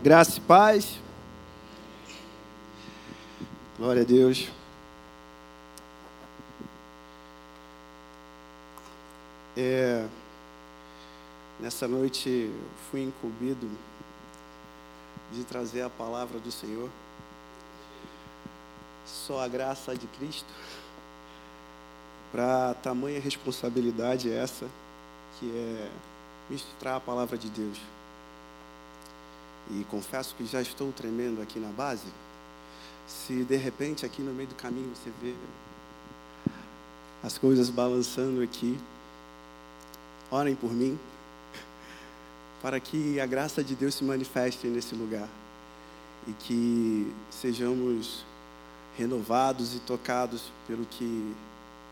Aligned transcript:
Graça 0.00 0.38
e 0.38 0.40
paz. 0.40 0.96
Glória 3.76 4.02
a 4.02 4.04
Deus. 4.04 4.48
É, 9.56 10.06
nessa 11.58 11.88
noite 11.88 12.48
fui 12.88 13.02
incumbido 13.02 13.68
de 15.32 15.42
trazer 15.42 15.82
a 15.82 15.90
palavra 15.90 16.38
do 16.38 16.52
Senhor. 16.52 16.88
Só 19.04 19.42
a 19.42 19.48
graça 19.48 19.96
de 19.96 20.06
Cristo. 20.06 20.54
Para 22.30 22.74
tamanha 22.74 23.18
responsabilidade 23.18 24.30
essa, 24.30 24.68
que 25.40 25.50
é 25.50 25.90
ministrar 26.48 26.94
a 26.94 27.00
palavra 27.00 27.36
de 27.36 27.50
Deus. 27.50 27.97
E 29.70 29.84
confesso 29.90 30.34
que 30.34 30.46
já 30.46 30.62
estou 30.62 30.92
tremendo 30.92 31.42
aqui 31.42 31.58
na 31.58 31.68
base. 31.68 32.06
Se 33.06 33.44
de 33.44 33.56
repente 33.56 34.04
aqui 34.04 34.22
no 34.22 34.32
meio 34.32 34.48
do 34.48 34.54
caminho 34.54 34.90
você 34.94 35.10
vê 35.22 35.34
as 37.22 37.36
coisas 37.36 37.68
balançando 37.68 38.42
aqui, 38.42 38.78
orem 40.30 40.54
por 40.54 40.72
mim, 40.72 40.98
para 42.62 42.78
que 42.80 43.20
a 43.20 43.26
graça 43.26 43.62
de 43.62 43.74
Deus 43.74 43.94
se 43.94 44.04
manifeste 44.04 44.66
nesse 44.66 44.94
lugar 44.94 45.28
e 46.26 46.32
que 46.32 47.12
sejamos 47.30 48.24
renovados 48.96 49.74
e 49.74 49.80
tocados 49.80 50.50
pelo 50.66 50.84
que 50.84 51.34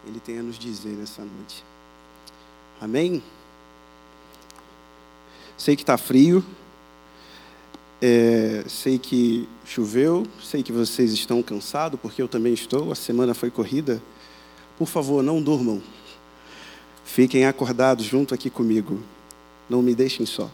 Ele 0.07 0.21
tem 0.21 0.39
a 0.39 0.43
nos 0.43 0.59
dizer 0.59 0.97
nessa 0.97 1.23
noite. 1.23 1.65
Amém? 2.81 3.23
Sei 5.57 5.75
que 5.75 5.83
está 5.83 5.97
frio, 5.97 6.45
é, 8.01 8.65
sei 8.69 8.99
que 8.99 9.49
choveu, 9.65 10.27
sei 10.43 10.63
que 10.63 10.73
vocês 10.73 11.13
estão 11.13 11.43
cansados, 11.43 11.99
porque 12.01 12.21
eu 12.21 12.29
também 12.29 12.53
estou, 12.53 12.93
a 12.93 12.95
semana 12.95 13.35
foi 13.35 13.51
corrida. 13.51 14.03
Por 14.79 14.87
favor, 14.87 15.23
não 15.23 15.43
durmam. 15.43 15.83
Fiquem 17.05 17.47
acordados 17.47 18.05
junto 18.05 18.35
aqui 18.35 18.51
comigo. 18.51 19.01
Não 19.69 19.81
me 19.81 19.95
deixem 19.95 20.27
só. 20.27 20.45
O 20.45 20.51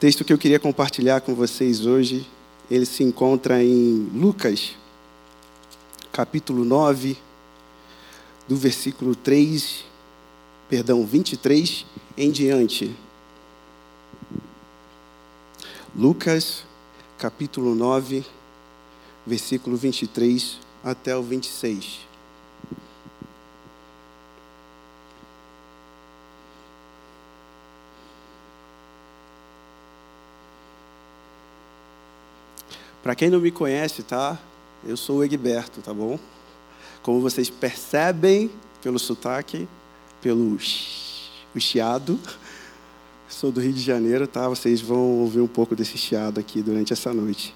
texto 0.00 0.24
que 0.24 0.32
eu 0.32 0.38
queria 0.38 0.58
compartilhar 0.58 1.20
com 1.20 1.34
vocês 1.34 1.86
hoje, 1.86 2.26
ele 2.70 2.86
se 2.86 3.02
encontra 3.02 3.62
em 3.62 4.08
Lucas, 4.14 4.74
capítulo 6.12 6.64
9, 6.64 7.16
do 8.48 8.56
versículo 8.56 9.14
3, 9.14 9.84
perdão, 10.68 11.04
23 11.04 11.86
em 12.16 12.30
diante. 12.30 12.96
Lucas, 15.96 16.64
capítulo 17.18 17.74
9, 17.74 18.24
versículo 19.26 19.76
23 19.76 20.58
até 20.84 21.16
o 21.16 21.22
26. 21.22 22.00
Para 33.02 33.14
quem 33.14 33.30
não 33.30 33.40
me 33.40 33.50
conhece, 33.50 34.02
tá? 34.02 34.38
Eu 34.84 34.96
sou 34.96 35.18
o 35.18 35.24
Egberto, 35.24 35.80
tá 35.80 35.94
bom? 35.94 36.18
Como 37.02 37.20
vocês 37.20 37.48
percebem 37.48 38.50
pelo 38.82 38.98
sotaque, 38.98 39.66
pelo 40.20 40.58
chiado, 41.58 42.20
sou 43.28 43.52
do 43.52 43.60
Rio 43.60 43.72
de 43.72 43.82
Janeiro, 43.82 44.26
tá? 44.26 44.48
Vocês 44.48 44.80
vão 44.80 45.20
ouvir 45.20 45.40
um 45.40 45.46
pouco 45.46 45.76
desse 45.76 45.98
chiado 45.98 46.40
aqui 46.40 46.62
durante 46.62 46.92
essa 46.92 47.12
noite. 47.12 47.54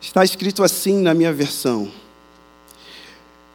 Está 0.00 0.22
escrito 0.22 0.62
assim 0.62 1.00
na 1.00 1.14
minha 1.14 1.32
versão: 1.32 1.90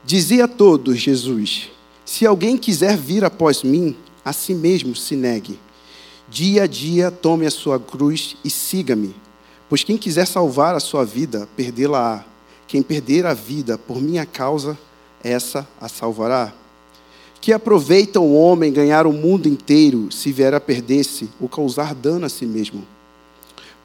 Dizia 0.04 0.46
a 0.46 0.48
todos 0.48 0.98
Jesus: 0.98 1.70
Se 2.04 2.26
alguém 2.26 2.58
quiser 2.58 2.98
vir 2.98 3.24
após 3.24 3.62
mim, 3.64 3.96
a 4.24 4.34
si 4.34 4.56
mesmo 4.56 4.96
se 4.96 5.16
negue. 5.16 5.60
Dia 6.28 6.64
a 6.64 6.68
dia 6.68 7.12
tome 7.12 7.46
a 7.46 7.52
sua 7.52 7.80
cruz 7.80 8.36
e 8.44 8.50
siga-me. 8.50 9.16
Pois 9.70 9.84
quem 9.84 9.98
quiser 9.98 10.26
salvar 10.26 10.74
a 10.74 10.80
sua 10.80 11.06
vida, 11.06 11.48
perdê-la-á. 11.56 12.26
Quem 12.68 12.82
perder 12.82 13.28
a 13.28 13.34
vida 13.34 13.78
por 13.78 14.02
minha 14.02 14.26
causa, 14.26 14.76
essa 15.24 15.68
a 15.80 15.88
salvará. 15.88 16.52
Que 17.46 17.54
aproveita 17.54 18.20
o 18.20 18.34
homem 18.34 18.74
ganhar 18.74 19.06
o 19.06 19.14
mundo 19.14 19.48
inteiro 19.48 20.12
se 20.12 20.32
vier 20.32 20.56
a 20.56 20.60
perder-se 20.60 21.30
ou 21.40 21.48
causar 21.48 21.94
dano 21.94 22.26
a 22.26 22.30
si 22.30 22.44
mesmo? 22.44 22.84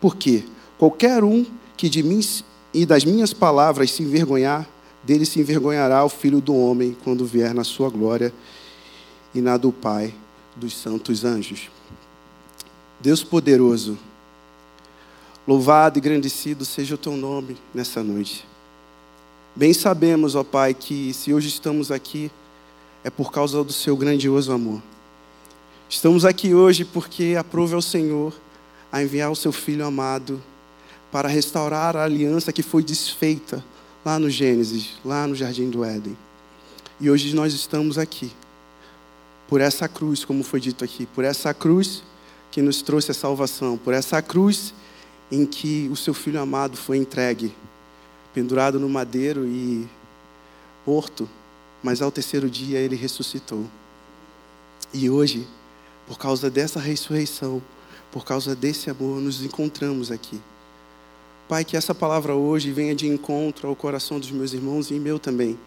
Porque 0.00 0.44
qualquer 0.78 1.22
um 1.22 1.44
que 1.76 1.90
de 1.90 2.02
mim 2.02 2.20
e 2.72 2.86
das 2.86 3.04
minhas 3.04 3.34
palavras 3.34 3.90
se 3.90 4.02
envergonhar, 4.02 4.66
dele 5.04 5.26
se 5.26 5.40
envergonhará 5.40 6.02
o 6.02 6.08
filho 6.08 6.40
do 6.40 6.56
homem 6.56 6.96
quando 7.04 7.26
vier 7.26 7.52
na 7.52 7.62
sua 7.62 7.90
glória 7.90 8.32
e 9.34 9.42
na 9.42 9.58
do 9.58 9.70
Pai 9.70 10.14
dos 10.56 10.74
santos 10.74 11.22
anjos. 11.22 11.68
Deus 12.98 13.22
poderoso, 13.22 13.98
Louvado 15.46 15.98
e 15.98 16.00
engrandecido 16.00 16.64
seja 16.64 16.94
o 16.94 16.98
teu 16.98 17.14
nome 17.14 17.58
nessa 17.74 18.02
noite. 18.02 18.42
Bem 19.54 19.74
sabemos, 19.74 20.34
ó 20.34 20.42
Pai, 20.42 20.72
que 20.72 21.12
se 21.12 21.34
hoje 21.34 21.48
estamos 21.48 21.90
aqui 21.90 22.30
é 23.02 23.10
por 23.10 23.32
causa 23.32 23.62
do 23.64 23.72
seu 23.72 23.96
grandioso 23.96 24.52
amor. 24.52 24.82
Estamos 25.88 26.24
aqui 26.24 26.54
hoje 26.54 26.84
porque 26.84 27.36
aprove 27.38 27.74
ao 27.74 27.82
Senhor 27.82 28.32
a 28.92 29.02
enviar 29.02 29.30
o 29.30 29.36
seu 29.36 29.52
filho 29.52 29.84
amado 29.84 30.40
para 31.10 31.28
restaurar 31.28 31.96
a 31.96 32.04
aliança 32.04 32.52
que 32.52 32.62
foi 32.62 32.82
desfeita 32.82 33.64
lá 34.04 34.18
no 34.18 34.30
Gênesis, 34.30 34.98
lá 35.04 35.26
no 35.26 35.34
jardim 35.34 35.68
do 35.68 35.84
Éden. 35.84 36.16
E 37.00 37.10
hoje 37.10 37.34
nós 37.34 37.52
estamos 37.54 37.98
aqui 37.98 38.30
por 39.48 39.60
essa 39.60 39.88
cruz, 39.88 40.24
como 40.24 40.44
foi 40.44 40.60
dito 40.60 40.84
aqui, 40.84 41.06
por 41.06 41.24
essa 41.24 41.52
cruz 41.52 42.02
que 42.50 42.62
nos 42.62 42.82
trouxe 42.82 43.10
a 43.10 43.14
salvação, 43.14 43.76
por 43.76 43.94
essa 43.94 44.20
cruz 44.22 44.72
em 45.30 45.46
que 45.46 45.88
o 45.90 45.96
seu 45.96 46.12
filho 46.12 46.40
amado 46.40 46.76
foi 46.76 46.98
entregue, 46.98 47.54
pendurado 48.34 48.78
no 48.78 48.88
madeiro 48.88 49.46
e 49.46 49.88
morto, 50.86 51.28
mas 51.82 52.02
ao 52.02 52.10
terceiro 52.10 52.50
dia 52.50 52.78
ele 52.78 52.96
ressuscitou. 52.96 53.64
E 54.92 55.08
hoje, 55.08 55.46
por 56.06 56.18
causa 56.18 56.50
dessa 56.50 56.80
ressurreição, 56.80 57.62
por 58.10 58.24
causa 58.24 58.54
desse 58.54 58.90
amor, 58.90 59.20
nos 59.20 59.42
encontramos 59.42 60.10
aqui. 60.10 60.40
Pai, 61.48 61.64
que 61.64 61.76
essa 61.76 61.94
palavra 61.94 62.34
hoje 62.34 62.70
venha 62.72 62.94
de 62.94 63.06
encontro 63.06 63.68
ao 63.68 63.76
coração 63.76 64.18
dos 64.18 64.30
meus 64.30 64.52
irmãos 64.52 64.90
e 64.90 64.94
meu 64.94 65.18
também. 65.18 65.58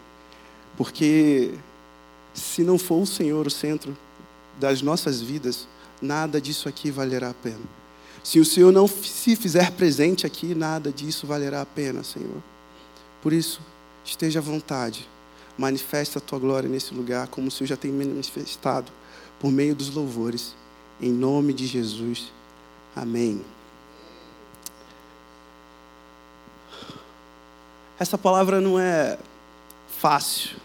Porque 0.76 1.54
se 2.34 2.62
não 2.62 2.78
for 2.78 3.02
o 3.02 3.06
Senhor 3.06 3.46
o 3.46 3.50
centro 3.50 3.96
das 4.58 4.82
nossas 4.82 5.20
vidas, 5.20 5.68
nada 6.00 6.40
disso 6.40 6.68
aqui 6.68 6.90
valerá 6.90 7.30
a 7.30 7.34
pena. 7.34 7.60
Se 8.22 8.40
o 8.40 8.44
Senhor 8.44 8.72
não 8.72 8.88
se 8.88 9.36
fizer 9.36 9.72
presente 9.72 10.26
aqui, 10.26 10.54
nada 10.54 10.90
disso 10.90 11.26
valerá 11.26 11.60
a 11.60 11.66
pena, 11.66 12.02
Senhor. 12.02 12.42
Por 13.22 13.32
isso, 13.32 13.60
esteja 14.04 14.38
à 14.38 14.42
vontade. 14.42 15.06
Manifesta 15.56 16.18
a 16.18 16.22
tua 16.22 16.38
glória 16.38 16.68
nesse 16.68 16.92
lugar, 16.92 17.28
como 17.28 17.48
o 17.48 17.50
Senhor 17.50 17.68
já 17.68 17.76
tem 17.76 17.92
manifestado, 17.92 18.90
por 19.38 19.50
meio 19.50 19.74
dos 19.74 19.90
louvores. 19.94 20.54
Em 21.00 21.12
nome 21.12 21.52
de 21.52 21.66
Jesus. 21.66 22.32
Amém. 22.94 23.44
Essa 27.98 28.18
palavra 28.18 28.60
não 28.60 28.78
é 28.78 29.18
fácil 29.98 30.56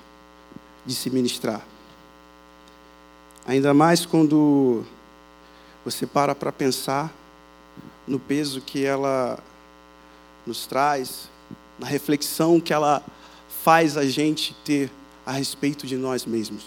de 0.86 0.96
se 0.96 1.10
ministrar. 1.10 1.62
Ainda 3.46 3.74
mais 3.74 4.06
quando 4.06 4.84
você 5.86 6.06
para 6.06 6.34
para 6.34 6.52
pensar 6.52 7.14
no 8.08 8.20
peso 8.20 8.62
que 8.62 8.84
ela 8.84 9.40
nos 10.46 10.66
traz, 10.66 11.30
na 11.78 11.86
reflexão 11.86 12.60
que 12.60 12.74
ela 12.74 13.04
faz 13.64 13.98
a 13.98 14.06
gente 14.06 14.56
ter 14.64 14.92
a 15.26 15.32
respeito 15.32 15.86
de 15.86 15.96
nós 15.96 16.26
mesmos. 16.26 16.64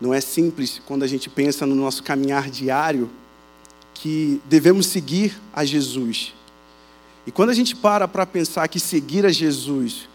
Não 0.00 0.12
é 0.12 0.20
simples 0.20 0.80
quando 0.84 1.02
a 1.02 1.06
gente 1.06 1.30
pensa 1.30 1.64
no 1.64 1.74
nosso 1.74 2.02
caminhar 2.02 2.50
diário 2.50 3.10
que 3.94 4.40
devemos 4.46 4.86
seguir 4.86 5.38
a 5.52 5.64
Jesus. 5.64 6.34
E 7.26 7.30
quando 7.30 7.50
a 7.50 7.54
gente 7.54 7.76
para 7.76 8.06
para 8.08 8.26
pensar 8.26 8.68
que 8.68 8.80
seguir 8.80 9.24
a 9.24 9.30
Jesus 9.30 10.08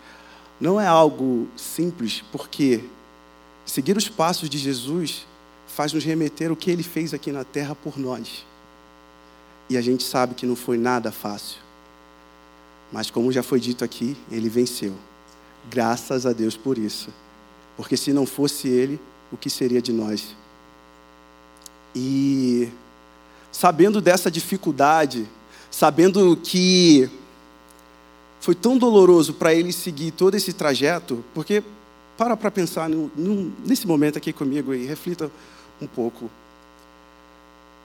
não 0.59 0.79
é 0.79 0.85
algo 0.85 1.47
simples, 1.55 2.23
porque 2.31 2.83
seguir 3.65 3.95
os 3.95 4.09
passos 4.09 4.49
de 4.49 4.57
Jesus 4.57 5.25
faz 5.67 5.93
nos 5.93 6.03
remeter 6.03 6.51
o 6.51 6.55
que 6.55 6.69
ele 6.69 6.83
fez 6.83 7.13
aqui 7.13 7.31
na 7.31 7.45
terra 7.45 7.73
por 7.73 7.97
nós. 7.97 8.45
E 9.69 9.77
a 9.77 9.81
gente 9.81 10.03
sabe 10.03 10.35
que 10.35 10.45
não 10.45 10.55
foi 10.55 10.77
nada 10.77 11.11
fácil. 11.11 11.59
Mas, 12.91 13.09
como 13.09 13.31
já 13.31 13.43
foi 13.43 13.59
dito 13.59 13.85
aqui, 13.85 14.17
ele 14.31 14.49
venceu. 14.49 14.93
Graças 15.67 16.25
a 16.25 16.33
Deus 16.33 16.55
por 16.55 16.77
isso. 16.77 17.09
Porque 17.75 17.97
se 17.97 18.13
não 18.13 18.25
fosse 18.25 18.67
ele, 18.67 18.99
o 19.31 19.37
que 19.37 19.49
seria 19.49 19.81
de 19.81 19.91
nós? 19.91 20.35
E 21.95 22.69
sabendo 23.51 23.99
dessa 23.99 24.29
dificuldade, 24.29 25.27
sabendo 25.71 26.37
que 26.37 27.09
foi 28.39 28.55
tão 28.55 28.77
doloroso 28.77 29.33
para 29.33 29.53
ele 29.53 29.71
seguir 29.73 30.11
todo 30.11 30.35
esse 30.35 30.53
trajeto, 30.53 31.23
porque 31.33 31.63
para 32.17 32.35
para 32.35 32.51
pensar 32.51 32.89
no, 32.89 33.11
no, 33.15 33.51
nesse 33.65 33.87
momento 33.87 34.17
aqui 34.17 34.33
comigo 34.33 34.73
e 34.73 34.85
reflita 34.85 35.31
um 35.81 35.87
pouco. 35.87 36.29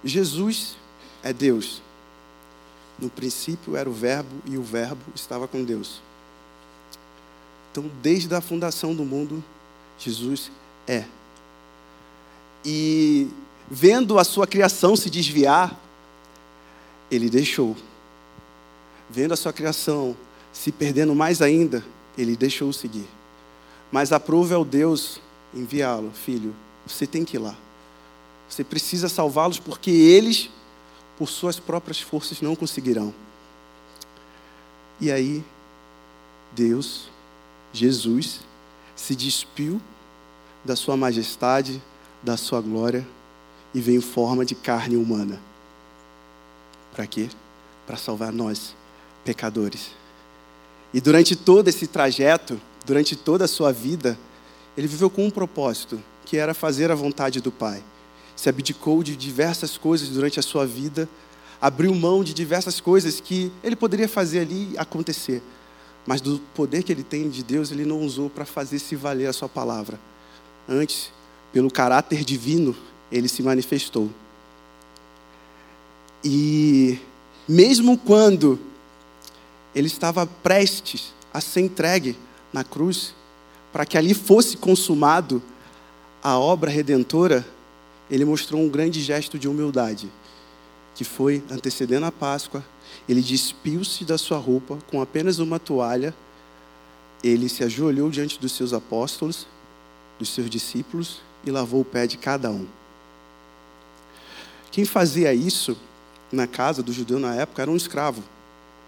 Jesus 0.03 0.77
é 1.23 1.33
Deus. 1.33 1.83
No 2.99 3.09
princípio 3.09 3.77
era 3.77 3.89
o 3.89 3.93
Verbo 3.93 4.31
e 4.47 4.57
o 4.57 4.63
Verbo 4.63 5.03
estava 5.15 5.49
com 5.49 5.65
Deus. 5.65 6.01
Então, 7.75 7.91
desde 8.01 8.33
a 8.33 8.41
fundação 8.41 8.95
do 8.95 9.05
mundo, 9.05 9.43
Jesus 9.99 10.49
é. 10.87 11.07
E 12.65 13.27
vendo 13.69 14.17
a 14.17 14.23
sua 14.23 14.47
criação 14.47 14.95
se 14.95 15.11
desviar, 15.11 15.77
ele 17.11 17.29
deixou. 17.29 17.77
Vendo 19.11 19.35
a 19.35 19.37
sua 19.37 19.53
criação 19.53 20.17
se 20.53 20.71
perdendo 20.71 21.17
mais 21.17 21.43
ainda, 21.43 21.85
ele 22.17 22.37
deixou 22.37 22.73
seguir. 22.73 23.09
Mas 23.91 24.13
aprove 24.13 24.55
ao 24.55 24.65
Deus 24.65 25.21
enviá-lo, 25.53 26.13
filho, 26.13 26.55
você 26.87 27.09
tem 27.09 27.25
que 27.25 27.37
ir 27.37 27.41
lá. 27.41 27.57
Você 28.49 28.63
precisa 28.63 29.09
salvá-los 29.09 29.59
porque 29.59 29.91
eles, 29.91 30.49
por 31.19 31.29
suas 31.29 31.59
próprias 31.59 32.01
forças, 32.01 32.41
não 32.41 32.55
conseguirão. 32.55 33.13
E 35.01 35.11
aí, 35.11 35.45
Deus, 36.53 37.13
Jesus, 37.75 38.41
se 38.95 39.17
despiu 39.17 39.81
da 40.65 40.77
sua 40.77 40.97
majestade, 40.97 41.83
da 42.23 42.37
sua 42.37 42.61
glória 42.61 43.07
e 43.75 43.81
veio 43.81 43.99
em 43.99 44.01
forma 44.01 44.45
de 44.45 44.55
carne 44.55 44.97
humana. 44.97 45.41
Para 46.95 47.07
quê? 47.07 47.29
Para 47.85 47.97
salvar 47.97 48.33
nós, 48.33 48.77
pecadores. 49.25 49.91
E 50.93 51.01
durante 51.01 51.35
todo 51.35 51.67
esse 51.67 51.89
trajeto, 51.89 52.61
durante 52.87 53.17
toda 53.17 53.47
a 53.47 53.49
sua 53.49 53.73
vida, 53.73 54.17
ele 54.77 54.87
viveu 54.87 55.11
com 55.11 55.27
um 55.27 55.31
propósito, 55.31 56.01
que 56.25 56.37
era 56.37 56.55
fazer 56.55 56.93
a 56.93 56.95
vontade 56.95 57.41
do 57.41 57.51
Pai. 57.51 57.83
Se 58.37 58.49
abdicou 58.49 59.03
de 59.03 59.17
diversas 59.17 59.77
coisas 59.77 60.09
durante 60.11 60.39
a 60.39 60.43
sua 60.43 60.65
vida, 60.65 61.09
abriu 61.61 61.93
mão 61.95 62.23
de 62.23 62.33
diversas 62.33 62.81
coisas 62.81 63.19
que 63.19 63.51
ele 63.63 63.75
poderia 63.75 64.09
fazer 64.09 64.41
ali 64.41 64.75
acontecer. 64.79 65.43
Mas 66.07 66.21
do 66.21 66.39
poder 66.55 66.83
que 66.83 66.93
ele 66.93 67.03
tem 67.03 67.29
de 67.29 67.43
Deus, 67.43 67.71
ele 67.71 67.85
não 67.85 68.01
usou 68.01 68.29
para 68.29 68.45
fazer 68.45 68.79
se 68.79 68.95
valer 68.95 69.27
a 69.27 69.33
sua 69.33 69.49
palavra. 69.49 69.99
Antes, 70.69 71.11
pelo 71.53 71.71
caráter 71.71 72.25
divino, 72.25 72.77
ele 73.11 73.29
se 73.29 73.43
manifestou. 73.43 74.11
E 76.23 76.99
mesmo 77.49 77.97
quando 77.99 78.59
ele 79.75 79.87
estava 79.87 80.27
prestes 80.27 81.13
a 81.33 81.41
ser 81.41 81.61
entregue 81.61 82.17
na 82.53 82.65
cruz, 82.65 83.15
para 83.73 83.85
que 83.85 83.99
ali 83.99 84.15
fosse 84.15 84.57
consumado 84.57 85.43
a 86.23 86.39
obra 86.39 86.71
redentora, 86.71 87.47
ele 88.11 88.25
mostrou 88.25 88.61
um 88.61 88.69
grande 88.69 89.03
gesto 89.03 89.39
de 89.39 89.49
humildade, 89.49 90.11
que 90.95 91.05
foi 91.05 91.43
antecedendo 91.51 92.07
a 92.07 92.13
Páscoa, 92.13 92.65
ele 93.09 93.21
despiu-se 93.21 94.05
da 94.05 94.17
sua 94.17 94.39
roupa 94.39 94.79
com 94.91 95.03
apenas 95.03 95.39
uma 95.39 95.59
toalha, 95.59 96.15
ele 97.23 97.49
se 97.49 97.65
ajoelhou 97.65 98.11
diante 98.11 98.39
dos 98.39 98.53
seus 98.53 98.73
apóstolos, 98.73 99.47
dos 100.19 100.29
seus 100.29 100.49
discípulos 100.49 101.21
e 101.45 101.51
lavou 101.51 101.81
o 101.81 101.85
pé 101.85 102.07
de 102.07 102.17
cada 102.17 102.51
um. 102.51 102.67
Quem 104.71 104.85
fazia 104.85 105.35
isso 105.35 105.77
na 106.31 106.47
casa 106.47 106.83
do 106.83 106.93
judeu 106.93 107.19
na 107.19 107.35
época 107.35 107.63
era 107.63 107.71
um 107.71 107.77
escravo 107.77 108.23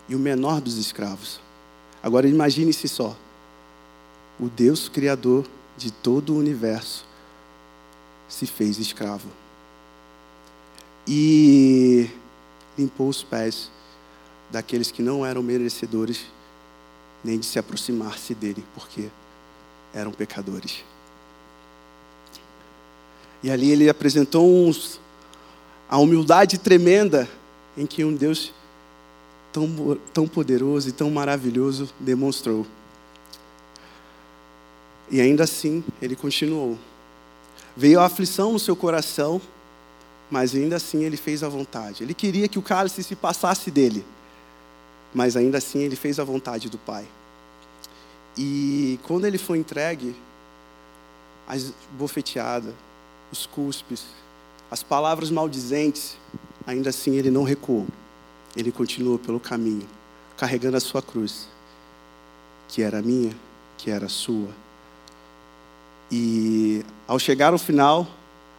e 0.08 0.14
o 0.14 0.18
menor 0.18 0.60
dos 0.60 0.76
escravos. 0.76 1.40
Agora 2.02 2.28
imagine-se 2.28 2.88
só: 2.88 3.16
o 4.38 4.48
Deus 4.48 4.88
Criador 4.88 5.46
de 5.76 5.90
todo 5.90 6.34
o 6.34 6.38
universo 6.38 7.04
se 8.28 8.46
fez 8.46 8.78
escravo 8.78 9.28
e 11.06 12.10
limpou 12.76 13.08
os 13.08 13.22
pés 13.22 13.70
daqueles 14.50 14.90
que 14.90 15.02
não 15.02 15.24
eram 15.24 15.42
merecedores 15.42 16.26
nem 17.22 17.38
de 17.38 17.46
se 17.46 17.58
aproximar-se 17.58 18.34
dele, 18.34 18.64
porque 18.74 19.08
eram 19.92 20.12
pecadores. 20.12 20.84
E 23.42 23.50
ali 23.50 23.70
ele 23.70 23.88
apresentou 23.88 24.46
uns, 24.66 25.00
a 25.88 25.98
humildade 25.98 26.58
tremenda 26.58 27.28
em 27.76 27.86
que 27.86 28.04
um 28.04 28.14
Deus 28.14 28.52
tão, 29.52 29.98
tão 30.12 30.28
poderoso 30.28 30.88
e 30.88 30.92
tão 30.92 31.10
maravilhoso 31.10 31.88
demonstrou. 31.98 32.66
E 35.10 35.20
ainda 35.20 35.44
assim, 35.44 35.84
ele 36.00 36.16
continuou. 36.16 36.78
Veio 37.76 38.00
a 38.00 38.06
aflição 38.06 38.52
no 38.52 38.58
seu 38.58 38.74
coração, 38.74 39.40
mas 40.30 40.54
ainda 40.54 40.76
assim 40.76 41.04
ele 41.04 41.16
fez 41.16 41.42
a 41.42 41.48
vontade. 41.48 42.02
Ele 42.02 42.14
queria 42.14 42.48
que 42.48 42.58
o 42.58 42.62
cálice 42.62 43.02
se 43.02 43.14
passasse 43.14 43.70
dele, 43.70 44.04
mas 45.14 45.36
ainda 45.36 45.58
assim 45.58 45.80
ele 45.80 45.96
fez 45.96 46.18
a 46.18 46.24
vontade 46.24 46.68
do 46.68 46.78
Pai. 46.78 47.06
E 48.36 48.98
quando 49.04 49.26
ele 49.26 49.38
foi 49.38 49.58
entregue, 49.58 50.14
as 51.46 51.72
bofeteadas, 51.92 52.74
os 53.32 53.46
cuspes, 53.46 54.04
as 54.70 54.82
palavras 54.82 55.30
maldizentes, 55.30 56.16
ainda 56.66 56.90
assim 56.90 57.16
ele 57.16 57.30
não 57.30 57.44
recuou 57.44 57.86
ele 58.56 58.72
continuou 58.72 59.18
pelo 59.18 59.38
caminho, 59.38 59.86
carregando 60.36 60.78
a 60.78 60.80
sua 60.80 61.02
cruz, 61.02 61.46
que 62.68 62.82
era 62.82 63.02
minha, 63.02 63.36
que 63.76 63.90
era 63.90 64.08
sua. 64.08 64.48
E 66.10 66.82
ao 67.06 67.18
chegar 67.18 67.52
ao 67.52 67.58
final, 67.58 68.06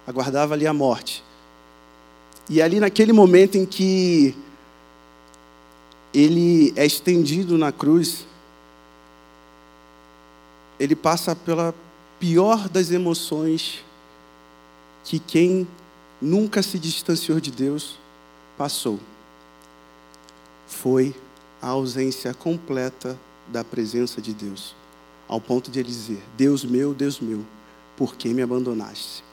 aguardava 0.06 0.54
ali 0.54 0.68
a 0.68 0.74
morte. 0.74 1.24
E 2.50 2.62
ali 2.62 2.80
naquele 2.80 3.12
momento 3.12 3.58
em 3.58 3.66
que 3.66 4.36
ele 6.14 6.74
é 6.76 6.86
estendido 6.86 7.58
na 7.58 7.72
cruz, 7.72 8.26
ele 10.80 10.96
passa 10.96 11.36
pela 11.36 11.74
pior 12.20 12.70
das 12.70 12.92
emoções 12.92 13.84
que 15.04 15.20
quem 15.20 15.68
nunca 16.22 16.62
se 16.64 16.80
distanciou 16.80 17.40
de 17.40 17.52
Deus 17.52 17.98
passou 18.58 19.00
foi 20.68 21.16
a 21.62 21.68
ausência 21.68 22.34
completa 22.34 23.18
da 23.48 23.63
presença 23.63 24.22
de 24.22 24.34
Deus, 24.34 24.75
ao 25.27 25.39
ponto 25.39 25.72
de 25.72 25.80
ele 25.80 25.89
dizer: 25.89 26.22
Deus 26.36 26.63
meu, 26.63 26.94
Deus 26.94 27.20
meu, 27.20 27.44
por 27.96 28.16
que 28.16 28.34
me 28.34 28.42
abandonaste? 28.42 29.26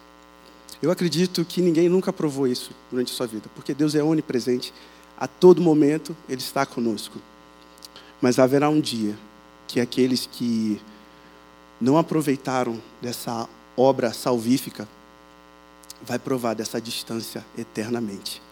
Eu 0.84 0.90
acredito 0.90 1.46
que 1.46 1.62
ninguém 1.62 1.88
nunca 1.88 2.12
provou 2.12 2.46
isso 2.46 2.70
durante 2.90 3.10
a 3.10 3.16
sua 3.16 3.26
vida, 3.26 3.48
porque 3.54 3.72
Deus 3.72 3.94
é 3.94 4.02
onipresente, 4.02 4.70
a 5.16 5.26
todo 5.26 5.62
momento 5.62 6.14
Ele 6.28 6.42
está 6.42 6.66
conosco. 6.66 7.18
Mas 8.20 8.38
haverá 8.38 8.68
um 8.68 8.82
dia 8.82 9.16
que 9.66 9.80
aqueles 9.80 10.28
que 10.30 10.78
não 11.80 11.96
aproveitaram 11.96 12.82
dessa 13.00 13.48
obra 13.74 14.12
salvífica 14.12 14.86
vai 16.02 16.18
provar 16.18 16.52
dessa 16.52 16.78
distância 16.78 17.42
eternamente. 17.56 18.42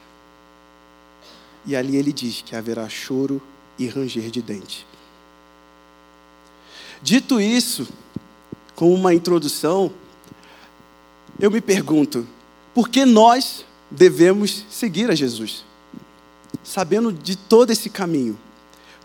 E 1.66 1.76
ali 1.76 1.98
ele 1.98 2.14
diz 2.14 2.40
que 2.40 2.56
haverá 2.56 2.88
choro 2.88 3.42
e 3.78 3.86
ranger 3.86 4.30
de 4.30 4.40
dente. 4.40 4.86
Dito 7.02 7.38
isso, 7.38 7.86
com 8.74 8.94
uma 8.94 9.12
introdução, 9.12 9.92
eu 11.42 11.50
me 11.50 11.61
pergunto, 11.61 12.25
por 12.72 12.88
que 12.88 13.04
nós 13.04 13.64
devemos 13.90 14.64
seguir 14.70 15.11
a 15.11 15.14
Jesus? 15.16 15.64
Sabendo 16.62 17.12
de 17.12 17.34
todo 17.34 17.72
esse 17.72 17.90
caminho. 17.90 18.38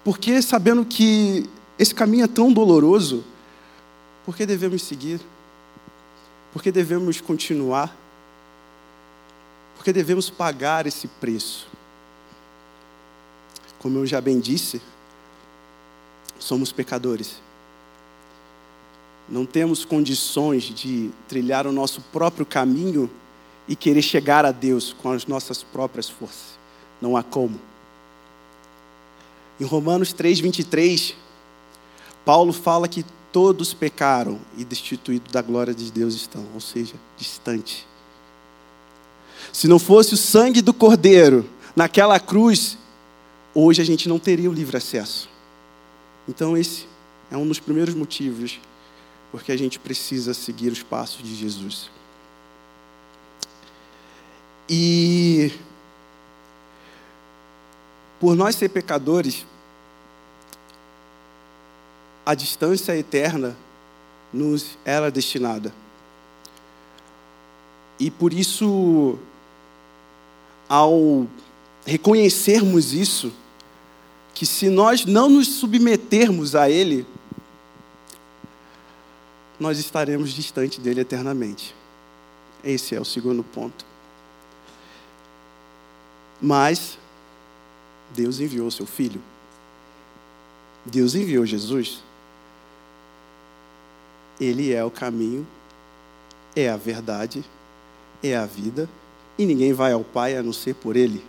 Porque 0.04 0.40
sabendo 0.44 0.86
que 0.86 1.50
esse 1.80 1.96
caminho 1.96 2.26
é 2.26 2.28
tão 2.28 2.54
doloroso, 2.54 3.24
por 4.24 4.38
que 4.38 4.46
devemos 4.46 4.84
seguir? 4.84 5.20
Por 6.54 6.62
que 6.62 6.72
devemos 6.72 7.20
continuar? 7.20 7.96
Por 9.76 9.84
que 9.84 9.92
devemos 9.92 10.30
pagar 10.30 10.86
esse 10.86 11.08
preço? 11.08 11.68
Como 13.80 13.98
eu 13.98 14.06
já 14.06 14.22
bem 14.22 14.40
disse, 14.40 14.80
somos 16.38 16.72
pecadores. 16.72 17.42
Não 19.30 19.46
temos 19.46 19.84
condições 19.84 20.64
de 20.64 21.10
trilhar 21.28 21.68
o 21.68 21.72
nosso 21.72 22.02
próprio 22.14 22.46
caminho 22.46 23.10
e 23.68 23.76
querer 23.76 24.02
chegar 24.02 24.46
a 24.46 24.52
Deus 24.52 24.96
com 25.02 25.12
as 25.12 25.26
nossas 25.26 25.64
próprias 25.64 26.10
forças. 26.10 26.58
Não 27.02 27.18
há 27.18 27.24
como. 27.24 27.60
Em 29.60 29.66
Romanos 29.66 30.14
3:23, 30.14 31.14
Paulo 32.24 32.54
fala 32.54 32.88
que 32.88 33.04
todos 33.32 33.74
pecaram 33.74 34.40
e 34.58 34.64
destituídos 34.64 35.32
da 35.32 35.42
glória 35.42 35.74
de 35.74 35.92
Deus 35.92 36.16
estão, 36.16 36.46
ou 36.54 36.62
seja, 36.62 36.96
distante. 37.18 37.86
Se 39.52 39.68
não 39.68 39.80
fosse 39.80 40.14
o 40.14 40.18
sangue 40.18 40.62
do 40.62 40.74
Cordeiro 40.74 41.48
naquela 41.76 42.20
cruz, 42.20 42.78
hoje 43.54 43.82
a 43.82 43.86
gente 43.86 44.08
não 44.08 44.20
teria 44.20 44.50
o 44.50 44.54
livre 44.54 44.78
acesso. 44.78 45.30
Então, 46.28 46.58
esse 46.58 46.86
é 47.32 47.38
um 47.38 47.48
dos 47.48 47.60
primeiros 47.60 47.94
motivos 47.94 48.60
porque 49.32 49.52
a 49.52 49.58
gente 49.58 49.80
precisa 49.80 50.34
seguir 50.34 50.72
os 50.72 50.84
passos 50.84 51.24
de 51.24 51.36
Jesus. 51.36 51.90
E 54.70 55.52
por 58.20 58.36
nós 58.36 58.56
ser 58.56 58.70
pecadores, 58.70 59.46
a 62.26 62.34
distância 62.34 62.98
eterna 62.98 63.56
nos 64.34 64.78
era 64.84 65.10
destinada. 65.10 65.74
E 68.00 68.12
por 68.12 68.34
isso, 68.34 69.18
ao 70.68 71.26
reconhecermos 71.86 72.94
isso, 72.94 73.32
que 74.34 74.46
se 74.46 74.70
nós 74.70 75.06
não 75.06 75.30
nos 75.30 75.48
submetermos 75.48 76.54
a 76.54 76.70
Ele, 76.70 77.08
nós 79.60 79.80
estaremos 79.80 80.32
distante 80.32 80.80
dele 80.80 81.02
eternamente. 81.02 81.76
Esse 82.64 82.96
é 82.96 83.02
o 83.02 83.06
segundo 83.06 83.44
ponto. 83.44 83.86
Mas 86.42 86.98
Deus 88.14 88.40
enviou 88.40 88.70
seu 88.70 88.86
filho. 88.86 89.22
Deus 90.86 91.16
enviou 91.16 91.46
Jesus. 91.46 92.04
Ele 94.40 94.72
é 94.72 94.84
o 94.84 94.92
caminho, 94.92 95.46
é 96.56 96.70
a 96.70 96.78
verdade, 96.78 97.44
é 98.22 98.36
a 98.36 98.46
vida, 98.46 98.88
e 99.38 99.46
ninguém 99.46 99.74
vai 99.74 99.94
ao 99.94 100.04
Pai 100.04 100.38
a 100.38 100.44
não 100.44 100.54
ser 100.54 100.76
por 100.76 100.96
Ele. 100.96 101.26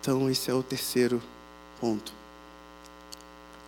Então, 0.00 0.30
esse 0.30 0.48
é 0.50 0.54
o 0.54 0.62
terceiro 0.62 1.20
ponto. 1.80 2.15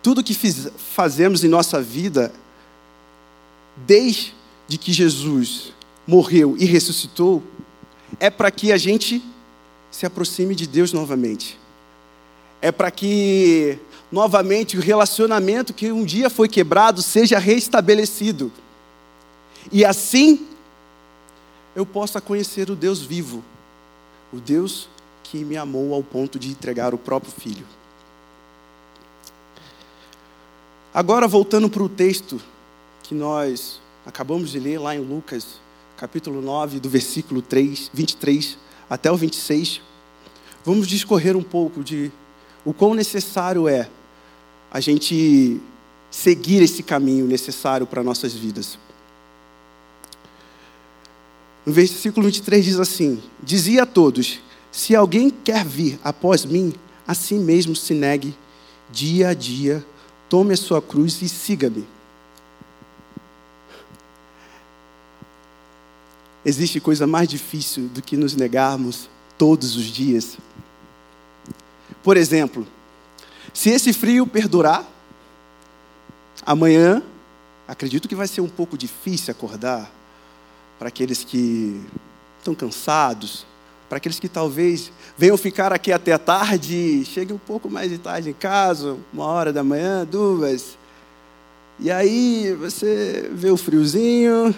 Tudo 0.01 0.23
que 0.23 0.33
fiz, 0.33 0.69
fazemos 0.77 1.43
em 1.43 1.47
nossa 1.47 1.81
vida, 1.81 2.31
desde 3.75 4.33
que 4.79 4.93
Jesus 4.93 5.73
morreu 6.07 6.55
e 6.57 6.65
ressuscitou, 6.65 7.43
é 8.19 8.29
para 8.29 8.49
que 8.49 8.71
a 8.71 8.77
gente 8.77 9.21
se 9.91 10.05
aproxime 10.05 10.55
de 10.55 10.65
Deus 10.65 10.93
novamente. 10.93 11.59
É 12.61 12.71
para 12.71 12.91
que 12.91 13.77
novamente 14.11 14.77
o 14.77 14.81
relacionamento 14.81 15.73
que 15.73 15.91
um 15.91 16.03
dia 16.03 16.29
foi 16.29 16.47
quebrado 16.47 17.01
seja 17.01 17.37
restabelecido. 17.37 18.51
E 19.71 19.85
assim 19.85 20.47
eu 21.75 21.85
possa 21.85 22.19
conhecer 22.19 22.69
o 22.69 22.75
Deus 22.75 23.01
vivo, 23.01 23.43
o 24.33 24.37
Deus 24.37 24.89
que 25.23 25.43
me 25.45 25.57
amou 25.57 25.93
ao 25.93 26.03
ponto 26.03 26.39
de 26.39 26.49
entregar 26.49 26.93
o 26.93 26.97
próprio 26.97 27.31
filho. 27.31 27.65
Agora, 30.91 31.27
voltando 31.27 31.69
para 31.69 31.83
o 31.83 31.89
texto 31.89 32.41
que 33.03 33.13
nós 33.13 33.79
acabamos 34.03 34.49
de 34.49 34.59
ler 34.59 34.79
lá 34.79 34.95
em 34.95 34.99
Lucas, 34.99 35.59
capítulo 35.95 36.41
9, 36.41 36.79
do 36.79 36.89
versículo 36.89 37.43
3, 37.43 37.91
23 37.93 38.57
até 38.89 39.11
o 39.11 39.15
26, 39.15 39.81
vamos 40.65 40.87
discorrer 40.87 41.37
um 41.37 41.43
pouco 41.43 41.83
de 41.83 42.11
o 42.65 42.73
quão 42.73 42.95
necessário 42.95 43.67
é 43.67 43.87
a 44.71 44.79
gente 44.79 45.61
seguir 46.09 46.63
esse 46.63 46.81
caminho 46.81 47.27
necessário 47.27 47.85
para 47.85 48.01
nossas 48.01 48.33
vidas. 48.33 48.79
No 51.67 51.71
versículo 51.71 52.25
23 52.25 52.65
diz 52.65 52.79
assim: 52.79 53.21
Dizia 53.43 53.83
a 53.83 53.85
todos: 53.85 54.39
Se 54.71 54.95
alguém 54.95 55.29
quer 55.29 55.63
vir 55.63 55.99
após 56.03 56.45
mim, 56.45 56.73
a 57.07 57.13
si 57.13 57.35
mesmo 57.35 57.75
se 57.75 57.93
negue 57.93 58.35
dia 58.91 59.29
a 59.29 59.33
dia 59.35 59.85
Tome 60.29 60.53
a 60.53 60.57
sua 60.57 60.81
cruz 60.81 61.21
e 61.21 61.27
siga-me. 61.27 61.87
Existe 66.45 66.79
coisa 66.79 67.05
mais 67.05 67.27
difícil 67.27 67.87
do 67.89 68.01
que 68.01 68.15
nos 68.15 68.35
negarmos 68.35 69.09
todos 69.37 69.75
os 69.75 69.85
dias. 69.85 70.37
Por 72.03 72.15
exemplo, 72.15 72.65
se 73.53 73.69
esse 73.69 73.91
frio 73.91 74.25
perdurar, 74.25 74.87
amanhã, 76.45 77.01
acredito 77.67 78.07
que 78.07 78.15
vai 78.15 78.27
ser 78.27 78.41
um 78.41 78.49
pouco 78.49 78.77
difícil 78.77 79.31
acordar 79.31 79.91
para 80.77 80.87
aqueles 80.87 81.23
que 81.23 81.81
estão 82.37 82.55
cansados, 82.55 83.45
para 83.89 83.97
aqueles 83.97 84.19
que 84.19 84.29
talvez 84.29 84.91
venham 85.17 85.35
ficar 85.35 85.73
aqui 85.73 85.91
até 85.91 86.13
a 86.13 86.19
tarde, 86.19 87.03
cheguem 87.05 87.35
um 87.35 87.39
pouco 87.39 87.67
mais 87.69 87.89
de 87.89 87.97
tarde 87.97 88.29
em 88.29 88.33
casa, 88.33 88.95
uma 89.11 89.25
hora 89.25 89.51
da 89.51 89.63
manhã, 89.63 90.05
duas. 90.05 90.77
E 91.79 91.89
aí 91.89 92.53
você 92.53 93.27
vê 93.33 93.49
o 93.49 93.57
friozinho, 93.57 94.55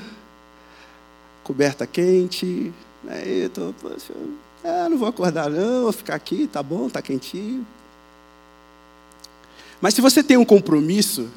coberta 1.46 1.88
quente, 1.88 2.74
aí 3.08 3.48
tô, 3.50 3.74
poxa, 3.82 4.14
é, 4.64 4.90
não 4.90 4.98
vou 4.98 5.08
acordar 5.08 5.50
não, 5.50 5.84
vou 5.84 5.94
ficar 5.94 6.16
aqui, 6.16 6.46
tá 6.46 6.62
bom, 6.62 6.90
tá 6.90 7.02
quentinho. 7.02 7.66
Mas 9.80 9.94
se 9.94 10.02
você 10.02 10.22
tem 10.22 10.36
um 10.36 10.46
compromisso, 10.46 11.30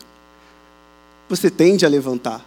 você 1.29 1.49
tende 1.49 1.87
a 1.87 1.89
levantar. 1.89 2.45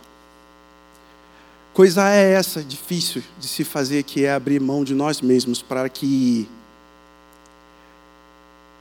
Coisa 1.77 2.09
é 2.09 2.33
essa 2.33 2.63
difícil 2.63 3.21
de 3.39 3.47
se 3.47 3.63
fazer, 3.63 4.01
que 4.01 4.25
é 4.25 4.33
abrir 4.33 4.59
mão 4.59 4.83
de 4.83 4.95
nós 4.95 5.21
mesmos 5.21 5.61
para 5.61 5.87
que 5.87 6.49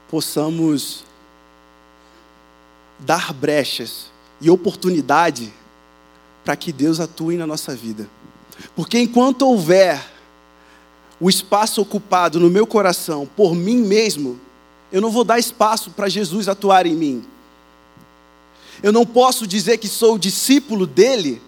possamos 0.09 1.03
dar 2.97 3.31
brechas 3.33 4.07
e 4.41 4.49
oportunidade 4.49 5.53
para 6.43 6.55
que 6.55 6.71
Deus 6.71 6.99
atue 6.99 7.37
na 7.37 7.45
nossa 7.45 7.75
vida. 7.75 8.09
Porque 8.75 8.97
enquanto 8.97 9.43
houver 9.43 10.03
o 11.19 11.29
espaço 11.29 11.79
ocupado 11.79 12.39
no 12.39 12.49
meu 12.49 12.65
coração 12.65 13.29
por 13.37 13.53
mim 13.53 13.77
mesmo, 13.77 14.41
eu 14.91 15.01
não 15.01 15.11
vou 15.11 15.23
dar 15.23 15.37
espaço 15.37 15.91
para 15.91 16.09
Jesus 16.09 16.49
atuar 16.49 16.87
em 16.87 16.95
mim. 16.95 17.23
Eu 18.81 18.91
não 18.91 19.05
posso 19.05 19.45
dizer 19.45 19.77
que 19.77 19.87
sou 19.87 20.17
discípulo 20.17 20.87
dele 20.87 21.45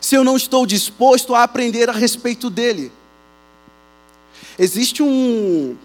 se 0.00 0.14
eu 0.14 0.24
não 0.24 0.36
estou 0.36 0.64
disposto 0.64 1.34
a 1.34 1.42
aprender 1.42 1.88
a 1.88 1.92
respeito 1.92 2.48
dele. 2.48 2.90
Existe 4.58 5.02
um, 5.02 5.76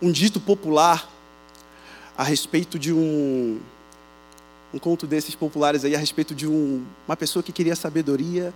um 0.00 0.10
dito 0.10 0.40
popular 0.40 1.08
a 2.16 2.24
respeito 2.24 2.78
de 2.78 2.92
um, 2.92 3.60
um 4.72 4.78
conto 4.78 5.06
desses 5.06 5.34
populares 5.34 5.84
aí, 5.84 5.94
a 5.94 5.98
respeito 5.98 6.34
de 6.34 6.46
um, 6.46 6.84
uma 7.06 7.16
pessoa 7.16 7.42
que 7.42 7.52
queria 7.52 7.76
sabedoria, 7.76 8.54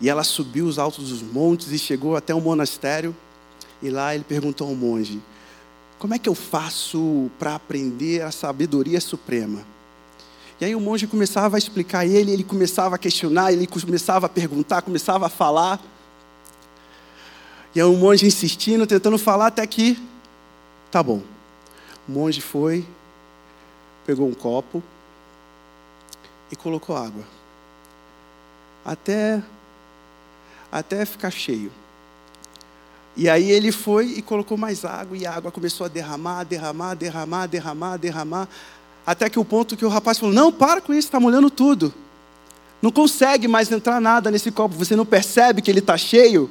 e 0.00 0.08
ela 0.08 0.24
subiu 0.24 0.66
os 0.66 0.78
altos 0.78 1.10
dos 1.10 1.22
montes 1.22 1.72
e 1.72 1.78
chegou 1.78 2.16
até 2.16 2.34
um 2.34 2.40
monastério, 2.40 3.14
e 3.82 3.90
lá 3.90 4.14
ele 4.14 4.24
perguntou 4.24 4.68
ao 4.68 4.74
monge: 4.74 5.20
Como 5.98 6.14
é 6.14 6.18
que 6.18 6.28
eu 6.28 6.34
faço 6.34 7.30
para 7.38 7.54
aprender 7.54 8.22
a 8.22 8.30
sabedoria 8.30 9.00
suprema? 9.00 9.75
E 10.60 10.64
aí 10.64 10.74
o 10.74 10.80
monge 10.80 11.06
começava 11.06 11.56
a 11.56 11.58
explicar 11.58 12.00
a 12.00 12.06
ele, 12.06 12.32
ele 12.32 12.44
começava 12.44 12.94
a 12.94 12.98
questionar, 12.98 13.52
ele 13.52 13.66
começava 13.66 14.26
a 14.26 14.28
perguntar, 14.28 14.80
começava 14.80 15.26
a 15.26 15.28
falar. 15.28 15.80
E 17.74 17.80
aí 17.80 17.86
o 17.86 17.94
monge 17.94 18.26
insistindo, 18.26 18.86
tentando 18.86 19.18
falar, 19.18 19.48
até 19.48 19.66
que, 19.66 20.02
tá 20.90 21.02
bom. 21.02 21.22
O 22.08 22.12
monge 22.12 22.40
foi, 22.40 22.86
pegou 24.06 24.26
um 24.26 24.32
copo 24.32 24.82
e 26.50 26.56
colocou 26.56 26.96
água. 26.96 27.24
Até, 28.82 29.42
até 30.72 31.04
ficar 31.04 31.30
cheio. 31.30 31.70
E 33.14 33.28
aí 33.28 33.50
ele 33.50 33.72
foi 33.72 34.06
e 34.06 34.22
colocou 34.22 34.56
mais 34.56 34.84
água, 34.84 35.16
e 35.16 35.26
a 35.26 35.34
água 35.34 35.50
começou 35.50 35.86
a 35.86 35.88
derramar, 35.88 36.44
derramar, 36.44 36.94
derramar, 36.94 37.46
derramar, 37.46 37.96
derramar, 37.98 38.48
até 39.06 39.30
que 39.30 39.38
o 39.38 39.44
ponto 39.44 39.76
que 39.76 39.84
o 39.84 39.88
rapaz 39.88 40.18
falou: 40.18 40.34
Não, 40.34 40.52
para 40.52 40.80
com 40.80 40.92
isso, 40.92 41.06
está 41.08 41.20
molhando 41.20 41.50
tudo. 41.50 41.94
Não 42.82 42.90
consegue 42.90 43.46
mais 43.46 43.70
entrar 43.70 44.00
nada 44.00 44.30
nesse 44.30 44.50
copo. 44.50 44.74
Você 44.74 44.96
não 44.96 45.06
percebe 45.06 45.62
que 45.62 45.70
ele 45.70 45.78
está 45.78 45.96
cheio? 45.96 46.50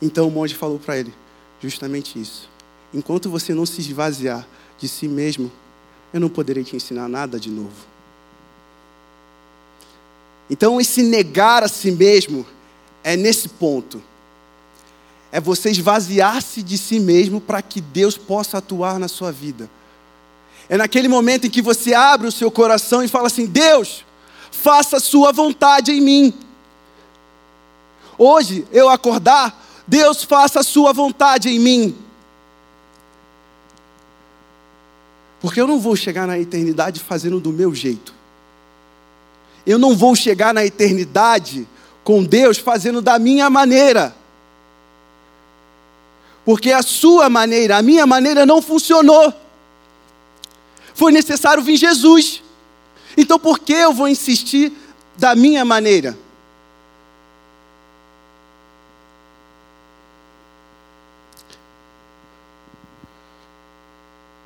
Então 0.00 0.28
o 0.28 0.30
monge 0.30 0.54
falou 0.54 0.78
para 0.78 0.96
ele: 0.96 1.12
Justamente 1.60 2.20
isso. 2.20 2.48
Enquanto 2.94 3.28
você 3.28 3.52
não 3.52 3.66
se 3.66 3.80
esvaziar 3.80 4.46
de 4.78 4.88
si 4.88 5.08
mesmo, 5.08 5.50
eu 6.12 6.20
não 6.20 6.28
poderei 6.28 6.62
te 6.62 6.76
ensinar 6.76 7.08
nada 7.08 7.38
de 7.38 7.50
novo. 7.50 7.96
Então, 10.48 10.80
esse 10.80 11.02
negar 11.02 11.64
a 11.64 11.68
si 11.68 11.90
mesmo 11.90 12.46
é 13.02 13.16
nesse 13.16 13.48
ponto. 13.48 14.02
É 15.32 15.40
você 15.40 15.70
esvaziar-se 15.70 16.62
de 16.62 16.78
si 16.78 17.00
mesmo 17.00 17.40
para 17.40 17.60
que 17.60 17.80
Deus 17.80 18.16
possa 18.16 18.58
atuar 18.58 18.98
na 18.98 19.08
sua 19.08 19.32
vida. 19.32 19.68
É 20.68 20.76
naquele 20.76 21.08
momento 21.08 21.46
em 21.46 21.50
que 21.50 21.62
você 21.62 21.94
abre 21.94 22.26
o 22.26 22.32
seu 22.32 22.50
coração 22.50 23.02
e 23.02 23.08
fala 23.08 23.28
assim: 23.28 23.46
Deus, 23.46 24.04
faça 24.50 24.96
a 24.96 25.00
sua 25.00 25.32
vontade 25.32 25.92
em 25.92 26.00
mim. 26.00 26.34
Hoje 28.18 28.66
eu 28.72 28.88
acordar, 28.88 29.64
Deus 29.86 30.24
faça 30.24 30.60
a 30.60 30.64
sua 30.64 30.92
vontade 30.92 31.48
em 31.48 31.58
mim. 31.58 31.96
Porque 35.40 35.60
eu 35.60 35.66
não 35.66 35.78
vou 35.78 35.94
chegar 35.94 36.26
na 36.26 36.38
eternidade 36.38 36.98
fazendo 36.98 37.38
do 37.38 37.52
meu 37.52 37.74
jeito. 37.74 38.14
Eu 39.66 39.78
não 39.78 39.94
vou 39.94 40.14
chegar 40.16 40.54
na 40.54 40.64
eternidade 40.64 41.68
com 42.02 42.24
Deus 42.24 42.58
fazendo 42.58 43.02
da 43.02 43.18
minha 43.18 43.50
maneira. 43.50 44.14
Porque 46.44 46.70
a 46.72 46.82
sua 46.82 47.28
maneira, 47.28 47.76
a 47.76 47.82
minha 47.82 48.06
maneira 48.06 48.46
não 48.46 48.62
funcionou. 48.62 49.34
Foi 50.96 51.12
necessário 51.12 51.62
vir 51.62 51.76
Jesus. 51.76 52.42
Então 53.18 53.38
por 53.38 53.58
que 53.58 53.74
eu 53.74 53.92
vou 53.92 54.08
insistir 54.08 54.72
da 55.18 55.36
minha 55.36 55.62
maneira? 55.62 56.16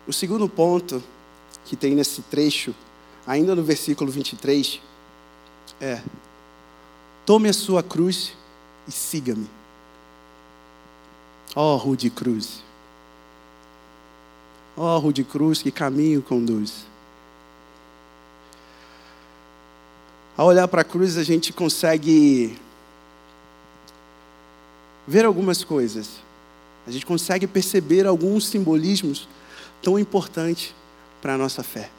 O 0.08 0.12
segundo 0.12 0.48
ponto 0.48 1.00
que 1.64 1.76
tem 1.76 1.94
nesse 1.94 2.20
trecho, 2.22 2.74
ainda 3.24 3.54
no 3.54 3.62
versículo 3.62 4.10
23, 4.10 4.80
é: 5.80 6.02
tome 7.24 7.48
a 7.48 7.52
sua 7.52 7.80
cruz 7.80 8.32
e 8.88 8.90
siga-me. 8.90 9.48
Ó 11.54 11.74
oh, 11.74 11.76
Rude 11.76 12.10
Cruz. 12.10 12.69
Ó 14.82 14.96
Rude 14.96 15.24
Cruz, 15.24 15.60
que 15.60 15.70
caminho 15.70 16.22
conduz. 16.22 16.86
Ao 20.34 20.46
olhar 20.46 20.66
para 20.68 20.80
a 20.80 20.84
cruz, 20.84 21.18
a 21.18 21.22
gente 21.22 21.52
consegue 21.52 22.58
ver 25.06 25.26
algumas 25.26 25.62
coisas. 25.62 26.08
A 26.86 26.90
gente 26.90 27.04
consegue 27.04 27.46
perceber 27.46 28.06
alguns 28.06 28.46
simbolismos 28.46 29.28
tão 29.82 29.98
importantes 29.98 30.74
para 31.20 31.34
a 31.34 31.36
nossa 31.36 31.62
fé. 31.62 31.90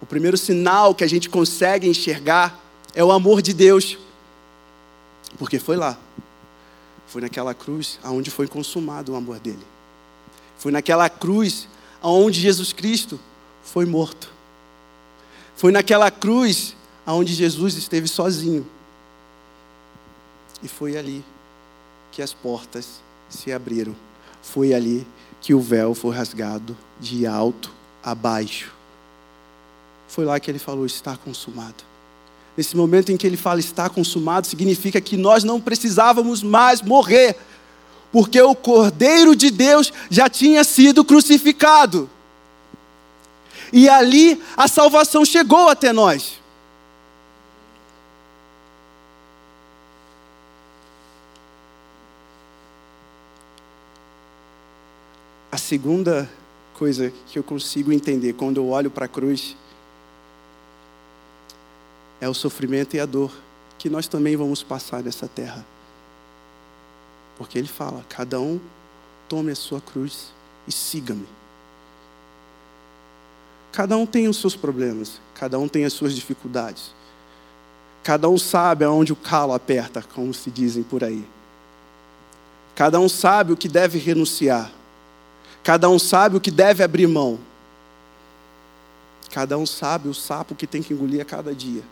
O 0.00 0.06
primeiro 0.06 0.38
sinal 0.38 0.94
que 0.94 1.02
a 1.02 1.08
gente 1.08 1.28
consegue 1.28 1.88
enxergar 1.88 2.56
é 2.94 3.02
o 3.02 3.10
amor 3.10 3.42
de 3.42 3.52
Deus. 3.52 3.98
Porque 5.36 5.58
foi 5.58 5.74
lá. 5.74 5.98
Foi 7.08 7.20
naquela 7.20 7.52
cruz 7.52 7.98
aonde 8.00 8.30
foi 8.30 8.46
consumado 8.46 9.10
o 9.10 9.16
amor 9.16 9.40
dele. 9.40 9.72
Foi 10.62 10.70
naquela 10.70 11.10
cruz 11.10 11.66
aonde 12.00 12.40
Jesus 12.40 12.72
Cristo 12.72 13.18
foi 13.64 13.84
morto. 13.84 14.30
Foi 15.56 15.72
naquela 15.72 16.08
cruz 16.08 16.76
aonde 17.04 17.34
Jesus 17.34 17.74
esteve 17.74 18.06
sozinho. 18.06 18.64
E 20.62 20.68
foi 20.68 20.96
ali 20.96 21.24
que 22.12 22.22
as 22.22 22.32
portas 22.32 23.00
se 23.28 23.50
abriram. 23.50 23.92
Foi 24.40 24.72
ali 24.72 25.04
que 25.40 25.52
o 25.52 25.58
véu 25.60 25.96
foi 25.96 26.14
rasgado 26.14 26.76
de 27.00 27.26
alto 27.26 27.72
a 28.00 28.14
baixo. 28.14 28.72
Foi 30.06 30.24
lá 30.24 30.38
que 30.38 30.48
ele 30.48 30.60
falou: 30.60 30.86
está 30.86 31.16
consumado. 31.16 31.82
Nesse 32.56 32.76
momento 32.76 33.10
em 33.10 33.16
que 33.16 33.26
ele 33.26 33.36
fala 33.36 33.58
está 33.58 33.88
consumado, 33.88 34.46
significa 34.46 35.00
que 35.00 35.16
nós 35.16 35.42
não 35.42 35.60
precisávamos 35.60 36.40
mais 36.40 36.80
morrer, 36.80 37.36
porque 38.12 38.40
o 38.40 38.54
Cordeiro 38.54 39.34
de 39.34 39.50
Deus 39.50 39.90
já 40.10 40.28
tinha 40.28 40.62
sido 40.62 41.02
crucificado. 41.02 42.08
E 43.72 43.88
ali 43.88 44.40
a 44.54 44.68
salvação 44.68 45.24
chegou 45.24 45.70
até 45.70 45.92
nós. 45.92 46.38
A 55.50 55.56
segunda 55.56 56.30
coisa 56.74 57.12
que 57.28 57.38
eu 57.38 57.42
consigo 57.42 57.92
entender 57.92 58.34
quando 58.34 58.58
eu 58.58 58.68
olho 58.68 58.90
para 58.90 59.06
a 59.06 59.08
cruz 59.08 59.56
é 62.20 62.28
o 62.28 62.34
sofrimento 62.34 62.94
e 62.94 63.00
a 63.00 63.06
dor 63.06 63.32
que 63.78 63.88
nós 63.90 64.06
também 64.06 64.36
vamos 64.36 64.62
passar 64.62 65.02
nessa 65.02 65.26
terra. 65.26 65.64
Porque 67.42 67.58
ele 67.58 67.66
fala: 67.66 68.04
cada 68.08 68.38
um 68.38 68.60
tome 69.28 69.50
a 69.50 69.56
sua 69.56 69.80
cruz 69.80 70.28
e 70.64 70.70
siga-me. 70.70 71.26
Cada 73.72 73.96
um 73.96 74.06
tem 74.06 74.28
os 74.28 74.36
seus 74.36 74.54
problemas, 74.54 75.20
cada 75.34 75.58
um 75.58 75.66
tem 75.66 75.84
as 75.84 75.92
suas 75.92 76.14
dificuldades. 76.14 76.94
Cada 78.04 78.28
um 78.28 78.38
sabe 78.38 78.84
aonde 78.84 79.12
o 79.12 79.16
calo 79.16 79.52
aperta, 79.52 80.04
como 80.14 80.32
se 80.32 80.52
dizem 80.52 80.84
por 80.84 81.02
aí. 81.02 81.26
Cada 82.76 83.00
um 83.00 83.08
sabe 83.08 83.52
o 83.52 83.56
que 83.56 83.68
deve 83.68 83.98
renunciar. 83.98 84.70
Cada 85.64 85.88
um 85.88 85.98
sabe 85.98 86.36
o 86.36 86.40
que 86.40 86.50
deve 86.50 86.84
abrir 86.84 87.08
mão. 87.08 87.40
Cada 89.32 89.58
um 89.58 89.66
sabe 89.66 90.08
o 90.08 90.14
sapo 90.14 90.54
que 90.54 90.66
tem 90.66 90.80
que 90.80 90.94
engolir 90.94 91.20
a 91.20 91.24
cada 91.24 91.52
dia. 91.52 91.82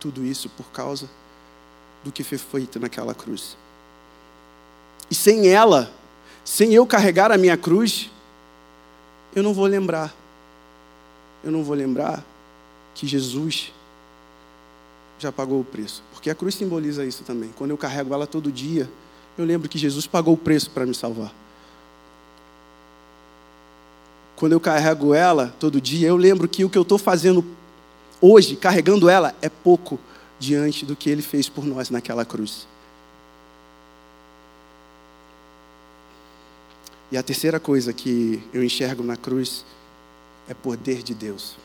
Tudo 0.00 0.24
isso 0.24 0.48
por 0.48 0.66
causa 0.72 1.08
do 2.04 2.10
que 2.10 2.24
foi 2.24 2.38
feito 2.38 2.80
naquela 2.80 3.14
cruz. 3.14 3.56
E 5.10 5.14
sem 5.14 5.48
ela, 5.48 5.92
sem 6.44 6.72
eu 6.72 6.86
carregar 6.86 7.30
a 7.30 7.38
minha 7.38 7.56
cruz, 7.56 8.10
eu 9.34 9.42
não 9.42 9.54
vou 9.54 9.66
lembrar. 9.66 10.12
Eu 11.44 11.50
não 11.50 11.62
vou 11.62 11.74
lembrar 11.74 12.24
que 12.94 13.06
Jesus 13.06 13.72
já 15.18 15.30
pagou 15.30 15.60
o 15.60 15.64
preço. 15.64 16.02
Porque 16.12 16.30
a 16.30 16.34
cruz 16.34 16.54
simboliza 16.54 17.04
isso 17.04 17.22
também. 17.24 17.50
Quando 17.56 17.70
eu 17.70 17.78
carrego 17.78 18.12
ela 18.14 18.26
todo 18.26 18.50
dia, 18.50 18.88
eu 19.38 19.44
lembro 19.44 19.68
que 19.68 19.78
Jesus 19.78 20.06
pagou 20.06 20.34
o 20.34 20.36
preço 20.36 20.70
para 20.70 20.84
me 20.84 20.94
salvar. 20.94 21.32
Quando 24.36 24.52
eu 24.52 24.60
carrego 24.60 25.14
ela 25.14 25.54
todo 25.60 25.80
dia, 25.80 26.08
eu 26.08 26.16
lembro 26.16 26.48
que 26.48 26.64
o 26.64 26.70
que 26.70 26.76
eu 26.76 26.82
estou 26.82 26.98
fazendo 26.98 27.44
hoje, 28.20 28.56
carregando 28.56 29.08
ela, 29.08 29.34
é 29.40 29.48
pouco 29.48 29.98
diante 30.42 30.84
do 30.84 30.96
que 30.96 31.08
ele 31.08 31.22
fez 31.22 31.48
por 31.48 31.64
nós 31.64 31.88
naquela 31.88 32.24
cruz. 32.24 32.66
E 37.12 37.16
a 37.16 37.22
terceira 37.22 37.60
coisa 37.60 37.92
que 37.92 38.42
eu 38.52 38.64
enxergo 38.64 39.04
na 39.04 39.16
cruz 39.16 39.64
é 40.48 40.54
poder 40.54 41.02
de 41.02 41.14
Deus. 41.14 41.56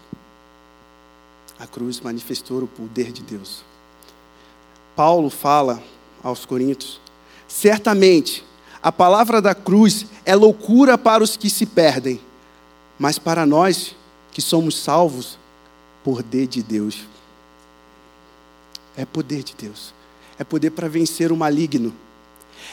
A 1.58 1.66
cruz 1.66 2.00
manifestou 2.00 2.62
o 2.62 2.68
poder 2.68 3.12
de 3.12 3.24
Deus. 3.24 3.64
Paulo 4.96 5.30
fala 5.32 5.82
aos 6.22 6.46
Coríntios: 6.46 7.02
certamente 7.48 8.44
a 8.84 8.92
palavra 8.92 9.42
da 9.42 9.56
cruz 9.56 10.06
é 10.24 10.36
loucura 10.36 10.98
para 11.00 11.24
os 11.24 11.36
que 11.36 11.50
se 11.50 11.66
perdem, 11.66 12.22
mas 13.00 13.18
para 13.18 13.44
nós 13.44 13.96
que 14.32 14.42
somos 14.42 14.78
salvos, 14.78 15.40
poder 16.04 16.46
de 16.46 16.62
Deus. 16.62 17.08
É 18.98 19.06
poder 19.06 19.44
de 19.44 19.54
Deus. 19.56 19.94
É 20.38 20.44
poder 20.44 20.72
para 20.72 20.90
vencer 20.90 21.32
o 21.32 21.38
maligno 21.38 21.94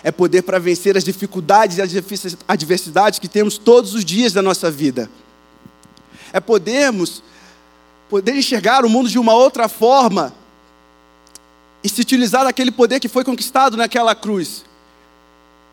é 0.03 0.11
poder 0.11 0.43
para 0.43 0.59
vencer 0.59 0.97
as 0.97 1.05
dificuldades 1.05 1.79
e 1.79 1.83
as 1.83 1.91
adversidades 2.49 3.19
que 3.19 3.29
temos 3.29 3.59
todos 3.59 3.95
os 3.95 4.05
dias 4.05 4.33
da 4.33 4.43
nossa 4.43 4.71
vida. 4.71 5.11
É 6.33 6.41
podermos 6.41 7.23
poder 8.09 8.35
enxergar 8.35 8.85
o 8.85 8.89
mundo 8.89 9.09
de 9.09 9.19
uma 9.19 9.35
outra 9.35 9.69
forma 9.69 10.35
e 11.83 11.89
se 11.89 12.01
utilizar 12.01 12.45
daquele 12.45 12.71
poder 12.71 12.99
que 12.99 13.09
foi 13.09 13.25
conquistado 13.25 13.77
naquela 13.77 14.15
cruz. 14.15 14.65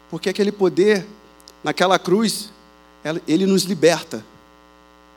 Porque 0.09 0.29
aquele 0.29 0.51
poder 0.51 1.05
naquela 1.63 1.97
cruz, 1.97 2.51
ele 3.27 3.45
nos 3.45 3.63
liberta. 3.63 4.23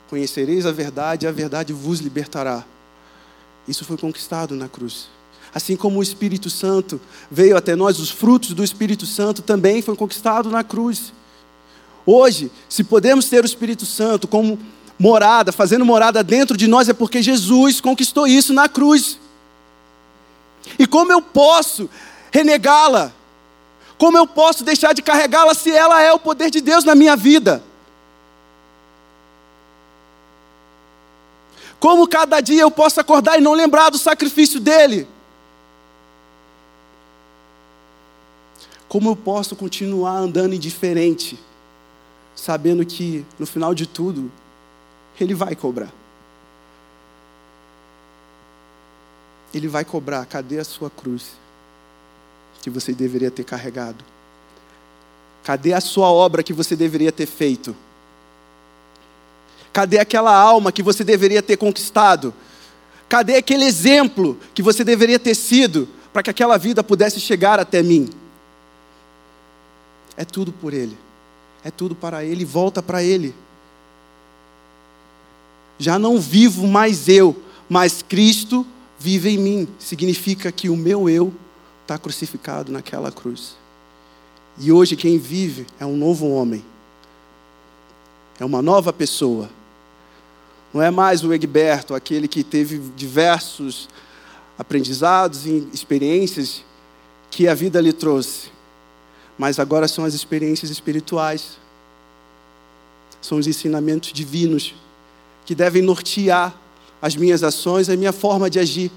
Conhecereis 0.09 0.65
a 0.65 0.71
verdade 0.71 1.25
e 1.25 1.27
a 1.27 1.31
verdade 1.31 1.73
vos 1.73 1.99
libertará. 1.99 2.63
Isso 3.67 3.83
foi 3.83 3.97
conquistado 3.97 4.55
na 4.55 4.69
cruz. 4.69 5.07
Assim 5.55 5.77
como 5.77 5.99
o 5.99 6.03
Espírito 6.03 6.49
Santo 6.49 6.99
veio 7.31 7.55
até 7.55 7.77
nós, 7.77 7.97
os 7.97 8.09
frutos 8.09 8.51
do 8.51 8.61
Espírito 8.61 9.05
Santo 9.05 9.41
também 9.41 9.81
foram 9.81 9.95
conquistados 9.95 10.51
na 10.51 10.65
cruz. 10.65 11.13
Hoje, 12.05 12.51
se 12.67 12.83
podemos 12.83 13.29
ter 13.29 13.41
o 13.41 13.45
Espírito 13.45 13.85
Santo 13.85 14.27
como 14.27 14.59
morada, 14.99 15.53
fazendo 15.53 15.85
morada 15.85 16.21
dentro 16.21 16.57
de 16.57 16.67
nós, 16.67 16.89
é 16.89 16.93
porque 16.93 17.23
Jesus 17.23 17.79
conquistou 17.79 18.27
isso 18.27 18.53
na 18.53 18.67
cruz. 18.67 19.17
E 20.77 20.85
como 20.85 21.13
eu 21.13 21.21
posso 21.21 21.89
renegá-la? 22.33 23.13
Como 23.97 24.17
eu 24.17 24.27
posso 24.27 24.61
deixar 24.61 24.91
de 24.91 25.01
carregá-la 25.01 25.53
se 25.53 25.71
ela 25.71 26.01
é 26.01 26.11
o 26.11 26.19
poder 26.19 26.51
de 26.51 26.59
Deus 26.59 26.83
na 26.83 26.95
minha 26.95 27.15
vida? 27.15 27.63
Como 31.79 32.05
cada 32.09 32.41
dia 32.41 32.63
eu 32.63 32.71
posso 32.71 32.99
acordar 32.99 33.37
e 33.37 33.41
não 33.41 33.53
lembrar 33.53 33.89
do 33.89 33.97
sacrifício 33.97 34.59
dele? 34.59 35.14
Como 38.87 39.09
eu 39.09 39.15
posso 39.15 39.55
continuar 39.55 40.17
andando 40.17 40.53
indiferente, 40.53 41.39
sabendo 42.35 42.85
que 42.85 43.25
no 43.39 43.45
final 43.45 43.73
de 43.73 43.85
tudo, 43.85 44.31
Ele 45.19 45.33
vai 45.33 45.55
cobrar? 45.55 45.91
Ele 49.53 49.67
vai 49.67 49.85
cobrar: 49.85 50.25
cadê 50.25 50.59
a 50.59 50.63
sua 50.63 50.89
cruz? 50.89 51.33
Que 52.61 52.69
você 52.69 52.93
deveria 52.93 53.31
ter 53.31 53.43
carregado. 53.43 54.03
Cadê 55.43 55.73
a 55.73 55.81
sua 55.81 56.11
obra 56.11 56.41
que 56.43 56.53
você 56.53 56.75
deveria 56.75 57.11
ter 57.11 57.27
feito? 57.27 57.75
Cadê 59.71 59.99
aquela 59.99 60.35
alma 60.35 60.71
que 60.71 60.81
você 60.81 61.03
deveria 61.03 61.43
ter 61.43 61.57
conquistado? 61.57 62.33
Cadê 63.07 63.35
aquele 63.35 63.65
exemplo 63.65 64.37
que 64.53 64.63
você 64.63 64.83
deveria 64.83 65.19
ter 65.19 65.35
sido 65.35 65.87
para 66.11 66.23
que 66.23 66.29
aquela 66.29 66.57
vida 66.57 66.83
pudesse 66.83 67.19
chegar 67.19 67.59
até 67.59 67.83
mim? 67.83 68.09
É 70.17 70.23
tudo 70.23 70.51
por 70.51 70.73
Ele, 70.73 70.97
é 71.63 71.71
tudo 71.71 71.95
para 71.95 72.23
Ele, 72.23 72.45
volta 72.45 72.81
para 72.81 73.03
Ele. 73.03 73.33
Já 75.77 75.99
não 75.99 76.19
vivo 76.19 76.67
mais 76.67 77.09
eu, 77.09 77.35
mas 77.67 78.01
Cristo 78.01 78.65
vive 78.97 79.29
em 79.29 79.37
mim. 79.37 79.67
Significa 79.77 80.51
que 80.51 80.69
o 80.69 80.77
meu 80.77 81.09
eu 81.09 81.33
está 81.81 81.97
crucificado 81.97 82.71
naquela 82.71 83.11
cruz. 83.11 83.55
E 84.57 84.71
hoje 84.71 84.95
quem 84.95 85.17
vive 85.17 85.67
é 85.79 85.85
um 85.85 85.97
novo 85.97 86.29
homem, 86.29 86.63
é 88.39 88.45
uma 88.45 88.61
nova 88.61 88.93
pessoa. 88.93 89.49
Não 90.73 90.81
é 90.81 90.89
mais 90.89 91.23
o 91.23 91.33
Egberto, 91.33 91.93
aquele 91.93 92.27
que 92.27 92.43
teve 92.43 92.79
diversos 92.95 93.89
aprendizados 94.57 95.45
e 95.45 95.67
experiências 95.73 96.63
que 97.29 97.47
a 97.47 97.53
vida 97.53 97.81
lhe 97.81 97.91
trouxe, 97.91 98.49
mas 99.37 99.59
agora 99.59 99.87
são 99.87 100.05
as 100.05 100.13
experiências 100.13 100.71
espirituais, 100.71 101.57
são 103.21 103.37
os 103.37 103.47
ensinamentos 103.47 104.13
divinos 104.13 104.75
que 105.45 105.53
devem 105.53 105.81
nortear 105.81 106.55
as 107.01 107.15
minhas 107.15 107.43
ações, 107.43 107.89
a 107.89 107.95
minha 107.95 108.13
forma 108.13 108.49
de 108.49 108.59
agir. 108.59 108.91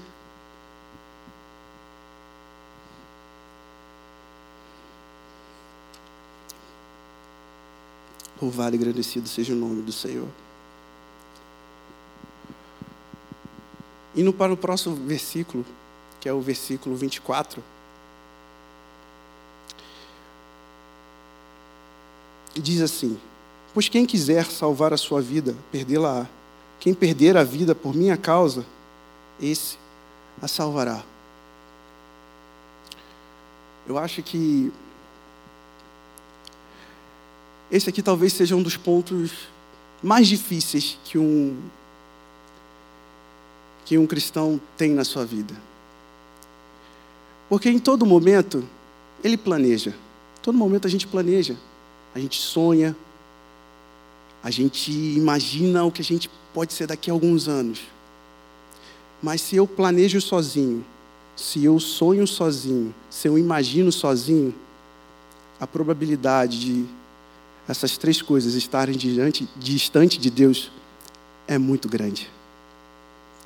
Louvado 8.41 8.75
e 8.75 8.79
agradecido 8.79 9.27
seja 9.27 9.53
o 9.53 9.55
nome 9.55 9.81
do 9.81 9.91
Senhor. 9.91 10.27
Indo 14.15 14.31
para 14.31 14.53
o 14.53 14.57
próximo 14.57 14.95
versículo, 14.95 15.65
que 16.21 16.29
é 16.29 16.33
o 16.33 16.41
versículo 16.41 16.95
24. 16.95 17.61
Diz 22.59 22.81
assim: 22.81 23.17
Pois 23.73 23.87
quem 23.87 24.05
quiser 24.05 24.45
salvar 24.45 24.93
a 24.93 24.97
sua 24.97 25.21
vida, 25.21 25.55
perdê-la-á. 25.71 26.27
Quem 26.79 26.93
perder 26.93 27.35
a 27.35 27.43
vida 27.43 27.75
por 27.75 27.93
minha 27.93 28.15
causa, 28.15 28.65
esse 29.41 29.77
a 30.41 30.47
salvará. 30.47 31.03
Eu 33.87 33.97
acho 33.97 34.21
que 34.23 34.71
esse 37.71 37.89
aqui 37.89 38.01
talvez 38.01 38.33
seja 38.33 38.55
um 38.55 38.63
dos 38.63 38.77
pontos 38.77 39.31
mais 40.01 40.27
difíceis 40.27 40.97
que 41.03 41.17
um 41.17 41.57
que 43.85 43.97
um 43.97 44.05
cristão 44.05 44.61
tem 44.77 44.91
na 44.91 45.03
sua 45.03 45.25
vida. 45.25 45.55
Porque 47.49 47.69
em 47.69 47.79
todo 47.79 48.05
momento 48.05 48.63
ele 49.23 49.35
planeja. 49.35 49.95
Todo 50.43 50.55
momento 50.55 50.85
a 50.85 50.89
gente 50.89 51.07
planeja, 51.07 51.57
a 52.19 52.21
gente 52.21 52.39
sonha, 52.39 52.95
a 54.43 54.51
gente 54.51 54.91
imagina 54.91 55.83
o 55.83 55.91
que 55.91 56.01
a 56.01 56.05
gente 56.05 56.29
pode 56.53 56.73
ser 56.73 56.87
daqui 56.87 57.09
a 57.09 57.13
alguns 57.13 57.47
anos. 57.47 57.79
Mas 59.21 59.41
se 59.41 59.55
eu 59.55 59.65
planejo 59.65 60.21
sozinho, 60.21 60.85
se 61.35 61.63
eu 61.63 61.79
sonho 61.79 62.27
sozinho, 62.27 62.93
se 63.09 63.27
eu 63.27 63.37
imagino 63.37 63.91
sozinho, 63.91 64.53
a 65.59 65.67
probabilidade 65.67 66.59
de 66.59 66.85
essas 67.67 67.97
três 67.97 68.21
coisas 68.21 68.53
estarem 68.55 68.97
diante, 68.97 69.47
distante 69.57 70.17
de 70.17 70.29
Deus 70.29 70.71
é 71.47 71.57
muito 71.57 71.87
grande. 71.87 72.29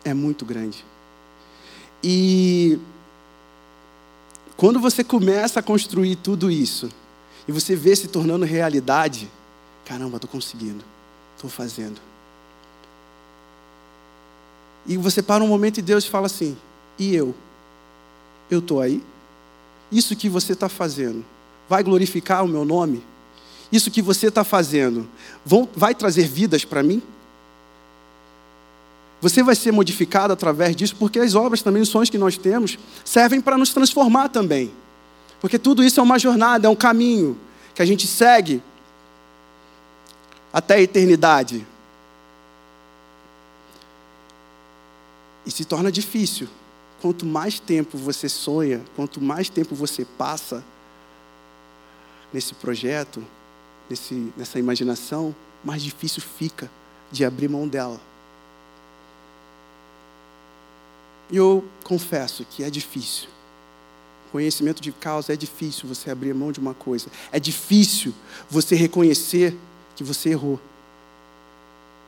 É 0.03 0.13
muito 0.13 0.45
grande. 0.45 0.83
E 2.03 2.79
quando 4.55 4.79
você 4.79 5.03
começa 5.03 5.59
a 5.59 5.63
construir 5.63 6.15
tudo 6.17 6.51
isso, 6.51 6.89
e 7.47 7.51
você 7.51 7.75
vê 7.75 7.95
se 7.95 8.08
tornando 8.08 8.45
realidade, 8.45 9.29
caramba, 9.86 10.17
estou 10.17 10.29
conseguindo, 10.29 10.84
estou 11.36 11.49
fazendo. 11.49 11.99
E 14.86 14.97
você 14.97 15.21
para 15.21 15.43
um 15.43 15.47
momento 15.47 15.77
e 15.77 15.82
Deus 15.82 16.06
fala 16.06 16.27
assim: 16.27 16.58
e 16.97 17.15
eu? 17.15 17.34
Eu 18.49 18.60
estou 18.60 18.82
aí? 18.82 19.01
Isso 19.91 20.15
que 20.15 20.29
você 20.29 20.53
está 20.53 20.67
fazendo 20.67 21.23
vai 21.69 21.84
glorificar 21.84 22.43
o 22.43 22.47
meu 22.47 22.65
nome? 22.65 23.03
Isso 23.71 23.89
que 23.89 24.01
você 24.01 24.27
está 24.27 24.43
fazendo 24.43 25.08
vai 25.75 25.95
trazer 25.95 26.27
vidas 26.27 26.63
para 26.63 26.84
mim? 26.84 27.01
Você 29.21 29.41
vai 29.41 29.56
ser 29.56 29.71
modificado 29.71 30.34
através 30.34 30.75
disso, 30.75 30.95
porque 30.97 31.17
as 31.17 31.34
obras 31.34 31.62
também, 31.62 31.82
os 31.82 31.88
sonhos 31.88 32.10
que 32.10 32.17
nós 32.17 32.38
temos, 32.38 32.77
servem 33.06 33.39
para 33.39 33.58
nos 33.58 33.73
transformar 33.73 34.27
também. 34.27 34.71
Porque 35.43 35.60
tudo 35.60 35.84
isso 35.84 35.99
é 35.99 36.03
uma 36.03 36.17
jornada, 36.17 36.67
é 36.67 36.69
um 36.69 36.75
caminho 36.75 37.38
que 37.75 37.82
a 37.82 37.86
gente 37.86 38.08
segue 38.08 38.63
até 40.53 40.75
a 40.75 40.82
eternidade. 40.82 41.67
E 45.45 45.51
se 45.51 45.65
torna 45.65 45.91
difícil. 45.91 46.47
Quanto 47.01 47.25
mais 47.25 47.60
tempo 47.60 47.97
você 47.97 48.29
sonha, 48.29 48.82
quanto 48.95 49.19
mais 49.19 49.49
tempo 49.49 49.75
você 49.75 50.06
passa 50.06 50.63
nesse 52.32 52.53
projeto, 52.53 53.21
nesse, 53.89 54.32
nessa 54.38 54.58
imaginação, 54.58 55.36
mais 55.62 55.84
difícil 55.84 56.21
fica 56.21 56.71
de 57.12 57.25
abrir 57.25 57.49
mão 57.49 57.67
dela. 57.67 57.99
E 61.29 61.36
eu 61.36 61.67
confesso 61.84 62.45
que 62.45 62.63
é 62.63 62.69
difícil. 62.69 63.33
Conhecimento 64.34 64.82
de 64.82 64.91
causa 64.91 65.32
é 65.32 65.36
difícil 65.36 65.88
você 65.88 66.10
abrir 66.10 66.34
mão 66.34 66.52
de 66.52 66.60
uma 66.60 66.74
coisa. 66.74 67.06
É 67.32 67.39
difícil 67.39 68.12
você 68.50 68.76
reconhecer 68.76 69.56
que 69.96 70.04
você 70.04 70.30
errou. 70.30 70.60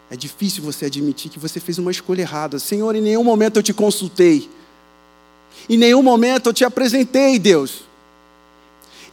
É 0.10 0.16
difícil 0.16 0.64
você 0.64 0.88
admitir 0.88 1.30
que 1.30 1.38
você 1.38 1.60
fez 1.60 1.78
uma 1.78 1.92
escolha 1.92 2.22
errada. 2.22 2.58
Senhor, 2.58 2.96
em 2.96 3.02
nenhum 3.02 3.24
momento 3.24 3.58
eu 3.58 3.64
te 3.64 3.76
consultei. 3.76 4.50
Em 5.70 5.78
nenhum 5.78 6.02
momento 6.02 6.50
eu 6.50 6.54
te 6.54 6.66
apresentei, 6.66 7.38
Deus. 7.38 7.84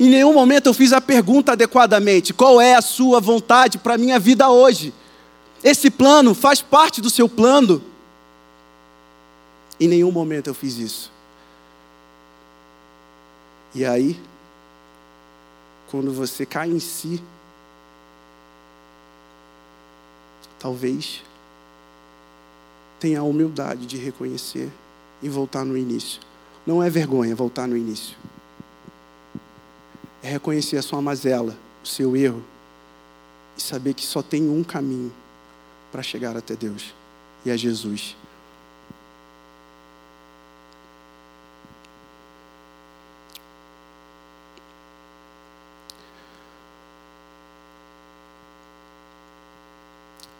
Em 0.00 0.08
nenhum 0.08 0.32
momento 0.32 0.68
eu 0.68 0.74
fiz 0.74 0.94
a 0.94 1.00
pergunta 1.00 1.52
adequadamente: 1.52 2.32
qual 2.32 2.62
é 2.62 2.76
a 2.76 2.80
sua 2.80 3.20
vontade 3.20 3.76
para 3.76 3.92
a 3.92 3.98
minha 3.98 4.18
vida 4.18 4.48
hoje? 4.48 4.90
Esse 5.62 5.90
plano 5.90 6.32
faz 6.32 6.62
parte 6.62 6.98
do 7.02 7.10
seu 7.10 7.28
plano. 7.28 7.82
Em 9.78 9.86
nenhum 9.86 10.10
momento 10.10 10.46
eu 10.46 10.54
fiz 10.54 10.78
isso. 10.78 11.12
E 13.74 13.84
aí, 13.84 14.20
quando 15.90 16.12
você 16.12 16.44
cai 16.44 16.70
em 16.70 16.78
si, 16.78 17.22
talvez 20.58 21.22
tenha 23.00 23.20
a 23.20 23.24
humildade 23.24 23.86
de 23.86 23.96
reconhecer 23.96 24.70
e 25.22 25.28
voltar 25.28 25.64
no 25.64 25.76
início. 25.76 26.20
Não 26.66 26.82
é 26.82 26.88
vergonha 26.88 27.34
voltar 27.34 27.66
no 27.66 27.76
início. 27.76 28.16
É 30.22 30.28
reconhecer 30.28 30.76
a 30.76 30.82
sua 30.82 31.02
mazela, 31.02 31.56
o 31.82 31.86
seu 31.86 32.16
erro 32.16 32.44
e 33.56 33.62
saber 33.62 33.94
que 33.94 34.06
só 34.06 34.22
tem 34.22 34.48
um 34.48 34.62
caminho 34.62 35.12
para 35.90 36.02
chegar 36.02 36.36
até 36.36 36.54
Deus 36.54 36.94
e 37.44 37.50
é 37.50 37.56
Jesus. 37.56 38.16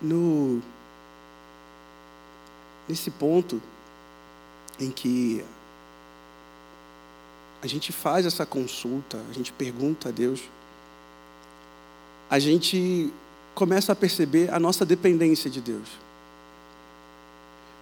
No, 0.03 0.61
nesse 2.88 3.11
ponto 3.11 3.62
em 4.81 4.91
que 4.91 5.45
a 7.62 7.67
gente 7.67 7.93
faz 7.93 8.27
essa 8.27 8.45
consulta, 8.45 9.21
a 9.31 9.33
gente 9.33 9.53
pergunta 9.53 10.09
a 10.09 10.12
Deus, 10.12 10.41
a 12.29 12.38
gente 12.38 13.12
começa 13.55 13.93
a 13.93 13.97
perceber 13.97 14.53
a 14.53 14.59
nossa 14.59 14.85
dependência 14.85 15.49
de 15.49 15.61
Deus. 15.61 15.88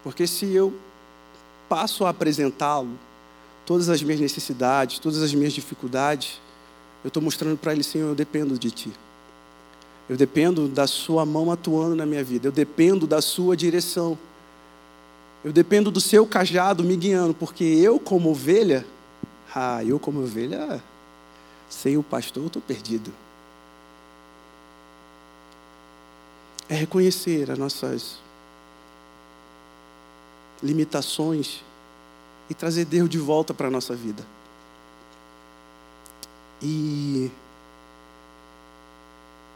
Porque 0.02 0.26
se 0.26 0.52
eu 0.52 0.74
passo 1.68 2.04
a 2.04 2.10
apresentá-lo 2.10 2.98
todas 3.64 3.88
as 3.88 4.02
minhas 4.02 4.20
necessidades, 4.20 4.98
todas 4.98 5.22
as 5.22 5.32
minhas 5.32 5.52
dificuldades, 5.52 6.40
eu 7.04 7.08
estou 7.08 7.22
mostrando 7.22 7.56
para 7.56 7.72
Ele, 7.72 7.82
Senhor, 7.82 8.08
eu 8.08 8.14
dependo 8.14 8.58
de 8.58 8.70
Ti. 8.70 8.92
Eu 10.10 10.16
dependo 10.16 10.66
da 10.66 10.88
Sua 10.88 11.24
mão 11.24 11.52
atuando 11.52 11.94
na 11.94 12.04
minha 12.04 12.24
vida. 12.24 12.48
Eu 12.48 12.50
dependo 12.50 13.06
da 13.06 13.22
Sua 13.22 13.56
direção. 13.56 14.18
Eu 15.44 15.52
dependo 15.52 15.88
do 15.88 16.00
seu 16.00 16.26
cajado 16.26 16.82
me 16.82 16.96
guiando, 16.96 17.32
porque 17.32 17.62
eu, 17.62 17.96
como 18.00 18.30
ovelha, 18.30 18.84
ah, 19.54 19.84
eu, 19.84 20.00
como 20.00 20.20
ovelha, 20.20 20.82
sem 21.68 21.96
o 21.96 22.02
pastor, 22.02 22.44
estou 22.46 22.60
perdido. 22.60 23.12
É 26.68 26.74
reconhecer 26.74 27.48
as 27.48 27.56
nossas 27.56 28.18
limitações 30.60 31.62
e 32.50 32.54
trazer 32.54 32.84
Deus 32.84 33.08
de 33.08 33.18
volta 33.18 33.54
para 33.54 33.68
a 33.68 33.70
nossa 33.70 33.94
vida. 33.94 34.26
E 36.60 37.30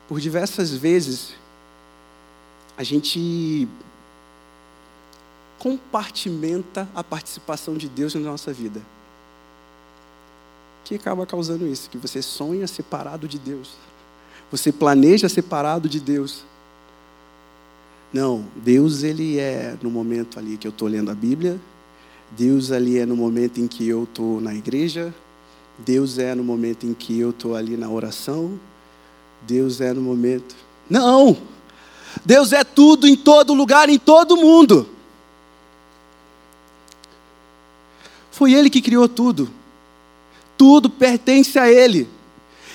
por 0.08 0.20
diversas 0.20 0.70
vezes 0.70 1.34
a 2.76 2.82
gente 2.82 3.68
compartimenta 5.58 6.88
a 6.94 7.02
participação 7.02 7.76
de 7.76 7.88
Deus 7.88 8.14
na 8.14 8.20
nossa 8.20 8.52
vida. 8.52 8.82
Que 10.84 10.96
acaba 10.96 11.24
causando 11.24 11.66
isso, 11.66 11.88
que 11.88 11.96
você 11.96 12.20
sonha 12.20 12.66
separado 12.66 13.26
de 13.26 13.38
Deus. 13.38 13.72
Você 14.50 14.70
planeja 14.70 15.28
separado 15.28 15.88
de 15.88 15.98
Deus. 15.98 16.44
Não, 18.12 18.44
Deus 18.56 19.02
ele 19.02 19.38
é 19.38 19.76
no 19.82 19.90
momento 19.90 20.38
ali 20.38 20.56
que 20.56 20.66
eu 20.66 20.70
estou 20.70 20.86
lendo 20.86 21.10
a 21.10 21.14
Bíblia, 21.14 21.58
Deus 22.30 22.70
ali 22.70 22.98
é 22.98 23.06
no 23.06 23.16
momento 23.16 23.60
em 23.60 23.66
que 23.66 23.88
eu 23.88 24.04
estou 24.04 24.40
na 24.40 24.54
igreja, 24.54 25.12
Deus 25.78 26.18
é 26.18 26.34
no 26.34 26.44
momento 26.44 26.86
em 26.86 26.94
que 26.94 27.18
eu 27.18 27.30
estou 27.30 27.56
ali 27.56 27.76
na 27.76 27.88
oração, 27.88 28.58
Deus 29.46 29.80
é 29.80 29.92
no 29.92 30.00
momento. 30.00 30.54
Não! 30.88 31.36
Deus 32.24 32.52
é 32.52 32.64
tudo 32.64 33.06
em 33.06 33.16
todo 33.16 33.54
lugar, 33.54 33.88
em 33.88 33.98
todo 33.98 34.36
mundo. 34.36 34.88
Foi 38.30 38.52
Ele 38.52 38.70
que 38.70 38.80
criou 38.80 39.08
tudo. 39.08 39.50
Tudo 40.56 40.88
pertence 40.88 41.58
a 41.58 41.70
Ele. 41.70 42.08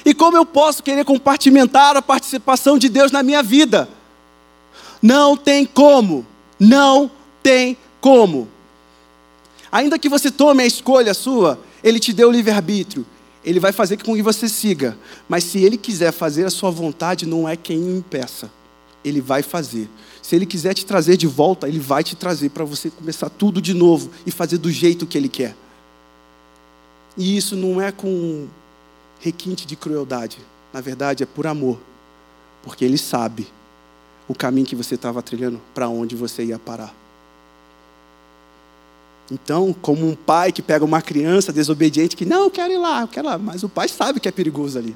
E 0.06 0.14
como 0.14 0.38
eu 0.38 0.46
posso 0.46 0.82
querer 0.82 1.04
compartimentar 1.04 1.98
a 1.98 2.02
participação 2.02 2.78
de 2.78 2.90
Deus 2.90 3.12
na 3.12 3.24
minha 3.24 3.44
vida? 3.44 3.90
Não 5.02 5.36
tem 5.36 5.66
como. 5.66 6.26
Não 6.60 7.12
tem 7.42 7.78
como. 8.00 8.48
Ainda 9.72 10.00
que 10.00 10.10
você 10.10 10.32
tome 10.32 10.64
a 10.64 10.68
escolha 10.68 11.14
sua, 11.14 11.60
Ele 11.84 12.00
te 12.00 12.14
deu 12.14 12.30
o 12.30 12.32
livre-arbítrio. 12.32 13.06
Ele 13.50 13.60
vai 13.60 13.72
fazer 13.72 13.98
com 13.98 14.14
que 14.14 14.22
você 14.22 14.48
siga. 14.48 14.96
Mas 15.28 15.44
se 15.44 15.58
Ele 15.58 15.76
quiser 15.76 16.12
fazer 16.12 16.46
a 16.46 16.52
sua 16.52 16.70
vontade, 16.70 17.26
não 17.26 17.50
é 17.50 17.56
quem 17.56 17.80
o 17.80 17.98
impeça. 17.98 18.48
Ele 19.04 19.20
vai 19.20 19.42
fazer. 19.42 19.90
Se 20.22 20.36
Ele 20.36 20.46
quiser 20.46 20.76
te 20.76 20.86
trazer 20.86 21.18
de 21.18 21.26
volta, 21.26 21.68
Ele 21.68 21.80
vai 21.80 22.04
te 22.04 22.16
trazer 22.16 22.50
para 22.50 22.64
você 22.64 22.92
começar 22.92 23.28
tudo 23.28 23.60
de 23.60 23.74
novo 23.74 24.12
e 24.24 24.30
fazer 24.30 24.60
do 24.60 24.70
jeito 24.72 25.08
que 25.08 25.18
Ele 25.18 25.28
quer. 25.28 25.56
E 27.18 27.36
isso 27.36 27.56
não 27.56 27.82
é 27.82 27.92
com 27.92 28.48
requinte 29.20 29.66
de 29.66 29.76
crueldade. 29.76 30.38
Na 30.72 30.80
verdade, 30.80 31.24
é 31.24 31.26
por 31.26 31.48
amor. 31.48 31.80
Porque 32.62 32.86
Ele 32.86 33.00
sabe 33.00 33.48
o 34.28 34.36
caminho 34.36 34.68
que 34.68 34.76
você 34.76 34.94
estava 34.94 35.24
trilhando, 35.24 35.60
para 35.74 35.90
onde 35.90 36.16
você 36.16 36.44
ia 36.44 36.60
parar. 36.60 36.94
Então, 39.32 39.74
como 39.74 40.08
um 40.08 40.16
pai 40.16 40.52
que 40.52 40.62
pega 40.62 40.84
uma 40.84 41.02
criança 41.02 41.54
desobediente 41.54 42.16
que 42.16 42.26
não, 42.26 42.46
eu 42.46 42.52
quero 42.52 42.74
ir 42.74 42.78
lá, 42.78 43.02
eu 43.02 43.08
quero 43.08 43.28
ir 43.28 43.30
lá, 43.30 43.38
mas 43.38 43.64
o 43.64 43.70
pai 43.70 43.88
sabe 43.88 44.20
que 44.20 44.28
é 44.28 44.32
perigoso 44.32 44.78
ali. 44.78 44.96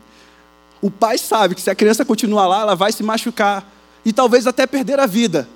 O 0.82 0.90
pai 0.90 1.18
sabe 1.18 1.56
que 1.56 1.62
se 1.62 1.70
a 1.70 1.76
criança 1.76 2.04
continuar 2.04 2.48
lá, 2.48 2.62
ela 2.62 2.76
vai 2.76 2.92
se 2.92 3.04
machucar 3.04 3.72
e 4.04 4.12
talvez 4.12 4.48
até 4.48 4.66
perder 4.66 5.00
a 5.00 5.06
vida. 5.06 5.48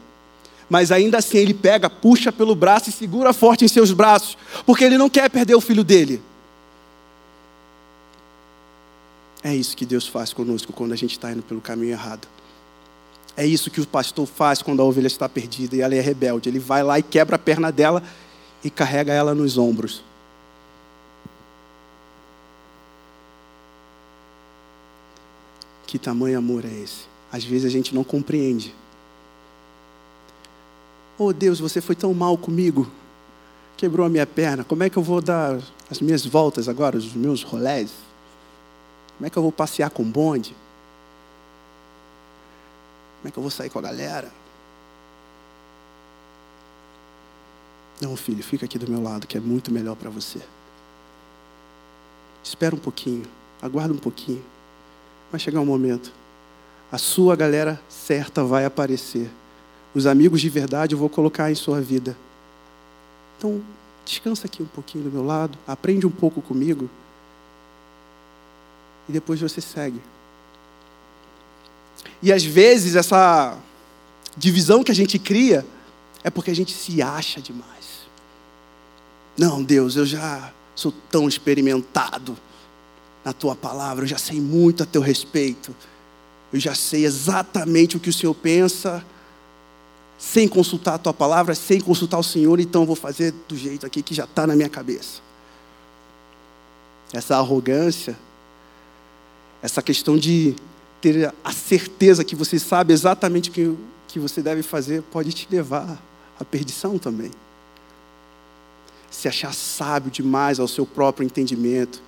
Mas 0.69 0.91
ainda 0.91 1.17
assim 1.17 1.37
ele 1.37 1.53
pega, 1.53 1.89
puxa 1.89 2.31
pelo 2.31 2.53
braço 2.53 2.89
e 2.89 2.93
segura 2.93 3.33
forte 3.33 3.65
em 3.65 3.67
seus 3.67 3.91
braços, 3.91 4.37
porque 4.65 4.83
ele 4.83 4.97
não 4.97 5.09
quer 5.09 5.29
perder 5.29 5.55
o 5.55 5.61
filho 5.61 5.83
dele. 5.83 6.21
É 9.43 9.55
isso 9.55 9.75
que 9.75 9.85
Deus 9.85 10.07
faz 10.07 10.33
conosco 10.33 10.73
quando 10.73 10.91
a 10.91 10.95
gente 10.95 11.11
está 11.11 11.31
indo 11.31 11.41
pelo 11.41 11.61
caminho 11.61 11.91
errado. 11.91 12.27
É 13.35 13.45
isso 13.45 13.69
que 13.69 13.79
o 13.79 13.87
pastor 13.87 14.25
faz 14.25 14.61
quando 14.61 14.81
a 14.81 14.85
ovelha 14.85 15.07
está 15.07 15.29
perdida 15.29 15.75
e 15.75 15.81
ela 15.81 15.95
é 15.95 16.01
rebelde. 16.01 16.49
Ele 16.49 16.59
vai 16.59 16.83
lá 16.83 16.97
e 16.99 17.03
quebra 17.03 17.35
a 17.35 17.39
perna 17.39 17.71
dela 17.71 18.03
e 18.63 18.69
carrega 18.69 19.13
ela 19.13 19.33
nos 19.33 19.57
ombros. 19.57 20.03
Que 25.85 25.97
tamanho 25.97 26.37
amor 26.37 26.65
é 26.65 26.73
esse? 26.73 27.05
Às 27.31 27.43
vezes 27.43 27.65
a 27.65 27.69
gente 27.69 27.95
não 27.95 28.03
compreende. 28.03 28.75
Oh 31.17 31.33
Deus, 31.33 31.59
você 31.59 31.81
foi 31.81 31.95
tão 31.95 32.13
mal 32.13 32.37
comigo, 32.37 32.91
quebrou 33.75 34.05
a 34.05 34.09
minha 34.09 34.27
perna. 34.27 34.63
Como 34.63 34.83
é 34.83 34.89
que 34.89 34.97
eu 34.97 35.03
vou 35.03 35.21
dar 35.21 35.59
as 35.89 35.99
minhas 35.99 36.25
voltas 36.25 36.67
agora, 36.67 36.97
os 36.97 37.13
meus 37.13 37.41
rolés? 37.41 37.91
Como 39.17 39.25
é 39.25 39.29
que 39.29 39.37
eu 39.37 39.41
vou 39.41 39.51
passear 39.51 39.89
com 39.89 40.03
bonde? 40.03 40.55
Como 43.17 43.29
é 43.29 43.31
que 43.31 43.37
eu 43.37 43.41
vou 43.41 43.49
sair 43.49 43.69
com 43.69 43.79
a 43.79 43.81
galera? 43.81 44.31
Não, 47.99 48.15
filho, 48.15 48.43
fica 48.43 48.65
aqui 48.65 48.77
do 48.77 48.89
meu 48.89 49.01
lado, 49.01 49.25
que 49.25 49.37
é 49.37 49.39
muito 49.39 49.71
melhor 49.71 49.95
para 49.95 50.09
você. 50.09 50.39
Espera 52.43 52.75
um 52.75 52.79
pouquinho, 52.79 53.25
aguarda 53.61 53.93
um 53.93 53.97
pouquinho. 53.97 54.43
Vai 55.31 55.39
chegar 55.39 55.59
um 55.59 55.65
momento. 55.65 56.11
A 56.91 56.97
sua 56.97 57.35
galera 57.35 57.81
certa 57.89 58.43
vai 58.43 58.65
aparecer. 58.65 59.29
Os 59.93 60.05
amigos 60.05 60.39
de 60.39 60.49
verdade 60.49 60.93
eu 60.93 60.99
vou 60.99 61.09
colocar 61.09 61.51
em 61.51 61.55
sua 61.55 61.81
vida. 61.81 62.15
Então, 63.37 63.61
descansa 64.05 64.47
aqui 64.47 64.63
um 64.63 64.67
pouquinho 64.67 65.03
do 65.03 65.11
meu 65.11 65.25
lado, 65.25 65.57
aprende 65.67 66.05
um 66.05 66.11
pouco 66.11 66.41
comigo. 66.41 66.89
E 69.09 69.11
depois 69.11 69.41
você 69.41 69.59
segue. 69.59 70.01
E 72.21 72.31
às 72.31 72.43
vezes 72.43 72.95
essa 72.95 73.57
divisão 74.35 74.83
que 74.83 74.91
a 74.91 74.95
gente 74.95 75.19
cria 75.19 75.65
é 76.23 76.29
porque 76.29 76.51
a 76.51 76.55
gente 76.55 76.73
se 76.73 77.01
acha 77.01 77.41
demais. 77.41 77.76
Não, 79.37 79.63
Deus, 79.63 79.95
eu 79.95 80.05
já 80.05 80.51
sou 80.75 80.91
tão 81.11 81.27
experimentado 81.27 82.35
na 83.23 83.33
tua 83.33 83.55
palavra, 83.55 84.03
eu 84.03 84.07
já 84.07 84.17
sei 84.17 84.41
muito 84.41 84.83
a 84.83 84.85
teu 84.85 85.01
respeito. 85.01 85.75
Eu 86.51 86.59
já 86.59 86.73
sei 86.73 87.05
exatamente 87.05 87.97
o 87.97 87.99
que 87.99 88.09
o 88.09 88.13
Senhor 88.13 88.33
pensa, 88.33 89.03
sem 90.17 90.47
consultar 90.47 90.95
a 90.95 90.97
tua 90.97 91.13
palavra, 91.13 91.53
sem 91.53 91.79
consultar 91.79 92.17
o 92.17 92.23
Senhor, 92.23 92.59
então 92.59 92.81
eu 92.81 92.87
vou 92.87 92.95
fazer 92.95 93.33
do 93.47 93.55
jeito 93.55 93.85
aqui 93.85 94.01
que 94.01 94.15
já 94.15 94.23
está 94.23 94.47
na 94.47 94.55
minha 94.55 94.69
cabeça. 94.69 95.21
Essa 97.13 97.37
arrogância, 97.37 98.17
essa 99.61 99.81
questão 99.81 100.17
de 100.17 100.55
ter 101.01 101.33
a 101.43 101.51
certeza 101.51 102.23
que 102.23 102.35
você 102.35 102.57
sabe 102.57 102.93
exatamente 102.93 103.49
o 103.49 103.53
que, 103.53 103.77
que 104.07 104.19
você 104.19 104.41
deve 104.41 104.63
fazer, 104.63 105.03
pode 105.03 105.31
te 105.33 105.47
levar 105.51 106.01
à 106.39 106.45
perdição 106.45 106.97
também. 106.97 107.31
Se 109.09 109.27
achar 109.27 109.53
sábio 109.53 110.11
demais 110.11 110.59
ao 110.59 110.67
seu 110.67 110.85
próprio 110.85 111.25
entendimento, 111.25 112.01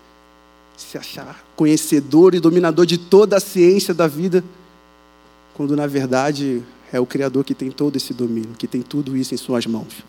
se 0.78 0.98
achar 0.98 1.44
conhecedor 1.56 2.34
e 2.34 2.40
dominador 2.40 2.86
de 2.86 2.98
toda 2.98 3.38
a 3.38 3.40
ciência 3.40 3.94
da 3.94 4.08
vida, 4.08 4.44
quando 5.54 5.76
na 5.76 5.88
verdade 5.88 6.64
é 6.92 7.00
o 7.00 7.06
Criador 7.06 7.44
que 7.44 7.54
tem 7.54 7.70
todo 7.70 7.96
esse 7.96 8.14
domínio, 8.14 8.56
que 8.58 8.68
tem 8.68 8.82
tudo 8.82 9.16
isso 9.16 9.34
em 9.34 9.38
suas 9.38 9.66
mãos. 9.66 10.04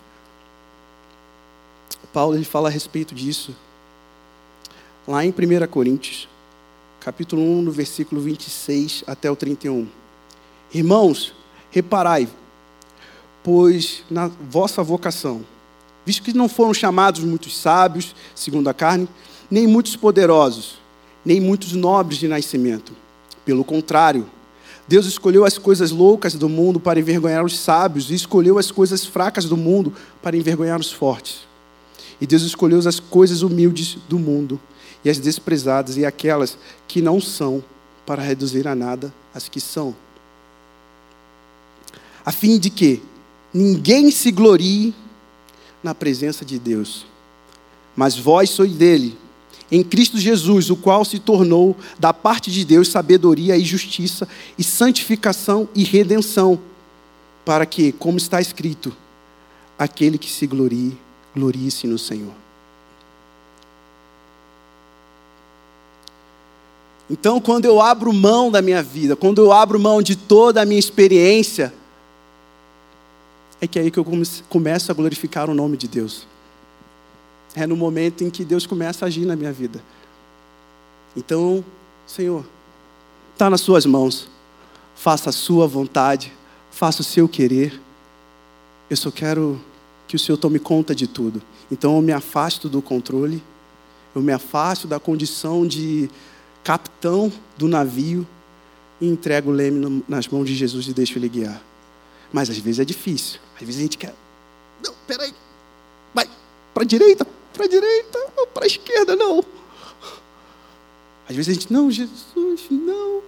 Paulo 2.13 2.35
ele 2.35 2.45
fala 2.45 2.67
a 2.67 2.71
respeito 2.71 3.15
disso 3.15 3.55
lá 5.07 5.25
em 5.25 5.29
1 5.29 5.67
Coríntios, 5.67 6.27
capítulo 6.99 7.41
1, 7.41 7.61
no 7.63 7.71
versículo 7.71 8.21
26 8.21 9.03
até 9.07 9.29
o 9.31 9.35
31. 9.35 9.87
Irmãos, 10.73 11.33
reparai, 11.69 12.29
pois 13.43 14.03
na 14.09 14.27
vossa 14.27 14.83
vocação, 14.83 15.43
visto 16.05 16.23
que 16.23 16.33
não 16.33 16.49
foram 16.49 16.73
chamados 16.73 17.23
muitos 17.23 17.57
sábios, 17.57 18.15
segundo 18.35 18.67
a 18.69 18.73
carne, 18.73 19.07
nem 19.49 19.67
muitos 19.67 19.95
poderosos, 19.95 20.79
nem 21.23 21.39
muitos 21.39 21.73
nobres 21.73 22.19
de 22.19 22.27
nascimento. 22.27 22.93
Pelo 23.45 23.63
contrário, 23.63 24.27
Deus 24.87 25.05
escolheu 25.05 25.45
as 25.45 25.57
coisas 25.57 25.91
loucas 25.91 26.33
do 26.33 26.49
mundo 26.49 26.79
para 26.79 26.99
envergonhar 26.99 27.45
os 27.45 27.57
sábios, 27.57 28.11
e 28.11 28.13
escolheu 28.13 28.57
as 28.57 28.71
coisas 28.71 29.05
fracas 29.05 29.45
do 29.45 29.55
mundo 29.55 29.93
para 30.21 30.35
envergonhar 30.35 30.79
os 30.79 30.91
fortes. 30.91 31.41
E 32.19 32.27
Deus 32.27 32.43
escolheu 32.43 32.79
as 32.87 32.99
coisas 32.99 33.41
humildes 33.41 33.97
do 34.07 34.19
mundo 34.19 34.59
e 35.03 35.09
as 35.09 35.17
desprezadas 35.17 35.97
e 35.97 36.05
aquelas 36.05 36.57
que 36.87 37.01
não 37.01 37.19
são, 37.19 37.63
para 38.05 38.21
reduzir 38.21 38.67
a 38.67 38.75
nada 38.75 39.13
as 39.33 39.47
que 39.47 39.61
são. 39.61 39.95
A 42.25 42.31
fim 42.31 42.59
de 42.59 42.69
que 42.69 43.01
ninguém 43.53 44.11
se 44.11 44.31
glorie 44.31 44.93
na 45.83 45.95
presença 45.95 46.45
de 46.45 46.59
Deus. 46.59 47.05
Mas 47.95 48.17
vós 48.17 48.49
sois 48.49 48.71
dele, 48.73 49.17
em 49.71 49.83
Cristo 49.83 50.17
Jesus, 50.17 50.69
o 50.69 50.75
qual 50.75 51.05
se 51.05 51.17
tornou 51.17 51.77
da 51.97 52.13
parte 52.13 52.51
de 52.51 52.65
Deus 52.65 52.89
sabedoria 52.89 53.55
e 53.55 53.63
justiça 53.63 54.27
e 54.57 54.63
santificação 54.63 55.67
e 55.73 55.83
redenção, 55.83 56.59
para 57.45 57.65
que, 57.65 57.91
como 57.93 58.17
está 58.17 58.41
escrito, 58.41 58.95
aquele 59.79 60.17
que 60.17 60.29
se 60.29 60.45
glorie, 60.45 60.97
glorie-se 61.33 61.87
no 61.87 61.97
Senhor. 61.97 62.33
Então, 67.09 67.41
quando 67.41 67.65
eu 67.65 67.81
abro 67.81 68.13
mão 68.13 68.49
da 68.49 68.61
minha 68.61 68.81
vida, 68.81 69.15
quando 69.15 69.41
eu 69.41 69.51
abro 69.51 69.79
mão 69.79 70.01
de 70.01 70.15
toda 70.15 70.61
a 70.61 70.65
minha 70.65 70.79
experiência, 70.79 71.73
é 73.61 73.67
que 73.67 73.77
é 73.77 73.83
aí 73.83 73.91
que 73.91 73.99
eu 73.99 74.05
começo 74.49 74.91
a 74.91 74.93
glorificar 74.95 75.47
o 75.47 75.53
nome 75.53 75.77
de 75.77 75.87
Deus. 75.87 76.25
É 77.55 77.67
no 77.67 77.77
momento 77.77 78.23
em 78.23 78.29
que 78.31 78.43
Deus 78.43 78.65
começa 78.65 79.05
a 79.05 79.07
agir 79.07 79.23
na 79.23 79.35
minha 79.35 79.53
vida. 79.53 79.83
Então, 81.15 81.63
Senhor, 82.07 82.43
está 83.33 83.49
nas 83.51 83.61
Suas 83.61 83.85
mãos. 83.85 84.27
Faça 84.95 85.29
a 85.29 85.33
Sua 85.33 85.67
vontade, 85.67 86.33
faça 86.71 87.01
o 87.01 87.03
seu 87.03 87.29
querer. 87.29 87.79
Eu 88.89 88.97
só 88.97 89.11
quero 89.11 89.61
que 90.07 90.15
o 90.15 90.19
Senhor 90.19 90.37
tome 90.37 90.57
conta 90.57 90.95
de 90.95 91.05
tudo. 91.05 91.41
Então, 91.71 91.95
eu 91.95 92.01
me 92.01 92.11
afasto 92.11 92.67
do 92.67 92.81
controle, 92.81 93.43
eu 94.15 94.21
me 94.21 94.31
afasto 94.31 94.87
da 94.87 94.99
condição 94.99 95.67
de 95.67 96.09
capitão 96.63 97.31
do 97.57 97.67
navio 97.67 98.27
e 98.99 99.07
entrego 99.07 99.51
o 99.51 99.53
leme 99.53 100.03
nas 100.07 100.27
mãos 100.27 100.45
de 100.45 100.55
Jesus 100.55 100.87
e 100.87 100.93
deixo 100.93 101.17
ele 101.19 101.29
guiar. 101.29 101.61
Mas 102.33 102.49
às 102.49 102.57
vezes 102.57 102.79
é 102.79 102.85
difícil. 102.85 103.39
Às 103.61 103.67
vezes 103.67 103.79
a 103.79 103.83
gente 103.83 103.97
quer. 103.97 104.15
Não, 104.83 104.93
peraí. 105.05 105.33
Vai 106.13 106.27
para 106.73 106.83
a 106.83 106.85
direita, 106.85 107.27
para 107.53 107.65
a 107.65 107.67
direita, 107.67 108.19
ou 108.35 108.47
para 108.47 108.63
a 108.63 108.67
esquerda, 108.67 109.15
não. 109.15 109.43
Às 111.29 111.35
vezes 111.35 111.49
a 111.49 111.53
gente, 111.53 111.71
não, 111.71 111.91
Jesus, 111.91 112.61
não. 112.69 113.21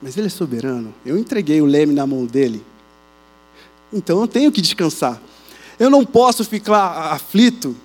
Mas 0.00 0.16
ele 0.16 0.26
é 0.26 0.30
soberano. 0.30 0.94
Eu 1.04 1.18
entreguei 1.18 1.60
o 1.60 1.66
leme 1.66 1.92
na 1.92 2.06
mão 2.06 2.24
dele. 2.24 2.64
Então 3.92 4.20
eu 4.20 4.26
tenho 4.26 4.50
que 4.50 4.62
descansar. 4.62 5.20
Eu 5.78 5.90
não 5.90 6.04
posso 6.04 6.44
ficar 6.44 7.12
aflito 7.12 7.76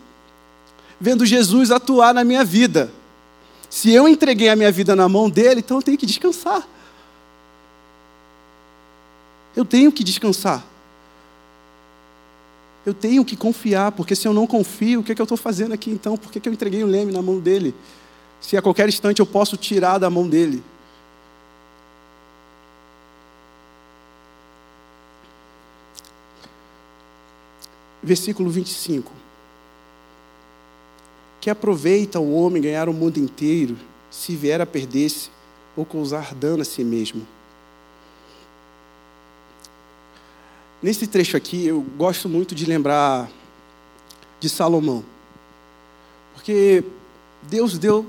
vendo 0.99 1.25
Jesus 1.25 1.69
atuar 1.69 2.13
na 2.13 2.23
minha 2.23 2.45
vida. 2.45 2.91
Se 3.69 3.91
eu 3.91 4.07
entreguei 4.07 4.49
a 4.49 4.55
minha 4.55 4.71
vida 4.71 4.95
na 4.95 5.10
mão 5.10 5.29
dele, 5.29 5.60
então 5.60 5.77
eu 5.77 5.84
tenho 5.84 5.97
que 5.97 6.05
descansar. 6.05 6.67
Eu 9.56 9.66
tenho 9.66 9.92
que 9.92 10.04
descansar. 10.04 10.66
Eu 12.86 12.94
tenho 12.94 13.24
que 13.24 13.36
confiar, 13.36 13.92
porque 13.92 14.16
se 14.16 14.28
eu 14.28 14.34
não 14.34 14.48
confio, 14.48 15.02
o 15.02 15.04
que, 15.04 15.12
é 15.12 15.16
que 15.16 15.22
eu 15.22 15.26
estou 15.26 15.38
fazendo 15.38 15.74
aqui 15.74 15.92
então? 15.92 16.18
Por 16.18 16.32
que, 16.32 16.40
que 16.40 16.50
eu 16.50 16.54
entreguei 16.54 16.84
o 16.84 16.88
leme 16.88 17.12
na 17.12 17.22
mão 17.22 17.40
dele? 17.40 17.76
Se 18.40 18.58
a 18.58 18.62
qualquer 18.62 18.90
instante 18.90 19.20
eu 19.20 19.26
posso 19.26 19.56
tirar 19.56 19.98
da 19.98 20.10
mão 20.10 20.28
dele. 20.28 20.64
Versículo 28.02 28.50
25 28.50 29.22
que 31.42 31.50
aproveita 31.50 32.20
o 32.20 32.36
homem 32.36 32.62
ganhar 32.62 32.88
o 32.88 32.94
mundo 32.94 33.18
inteiro, 33.18 33.76
se 34.12 34.36
vier 34.36 34.62
a 34.62 34.66
perder-se 34.66 35.32
ou 35.76 35.84
causar 35.84 36.36
dano 36.36 36.62
a 36.62 36.66
si 36.66 36.84
mesmo. 36.84 37.26
Nesse 40.82 41.06
trecho 41.06 41.38
aqui, 41.38 41.67
eu 41.67 41.82
gosto 41.96 42.28
muito 42.28 42.56
de 42.56 42.65
lembrar 42.65 43.30
de 44.39 44.50
Salomão, 44.50 45.04
porque 46.34 46.84
Deus 47.44 47.78
deu 47.78 48.06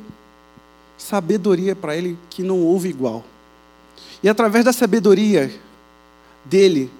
sabedoria 0.97 1.77
para 1.77 1.95
ele 1.95 2.19
que 2.31 2.43
não 2.43 2.61
houve 2.61 2.89
igual. 2.89 3.23
E 4.23 4.29
através 4.29 4.65
da 4.65 4.73
sabedoria 4.73 5.53
dele, 6.47 6.91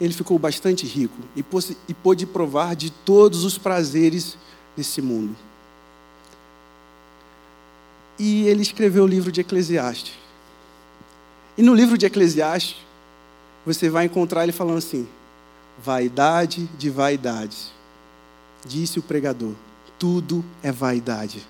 ele 0.00 0.12
ficou 0.12 0.38
bastante 0.40 0.86
rico 0.86 1.18
e 1.36 1.94
pôde 1.94 2.26
provar 2.26 2.74
de 2.74 2.90
todos 2.90 3.44
os 3.44 3.56
prazeres 3.56 4.36
desse 4.76 5.00
mundo. 5.00 5.36
E 8.18 8.48
ele 8.48 8.62
escreveu 8.62 9.04
o 9.04 9.06
livro 9.06 9.30
de 9.30 9.40
Eclesiastes. 9.40 10.14
E 11.56 11.62
no 11.62 11.74
livro 11.74 11.96
de 11.96 12.06
Eclesiastes, 12.06 12.76
você 13.64 13.88
vai 13.88 14.06
encontrar 14.06 14.42
ele 14.42 14.52
falando 14.52 14.78
assim: 14.78 15.08
vaidade 15.82 16.66
de 16.78 16.90
vaidades. 16.90 17.72
Disse 18.64 18.98
o 18.98 19.02
pregador: 19.02 19.54
tudo 19.98 20.44
é 20.62 20.72
vaidade. 20.72 21.46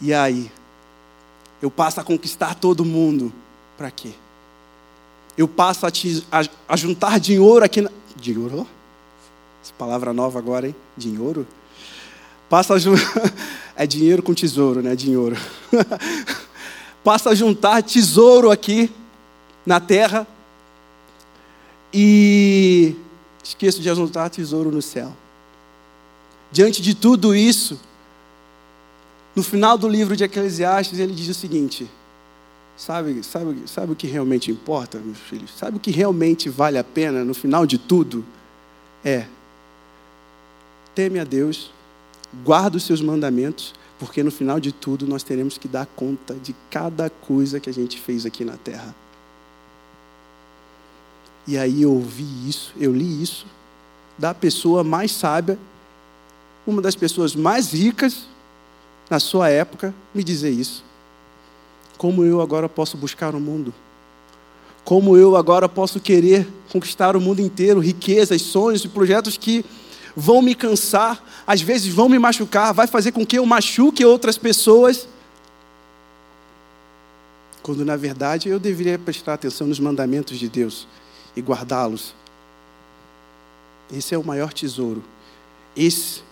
E 0.00 0.12
aí? 0.12 0.50
Eu 1.60 1.70
passo 1.70 2.00
a 2.00 2.04
conquistar 2.04 2.54
todo 2.54 2.84
mundo. 2.84 3.32
Para 3.76 3.90
quê? 3.90 4.12
Eu 5.36 5.46
passo 5.46 5.86
a, 5.86 5.90
te, 5.90 6.26
a, 6.32 6.42
a 6.68 6.76
juntar 6.76 7.20
dinheiro 7.20 7.64
aqui 7.64 7.80
na. 7.80 7.90
Dinheiro? 8.16 8.66
Essa 9.62 9.72
palavra 9.78 10.12
nova 10.12 10.38
agora, 10.38 10.68
hein? 10.68 10.74
Dinheiro? 10.96 11.46
Passa 12.48 12.74
a 12.74 12.78
é 13.76 13.86
dinheiro 13.86 14.22
com 14.22 14.32
tesouro, 14.32 14.80
né? 14.80 14.94
Dinheiro. 14.96 15.36
Passa 17.06 17.30
a 17.30 17.34
juntar 17.36 17.84
tesouro 17.84 18.50
aqui 18.50 18.90
na 19.64 19.78
terra 19.78 20.26
e 21.94 22.96
esqueço 23.44 23.80
de 23.80 23.94
juntar 23.94 24.28
tesouro 24.28 24.72
no 24.72 24.82
céu. 24.82 25.12
Diante 26.50 26.82
de 26.82 26.96
tudo 26.96 27.32
isso, 27.32 27.78
no 29.36 29.44
final 29.44 29.78
do 29.78 29.86
livro 29.86 30.16
de 30.16 30.24
Eclesiastes, 30.24 30.98
ele 30.98 31.14
diz 31.14 31.28
o 31.28 31.34
seguinte: 31.34 31.88
sabe, 32.76 33.22
sabe, 33.22 33.62
sabe 33.66 33.92
o 33.92 33.94
que 33.94 34.08
realmente 34.08 34.50
importa, 34.50 34.98
meus 34.98 35.18
filhos? 35.18 35.52
Sabe 35.56 35.76
o 35.76 35.80
que 35.80 35.92
realmente 35.92 36.48
vale 36.48 36.76
a 36.76 36.82
pena 36.82 37.24
no 37.24 37.34
final 37.34 37.64
de 37.66 37.78
tudo? 37.78 38.24
É 39.04 39.26
teme 40.92 41.20
a 41.20 41.24
Deus, 41.24 41.70
guarda 42.44 42.76
os 42.76 42.82
seus 42.82 43.00
mandamentos, 43.00 43.76
porque 43.98 44.22
no 44.22 44.30
final 44.30 44.60
de 44.60 44.72
tudo 44.72 45.06
nós 45.06 45.22
teremos 45.22 45.56
que 45.56 45.66
dar 45.66 45.86
conta 45.86 46.34
de 46.34 46.54
cada 46.70 47.08
coisa 47.08 47.58
que 47.58 47.70
a 47.70 47.72
gente 47.72 48.00
fez 48.00 48.26
aqui 48.26 48.44
na 48.44 48.56
terra. 48.56 48.94
E 51.46 51.56
aí 51.56 51.82
eu 51.82 51.92
ouvi 51.92 52.48
isso, 52.48 52.74
eu 52.78 52.92
li 52.92 53.22
isso, 53.22 53.46
da 54.18 54.34
pessoa 54.34 54.82
mais 54.82 55.12
sábia, 55.12 55.58
uma 56.66 56.82
das 56.82 56.96
pessoas 56.96 57.34
mais 57.34 57.72
ricas 57.72 58.26
na 59.08 59.20
sua 59.20 59.48
época, 59.48 59.94
me 60.14 60.24
dizer 60.24 60.50
isso. 60.50 60.84
Como 61.96 62.24
eu 62.24 62.40
agora 62.40 62.68
posso 62.68 62.96
buscar 62.96 63.34
o 63.34 63.40
mundo? 63.40 63.72
Como 64.84 65.16
eu 65.16 65.36
agora 65.36 65.68
posso 65.68 66.00
querer 66.00 66.46
conquistar 66.70 67.16
o 67.16 67.20
mundo 67.20 67.40
inteiro, 67.40 67.80
riquezas, 67.80 68.42
sonhos 68.42 68.84
e 68.84 68.88
projetos 68.88 69.36
que 69.36 69.64
vão 70.16 70.40
me 70.40 70.54
cansar, 70.54 71.22
às 71.46 71.60
vezes 71.60 71.92
vão 71.92 72.08
me 72.08 72.18
machucar, 72.18 72.72
vai 72.72 72.86
fazer 72.86 73.12
com 73.12 73.26
que 73.26 73.36
eu 73.36 73.44
machuque 73.44 74.02
outras 74.04 74.38
pessoas. 74.38 75.06
Quando 77.62 77.84
na 77.84 77.96
verdade 77.96 78.48
eu 78.48 78.58
deveria 78.58 78.98
prestar 78.98 79.34
atenção 79.34 79.66
nos 79.66 79.78
mandamentos 79.78 80.38
de 80.38 80.48
Deus 80.48 80.88
e 81.36 81.42
guardá-los. 81.42 82.14
Esse 83.92 84.14
é 84.14 84.18
o 84.18 84.24
maior 84.24 84.52
tesouro. 84.52 85.04
Esse 85.76 86.22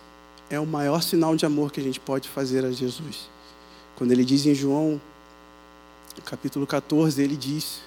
é 0.48 0.58
o 0.58 0.66
maior 0.66 1.02
sinal 1.02 1.36
de 1.36 1.44
amor 1.44 1.70
que 1.70 1.80
a 1.80 1.82
gente 1.82 2.00
pode 2.00 2.28
fazer 2.28 2.64
a 2.64 2.72
Jesus. 2.72 3.28
Quando 3.96 4.12
ele 4.12 4.24
diz 4.24 4.46
em 4.46 4.54
João, 4.54 5.00
capítulo 6.24 6.66
14, 6.66 7.22
ele 7.22 7.36
diz: 7.36 7.80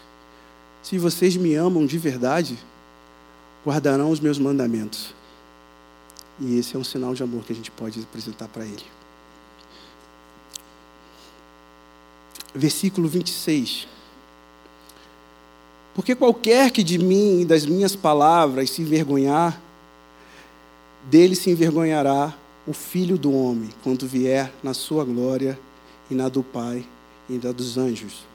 Se 0.84 0.98
vocês 0.98 1.36
me 1.36 1.56
amam 1.56 1.86
de 1.86 1.98
verdade, 1.98 2.58
guardarão 3.66 4.12
os 4.12 4.20
meus 4.20 4.38
mandamentos. 4.38 5.17
E 6.40 6.58
esse 6.60 6.76
é 6.76 6.80
um 6.80 6.84
sinal 6.84 7.14
de 7.14 7.24
amor 7.24 7.44
que 7.44 7.54
a 7.54 7.56
gente 7.56 7.72
pode 7.72 8.00
apresentar 8.00 8.48
para 8.48 8.64
Ele. 8.66 8.86
Versículo 12.54 13.08
26. 13.08 13.88
Porque 15.96 16.14
qualquer 16.14 16.70
que 16.70 16.84
de 16.84 17.00
mim 17.00 17.42
e 17.42 17.46
das 17.46 17.66
minhas 17.66 17.96
palavras 17.96 18.70
se 18.70 18.84
envergonhar, 18.84 19.60
dele 21.10 21.36
se 21.36 21.50
envergonhará 21.50 22.36
o 22.68 22.74
Filho 22.74 23.18
do 23.18 23.34
Homem, 23.34 23.70
quando 23.82 24.08
vier 24.08 24.54
na 24.62 24.74
sua 24.74 25.04
glória 25.04 25.60
e 26.12 26.14
na 26.14 26.30
do 26.30 26.44
Pai 26.44 26.86
e 27.30 27.40
na 27.44 27.52
dos 27.52 27.78
anjos. 27.78 28.26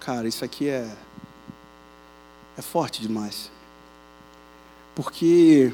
Cara, 0.00 0.26
isso 0.26 0.44
aqui 0.44 0.68
é, 0.68 0.90
é 2.58 2.62
forte 2.62 3.00
demais. 3.00 3.50
Porque 4.94 5.72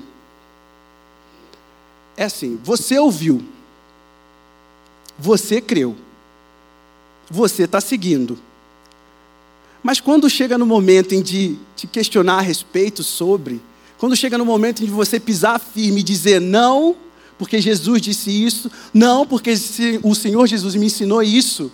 é 2.21 2.25
assim: 2.25 2.61
você 2.63 2.99
ouviu, 2.99 3.43
você 5.19 5.59
creu, 5.59 5.97
você 7.31 7.63
está 7.63 7.81
seguindo. 7.81 8.39
Mas 9.83 10.01
quando 10.01 10.29
chega 10.29 10.59
no 10.59 10.67
momento 10.67 11.15
em 11.15 11.23
de 11.23 11.59
te 11.75 11.87
questionar 11.87 12.37
a 12.37 12.43
respeito 12.43 13.03
sobre, 13.03 13.59
quando 13.97 14.15
chega 14.15 14.37
no 14.37 14.45
momento 14.45 14.83
em 14.83 14.85
de 14.85 14.91
você 14.91 15.19
pisar 15.19 15.59
firme 15.59 16.01
e 16.01 16.03
dizer 16.03 16.43
não, 16.43 16.95
porque 17.39 17.59
Jesus 17.59 18.03
disse 18.03 18.31
isso, 18.31 18.71
não, 18.93 19.27
porque 19.27 19.55
o 20.03 20.15
Senhor 20.15 20.47
Jesus 20.47 20.75
me 20.75 20.85
ensinou 20.85 21.23
isso, 21.23 21.73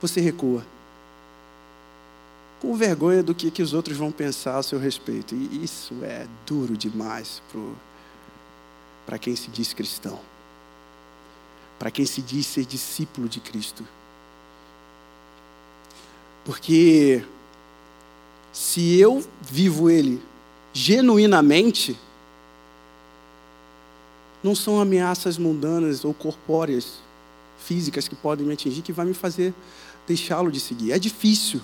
você 0.00 0.18
recua. 0.22 0.64
com 2.62 2.74
vergonha 2.74 3.22
do 3.22 3.34
que, 3.34 3.50
que 3.50 3.62
os 3.62 3.74
outros 3.74 3.98
vão 3.98 4.10
pensar 4.10 4.56
a 4.56 4.62
seu 4.62 4.78
respeito. 4.78 5.34
E 5.34 5.62
isso 5.62 5.92
é 6.02 6.26
duro 6.46 6.74
demais 6.74 7.42
para 7.52 7.60
quem 9.18 9.34
se 9.36 9.50
diz 9.50 9.72
cristão, 9.72 10.18
para 11.78 11.90
quem 11.90 12.04
se 12.04 12.20
diz 12.20 12.46
ser 12.46 12.64
discípulo 12.64 13.28
de 13.28 13.40
Cristo. 13.40 13.84
Porque 16.44 17.24
se 18.52 18.98
eu 18.98 19.24
vivo 19.40 19.90
Ele 19.90 20.22
genuinamente, 20.72 21.98
não 24.42 24.54
são 24.54 24.80
ameaças 24.80 25.36
mundanas 25.36 26.04
ou 26.04 26.14
corpóreas, 26.14 27.00
físicas 27.58 28.08
que 28.08 28.16
podem 28.16 28.46
me 28.46 28.54
atingir, 28.54 28.82
que 28.82 28.92
vai 28.92 29.06
me 29.06 29.14
fazer 29.14 29.54
deixá-lo 30.06 30.50
de 30.50 30.58
seguir. 30.58 30.92
É 30.92 30.98
difícil, 30.98 31.60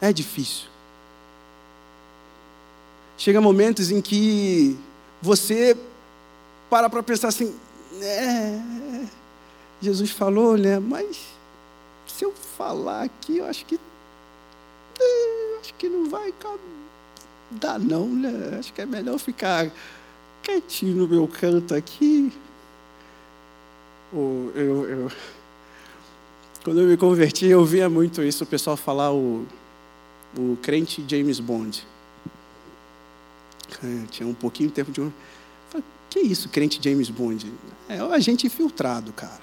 é 0.00 0.12
difícil. 0.12 0.68
Chega 3.18 3.40
momentos 3.40 3.90
em 3.90 4.00
que 4.00 4.76
você 5.20 5.76
para 6.74 6.90
para 6.90 7.04
pensar 7.04 7.28
assim, 7.28 7.54
é, 8.02 8.58
Jesus 9.80 10.10
falou, 10.10 10.58
né? 10.58 10.80
Mas 10.80 11.24
se 12.04 12.24
eu 12.24 12.32
falar 12.32 13.04
aqui, 13.04 13.36
eu 13.36 13.46
acho 13.46 13.64
que 13.64 13.78
é, 15.00 15.58
acho 15.60 15.72
que 15.74 15.88
não 15.88 16.10
vai 16.10 16.34
dar 17.48 17.78
não, 17.78 18.08
né? 18.08 18.56
Acho 18.58 18.72
que 18.72 18.80
é 18.80 18.86
melhor 18.86 19.20
ficar 19.20 19.70
quietinho 20.42 20.96
no 20.96 21.06
meu 21.06 21.28
canto 21.28 21.76
aqui. 21.76 22.32
Eu, 24.12 24.52
eu, 24.56 24.88
eu, 24.88 25.12
quando 26.64 26.80
eu 26.80 26.88
me 26.88 26.96
converti, 26.96 27.46
eu 27.46 27.64
via 27.64 27.88
muito 27.88 28.20
isso, 28.20 28.42
o 28.42 28.46
pessoal 28.48 28.76
falar 28.76 29.12
o, 29.12 29.46
o 30.36 30.58
crente 30.60 31.04
James 31.06 31.38
Bond. 31.38 31.86
É, 33.80 34.06
tinha 34.10 34.28
um 34.28 34.34
pouquinho 34.34 34.70
de 34.70 34.74
tempo 34.74 34.90
de. 34.90 35.00
Que 36.14 36.20
isso, 36.20 36.48
crente 36.48 36.78
James 36.80 37.10
Bond? 37.10 37.52
É 37.88 38.00
o 38.00 38.12
agente 38.12 38.46
infiltrado, 38.46 39.12
cara. 39.12 39.42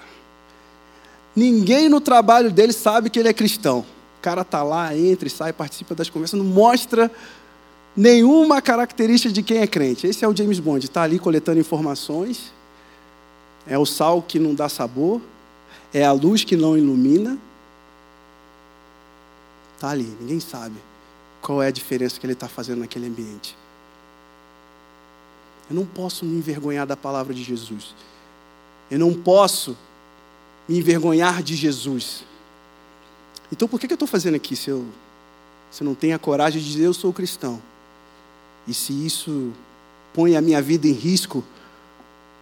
Ninguém 1.36 1.86
no 1.86 2.00
trabalho 2.00 2.50
dele 2.50 2.72
sabe 2.72 3.10
que 3.10 3.18
ele 3.18 3.28
é 3.28 3.32
cristão. 3.34 3.80
O 4.18 4.22
cara 4.22 4.42
tá 4.42 4.62
lá, 4.62 4.96
entra 4.96 5.28
e 5.28 5.30
sai, 5.30 5.52
participa 5.52 5.94
das 5.94 6.08
conversas, 6.08 6.38
não 6.38 6.46
mostra 6.46 7.12
nenhuma 7.94 8.62
característica 8.62 9.30
de 9.30 9.42
quem 9.42 9.58
é 9.58 9.66
crente. 9.66 10.06
Esse 10.06 10.24
é 10.24 10.28
o 10.28 10.34
James 10.34 10.58
Bond, 10.58 10.86
está 10.86 11.02
ali 11.02 11.18
coletando 11.18 11.60
informações. 11.60 12.50
É 13.66 13.76
o 13.76 13.84
sal 13.84 14.22
que 14.22 14.38
não 14.38 14.54
dá 14.54 14.66
sabor, 14.66 15.20
é 15.92 16.02
a 16.02 16.12
luz 16.12 16.42
que 16.42 16.56
não 16.56 16.78
ilumina. 16.78 17.36
Está 19.74 19.90
ali, 19.90 20.10
ninguém 20.18 20.40
sabe 20.40 20.76
qual 21.42 21.62
é 21.62 21.66
a 21.66 21.70
diferença 21.70 22.18
que 22.18 22.24
ele 22.24 22.32
está 22.32 22.48
fazendo 22.48 22.78
naquele 22.78 23.08
ambiente. 23.08 23.60
Eu 25.72 25.76
não 25.76 25.86
posso 25.86 26.26
me 26.26 26.36
envergonhar 26.36 26.86
da 26.86 26.94
palavra 26.94 27.32
de 27.32 27.42
Jesus. 27.42 27.94
Eu 28.90 28.98
não 28.98 29.14
posso 29.14 29.74
me 30.68 30.78
envergonhar 30.78 31.42
de 31.42 31.56
Jesus. 31.56 32.24
Então 33.50 33.66
por 33.66 33.80
que 33.80 33.86
eu 33.86 33.94
estou 33.94 34.06
fazendo 34.06 34.34
aqui 34.34 34.54
se 34.54 34.68
eu, 34.68 34.84
se 35.70 35.82
eu 35.82 35.86
não 35.86 35.94
tenho 35.94 36.14
a 36.14 36.18
coragem 36.18 36.60
de 36.60 36.70
dizer 36.70 36.84
eu 36.84 36.92
sou 36.92 37.10
cristão? 37.10 37.60
E 38.68 38.74
se 38.74 38.92
isso 38.92 39.50
põe 40.12 40.36
a 40.36 40.42
minha 40.42 40.60
vida 40.60 40.86
em 40.86 40.92
risco, 40.92 41.42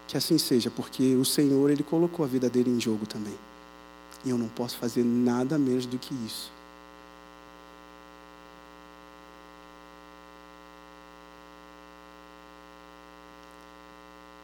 que 0.09 0.17
assim 0.17 0.37
seja, 0.37 0.69
porque 0.69 1.15
o 1.15 1.25
Senhor, 1.25 1.71
Ele 1.71 1.85
colocou 1.85 2.25
a 2.25 2.29
vida 2.29 2.51
dele 2.51 2.71
em 2.71 2.81
jogo 2.81 3.07
também. 3.07 3.39
E 4.25 4.31
eu 4.31 4.37
não 4.37 4.49
posso 4.49 4.77
fazer 4.77 5.05
nada 5.05 5.57
menos 5.57 5.87
do 5.87 5.99
que 5.99 6.13
isso. 6.27 6.51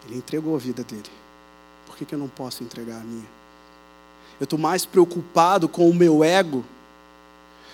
Ele 0.06 0.16
entregou 0.16 0.54
a 0.54 0.58
vida 0.58 0.82
dele. 0.84 1.10
Por 1.86 1.96
que, 1.96 2.04
que 2.04 2.14
eu 2.14 2.18
não 2.18 2.28
posso 2.28 2.62
entregar 2.62 2.96
a 2.96 3.04
minha? 3.04 3.26
Eu 4.40 4.44
estou 4.44 4.58
mais 4.58 4.84
preocupado 4.84 5.68
com 5.68 5.88
o 5.88 5.94
meu 5.94 6.22
ego. 6.22 6.64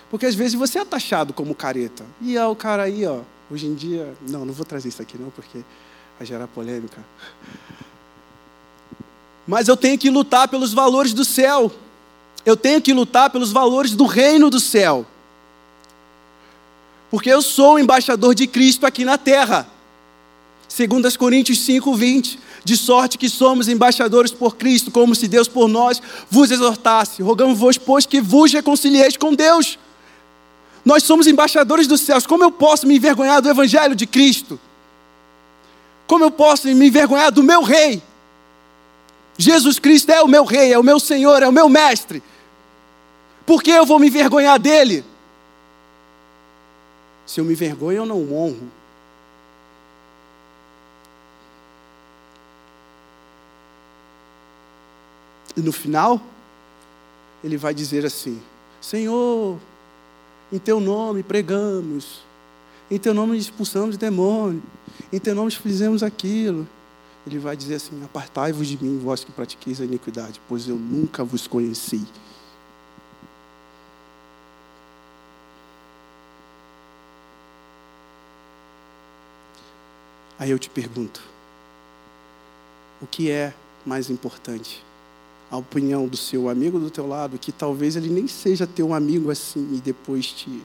Porque 0.09 0.25
às 0.25 0.35
vezes 0.35 0.53
você 0.53 0.79
é 0.79 0.85
taxado 0.85 1.33
como 1.33 1.55
careta. 1.55 2.05
E 2.21 2.37
é 2.37 2.45
o 2.45 2.55
cara 2.55 2.83
aí, 2.83 3.05
ó, 3.05 3.21
Hoje 3.53 3.67
em 3.67 3.75
dia, 3.75 4.15
não, 4.27 4.45
não 4.45 4.53
vou 4.53 4.65
trazer 4.65 4.89
isso 4.89 4.99
aqui 4.99 5.15
não, 5.15 5.29
porque 5.29 5.63
vai 6.17 6.25
gerar 6.25 6.47
polêmica. 6.47 7.03
Mas 9.45 9.67
eu 9.67 9.77
tenho 9.77 9.95
que 9.95 10.09
lutar 10.09 10.47
pelos 10.47 10.73
valores 10.73 11.13
do 11.13 11.23
céu. 11.23 11.71
Eu 12.45 12.57
tenho 12.57 12.81
que 12.81 12.93
lutar 12.93 13.29
pelos 13.29 13.51
valores 13.51 13.93
do 13.93 14.05
reino 14.05 14.49
do 14.49 14.59
céu. 14.59 15.05
Porque 17.11 17.29
eu 17.29 17.43
sou 17.43 17.75
o 17.75 17.79
embaixador 17.79 18.33
de 18.33 18.47
Cristo 18.47 18.87
aqui 18.87 19.05
na 19.05 19.19
terra. 19.19 19.67
Segundo 20.75 21.05
as 21.05 21.15
Coríntios 21.15 21.59
5, 21.59 21.93
20. 21.93 22.39
De 22.63 22.75
sorte 22.75 23.15
que 23.15 23.29
somos 23.29 23.67
embaixadores 23.67 24.31
por 24.31 24.55
Cristo, 24.55 24.89
como 24.89 25.13
se 25.13 25.27
Deus 25.27 25.47
por 25.47 25.67
nós 25.67 26.01
vos 26.31 26.49
exortasse. 26.49 27.21
Rogamos-vos, 27.21 27.77
pois, 27.77 28.07
que 28.07 28.19
vos 28.19 28.51
reconcilieis 28.51 29.15
com 29.15 29.35
Deus. 29.35 29.77
Nós 30.83 31.03
somos 31.03 31.27
embaixadores 31.27 31.85
dos 31.85 32.01
céus. 32.01 32.25
Como 32.25 32.43
eu 32.43 32.51
posso 32.51 32.87
me 32.87 32.95
envergonhar 32.95 33.39
do 33.39 33.51
Evangelho 33.51 33.93
de 33.93 34.07
Cristo? 34.07 34.59
Como 36.07 36.23
eu 36.23 36.31
posso 36.31 36.67
me 36.67 36.87
envergonhar 36.87 37.31
do 37.31 37.43
meu 37.43 37.61
Rei? 37.61 38.01
Jesus 39.37 39.77
Cristo 39.77 40.11
é 40.11 40.23
o 40.23 40.27
meu 40.27 40.43
Rei, 40.43 40.73
é 40.73 40.79
o 40.79 40.83
meu 40.83 40.99
Senhor, 40.99 41.43
é 41.43 41.47
o 41.47 41.51
meu 41.51 41.69
Mestre. 41.69 42.23
Por 43.45 43.61
que 43.61 43.69
eu 43.69 43.85
vou 43.85 43.99
me 43.99 44.07
envergonhar 44.07 44.57
dele? 44.57 45.05
Se 47.27 47.39
eu 47.39 47.45
me 47.45 47.53
envergonho, 47.53 47.97
eu 47.97 48.05
não 48.07 48.33
honro. 48.33 48.82
E 55.55 55.61
no 55.61 55.71
final, 55.71 56.21
ele 57.43 57.57
vai 57.57 57.73
dizer 57.73 58.05
assim: 58.05 58.41
Senhor, 58.81 59.59
em 60.51 60.59
teu 60.59 60.79
nome 60.79 61.23
pregamos. 61.23 62.21
Em 62.89 62.99
teu 62.99 63.13
nome 63.13 63.37
expulsamos 63.37 63.97
demônio. 63.97 64.61
Em 65.11 65.19
teu 65.19 65.33
nome 65.33 65.51
fizemos 65.51 66.03
aquilo. 66.03 66.67
Ele 67.25 67.39
vai 67.39 67.55
dizer 67.55 67.75
assim: 67.75 68.03
Apartai-vos 68.03 68.67
de 68.67 68.81
mim, 68.83 68.99
vós 68.99 69.23
que 69.23 69.31
pratiqueis 69.31 69.79
a 69.79 69.85
iniquidade, 69.85 70.41
pois 70.47 70.67
eu 70.67 70.75
nunca 70.75 71.23
vos 71.23 71.47
conheci. 71.47 72.05
Aí 80.37 80.51
eu 80.51 80.59
te 80.59 80.69
pergunto: 80.69 81.23
o 83.01 83.07
que 83.07 83.31
é 83.31 83.53
mais 83.85 84.09
importante? 84.09 84.83
A 85.53 85.57
opinião 85.57 86.07
do 86.07 86.17
seu 86.17 86.49
amigo 86.49 86.79
do 86.79 86.89
teu 86.89 87.05
lado, 87.05 87.37
que 87.37 87.51
talvez 87.51 87.95
ele 87.95 88.09
nem 88.09 88.27
seja 88.27 88.65
teu 88.65 88.91
amigo 88.91 89.29
assim 89.29 89.75
e 89.75 89.79
depois 89.79 90.25
te 90.25 90.63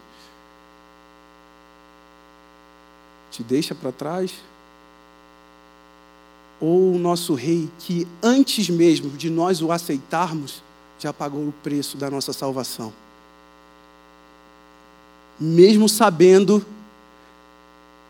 te 3.30 3.42
deixa 3.42 3.74
para 3.74 3.92
trás? 3.92 4.32
Ou 6.58 6.94
o 6.94 6.98
nosso 6.98 7.34
rei 7.34 7.68
que 7.78 8.08
antes 8.22 8.70
mesmo 8.70 9.10
de 9.10 9.28
nós 9.28 9.60
o 9.60 9.70
aceitarmos, 9.70 10.62
já 10.98 11.12
pagou 11.12 11.46
o 11.46 11.52
preço 11.62 11.98
da 11.98 12.10
nossa 12.10 12.32
salvação? 12.32 12.90
Mesmo 15.38 15.86
sabendo 15.86 16.64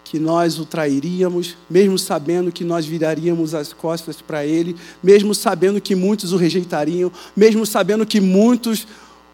que 0.08 0.18
nós 0.18 0.58
o 0.58 0.64
trairíamos, 0.64 1.54
mesmo 1.68 1.98
sabendo 1.98 2.50
que 2.50 2.64
nós 2.64 2.86
viraríamos 2.86 3.54
as 3.54 3.74
costas 3.74 4.22
para 4.22 4.46
ele, 4.46 4.74
mesmo 5.02 5.34
sabendo 5.34 5.82
que 5.82 5.94
muitos 5.94 6.32
o 6.32 6.38
rejeitariam, 6.38 7.12
mesmo 7.36 7.66
sabendo 7.66 8.06
que 8.06 8.18
muitos 8.18 8.86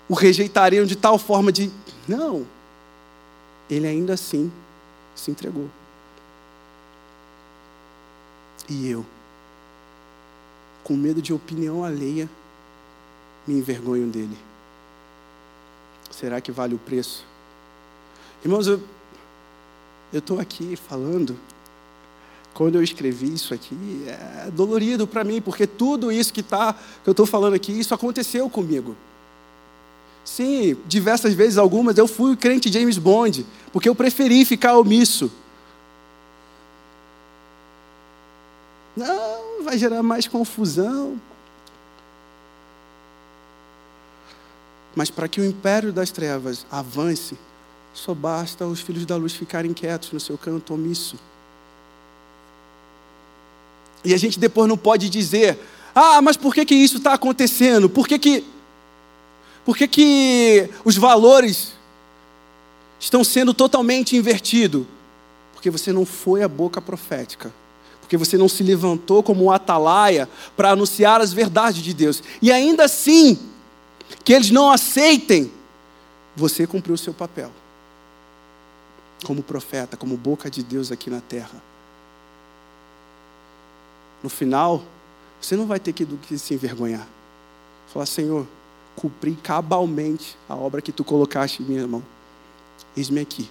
o 0.08 0.14
rejeitariam 0.14 0.84
de 0.84 0.96
tal 0.96 1.16
forma 1.16 1.52
de 1.52 1.70
não, 2.08 2.44
ele 3.70 3.86
ainda 3.86 4.14
assim 4.14 4.50
se 5.14 5.30
entregou. 5.30 5.70
E 8.68 8.88
eu, 8.88 9.06
com 10.82 10.96
medo 10.96 11.22
de 11.22 11.32
opinião 11.32 11.84
alheia, 11.84 12.28
me 13.46 13.54
envergonho 13.54 14.08
dele. 14.08 14.36
Será 16.10 16.40
que 16.40 16.50
vale 16.50 16.74
o 16.74 16.78
preço? 16.78 17.24
Irmãos, 18.44 18.66
eu 18.66 18.82
eu 20.14 20.20
estou 20.20 20.38
aqui 20.38 20.76
falando, 20.76 21.36
quando 22.54 22.76
eu 22.76 22.82
escrevi 22.82 23.34
isso 23.34 23.52
aqui, 23.52 24.04
é 24.06 24.48
dolorido 24.50 25.08
para 25.08 25.24
mim, 25.24 25.40
porque 25.40 25.66
tudo 25.66 26.12
isso 26.12 26.32
que, 26.32 26.42
tá, 26.42 26.72
que 27.02 27.08
eu 27.08 27.12
estou 27.12 27.26
falando 27.26 27.54
aqui, 27.54 27.72
isso 27.72 27.92
aconteceu 27.92 28.48
comigo. 28.48 28.96
Sim, 30.24 30.76
diversas 30.86 31.34
vezes, 31.34 31.58
algumas, 31.58 31.98
eu 31.98 32.06
fui 32.06 32.32
o 32.32 32.36
crente 32.36 32.72
James 32.72 32.96
Bond, 32.96 33.44
porque 33.72 33.88
eu 33.88 33.94
preferi 33.94 34.44
ficar 34.44 34.78
omisso. 34.78 35.30
Não, 38.96 39.64
vai 39.64 39.76
gerar 39.76 40.02
mais 40.04 40.28
confusão. 40.28 41.20
Mas 44.94 45.10
para 45.10 45.26
que 45.26 45.40
o 45.40 45.44
império 45.44 45.92
das 45.92 46.12
trevas 46.12 46.64
avance, 46.70 47.36
Só 47.94 48.12
basta 48.12 48.66
os 48.66 48.80
filhos 48.80 49.06
da 49.06 49.14
luz 49.14 49.32
ficarem 49.32 49.72
quietos 49.72 50.10
no 50.10 50.18
seu 50.18 50.36
canto 50.36 50.74
omisso. 50.74 51.16
E 54.04 54.12
a 54.12 54.16
gente 54.18 54.38
depois 54.38 54.68
não 54.68 54.76
pode 54.76 55.08
dizer, 55.08 55.58
ah, 55.94 56.20
mas 56.20 56.36
por 56.36 56.52
que, 56.52 56.64
que 56.64 56.74
isso 56.74 56.98
está 56.98 57.14
acontecendo? 57.14 57.88
Por 57.88 58.08
que, 58.08 58.18
que, 58.18 58.44
por 59.64 59.76
que, 59.76 59.86
que 59.86 60.68
os 60.84 60.96
valores 60.96 61.72
estão 62.98 63.22
sendo 63.22 63.54
totalmente 63.54 64.16
invertidos? 64.16 64.84
Porque 65.54 65.70
você 65.70 65.92
não 65.92 66.04
foi 66.04 66.42
a 66.42 66.48
boca 66.48 66.82
profética. 66.82 67.52
Porque 68.00 68.16
você 68.16 68.36
não 68.36 68.48
se 68.48 68.62
levantou 68.62 69.22
como 69.22 69.44
um 69.44 69.50
atalaia 69.50 70.28
para 70.56 70.72
anunciar 70.72 71.22
as 71.22 71.32
verdades 71.32 71.80
de 71.80 71.94
Deus. 71.94 72.22
E 72.42 72.52
ainda 72.52 72.84
assim, 72.84 73.38
que 74.22 74.32
eles 74.32 74.50
não 74.50 74.70
aceitem, 74.70 75.50
você 76.36 76.66
cumpriu 76.66 76.94
o 76.94 76.98
seu 76.98 77.14
papel. 77.14 77.50
Como 79.24 79.42
profeta, 79.42 79.96
como 79.96 80.16
boca 80.16 80.48
de 80.48 80.62
Deus 80.62 80.92
aqui 80.92 81.10
na 81.10 81.20
terra 81.20 81.60
no 84.24 84.30
final, 84.30 84.82
você 85.38 85.54
não 85.54 85.66
vai 85.66 85.78
ter 85.78 85.92
que, 85.92 86.02
do 86.02 86.16
que 86.16 86.38
se 86.38 86.54
envergonhar. 86.54 87.06
Falar, 87.92 88.06
Senhor, 88.06 88.46
cumpri 88.96 89.34
cabalmente 89.34 90.34
a 90.48 90.56
obra 90.56 90.80
que 90.80 90.90
tu 90.90 91.04
colocaste 91.04 91.62
em 91.62 91.66
minha 91.66 91.86
mão. 91.86 92.02
Eis-me 92.96 93.20
aqui. 93.20 93.50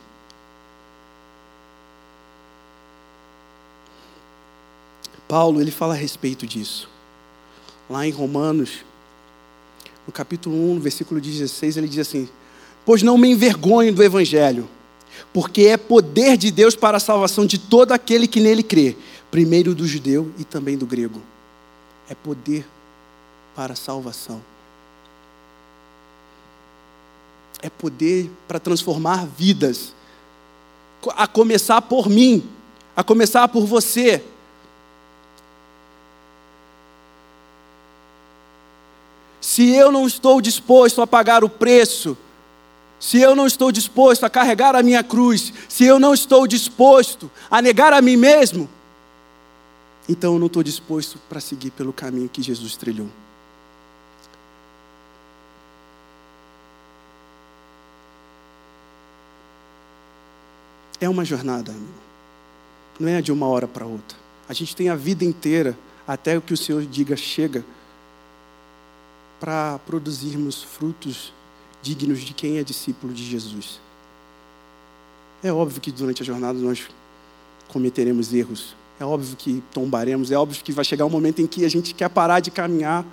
Paulo, 5.28 5.61
ele 5.61 5.69
fala 5.69 5.93
a 5.93 5.97
respeito 5.97 6.47
disso. 6.47 6.89
Lá 7.88 8.07
em 8.07 8.11
Romanos, 8.11 8.84
no 10.07 10.11
capítulo 10.11 10.55
1, 10.55 10.76
no 10.76 10.82
versículo 10.82 11.21
16, 11.21 11.78
ele 11.78 11.88
diz 11.88 11.99
assim: 11.99 12.28
Pois 12.84 13.03
não 13.03 13.15
me 13.15 13.30
envergonho 13.30 13.93
do 13.93 14.01
evangelho, 14.01 14.67
porque 15.32 15.64
é 15.64 15.78
poder 15.78 16.38
de 16.38 16.51
Deus 16.51 16.76
para 16.76 16.97
a 16.97 16.99
salvação 16.99 17.45
de 17.45 17.57
todo 17.57 17.91
aquele 17.91 18.28
que 18.28 18.39
nele 18.39 18.64
crê 18.64 18.95
primeiro 19.34 19.74
do 19.74 19.88
judeu 19.88 20.32
e 20.38 20.43
também 20.43 20.78
do 20.78 20.86
grego. 20.86 21.20
É 22.07 22.14
poder 22.14 22.68
para 23.55 23.74
a 23.74 23.76
salvação. 23.76 24.39
É 27.59 27.68
poder 27.68 28.30
para 28.47 28.59
transformar 28.59 29.26
vidas. 29.26 29.95
A 31.16 31.26
começar 31.26 31.82
por 31.82 32.07
mim, 32.07 32.47
a 32.95 33.03
começar 33.03 33.47
por 33.47 33.66
você. 33.66 34.24
Se 39.41 39.68
eu 39.72 39.91
não 39.91 40.05
estou 40.05 40.39
disposto 40.39 41.01
a 41.01 41.07
pagar 41.07 41.43
o 41.43 41.49
preço, 41.49 42.16
se 43.04 43.20
eu 43.20 43.36
não 43.36 43.45
estou 43.45 43.70
disposto 43.70 44.24
a 44.24 44.30
carregar 44.30 44.78
a 44.78 44.82
minha 44.82 45.04
cruz, 45.04 45.51
se 45.68 45.84
eu 45.84 45.99
não 45.99 46.14
estou 46.14 46.47
disposto 46.47 47.30
a 47.51 47.62
negar 47.62 47.91
a 47.91 48.01
mim 48.01 48.16
mesmo, 48.16 48.70
então 50.08 50.36
eu 50.36 50.39
não 50.39 50.47
estou 50.47 50.64
disposto 50.64 51.20
para 51.28 51.41
seguir 51.41 51.72
pelo 51.72 51.91
caminho 51.91 52.30
que 52.30 52.41
Jesus 52.41 52.78
trilhou. 52.78 53.10
É 61.01 61.10
uma 61.10 61.26
jornada, 61.26 61.74
amigo. 61.74 61.91
Não 62.97 63.10
é 63.10 63.22
de 63.22 63.34
uma 63.34 63.47
hora 63.47 63.68
para 63.68 63.86
outra. 63.86 64.18
A 64.47 64.54
gente 64.54 64.74
tem 64.74 64.88
a 64.88 64.95
vida 64.95 65.26
inteira 65.26 65.78
até 66.08 66.38
o 66.38 66.41
que 66.41 66.54
o 66.54 66.58
Senhor 66.58 66.86
diga 66.86 67.18
chega 67.18 67.66
para 69.41 69.78
produzirmos 69.80 70.64
frutos 70.64 71.34
dignos 71.84 72.21
de 72.21 72.34
quem 72.34 72.57
é 72.57 72.63
discípulo 72.63 73.13
de 73.13 73.23
Jesus. 73.23 73.79
É 75.43 75.51
óbvio 75.51 75.81
que 75.81 75.91
durante 75.91 76.23
a 76.23 76.25
jornada 76.25 76.57
nós 76.57 76.88
cometeremos 77.67 78.34
erros, 78.34 78.75
é 78.99 79.05
óbvio 79.05 79.36
que 79.36 79.61
tombaremos, 79.73 80.31
é 80.31 80.38
óbvio 80.38 80.63
que 80.63 80.71
vai 80.71 80.86
chegar 80.86 81.05
um 81.05 81.09
momento 81.09 81.41
em 81.41 81.47
que 81.47 81.65
a 81.65 81.69
gente 81.69 81.93
quer 81.93 82.09
parar 82.09 82.39
de 82.39 82.49
caminhar, 82.49 83.05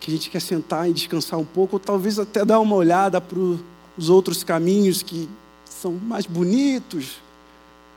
que 0.00 0.10
a 0.10 0.14
gente 0.14 0.28
quer 0.28 0.40
sentar 0.40 0.90
e 0.90 0.92
descansar 0.92 1.38
um 1.38 1.44
pouco, 1.44 1.76
ou 1.76 1.80
talvez 1.80 2.18
até 2.18 2.44
dar 2.44 2.58
uma 2.58 2.74
olhada 2.74 3.20
para 3.20 3.38
os 3.38 4.08
outros 4.08 4.42
caminhos 4.42 5.02
que 5.02 5.28
são 5.64 5.92
mais 5.92 6.26
bonitos, 6.26 7.20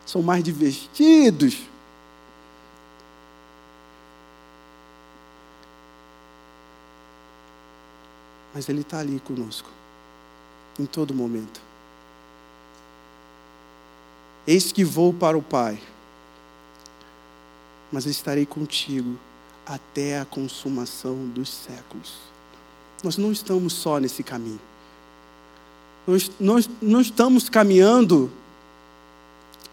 são 0.05 0.21
mais 0.21 0.43
divertidos. 0.43 1.57
Mas 8.54 8.70
Ele 8.70 8.82
está 8.82 8.99
ali 8.99 9.20
conosco, 9.20 9.70
em 10.80 10.86
todo 10.86 11.14
momento. 11.14 11.62
Eis 14.45 14.72
que 14.72 14.84
vou 14.84 15.14
para 15.14 15.38
o 15.38 15.41
Pai 15.41 15.80
mas 17.93 18.08
estarei 18.08 18.43
contigo 18.43 19.16
até 19.68 20.20
a 20.20 20.26
consumação 20.26 21.28
dos 21.28 21.47
séculos. 21.47 22.16
Nós 23.04 23.18
não 23.18 23.32
estamos 23.32 23.74
só 23.74 23.99
nesse 23.99 24.24
caminho. 24.24 24.60
Nós, 26.08 26.32
nós 26.39 26.70
não 26.82 26.99
estamos 26.99 27.49
caminhando 27.49 28.32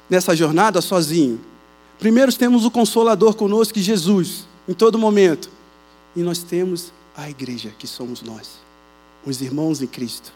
nessa 0.08 0.36
jornada 0.36 0.82
sozinho. 0.82 1.40
Primeiro 1.98 2.30
temos 2.36 2.66
o 2.66 2.70
Consolador 2.70 3.34
conosco, 3.34 3.78
Jesus, 3.78 4.46
em 4.68 4.74
todo 4.74 4.98
momento. 4.98 5.48
E 6.14 6.20
nós 6.20 6.42
temos 6.42 6.92
a 7.16 7.30
igreja, 7.30 7.72
que 7.78 7.86
somos 7.86 8.20
nós, 8.20 8.58
os 9.24 9.40
irmãos 9.40 9.82
em 9.82 9.86
Cristo. 9.86 10.32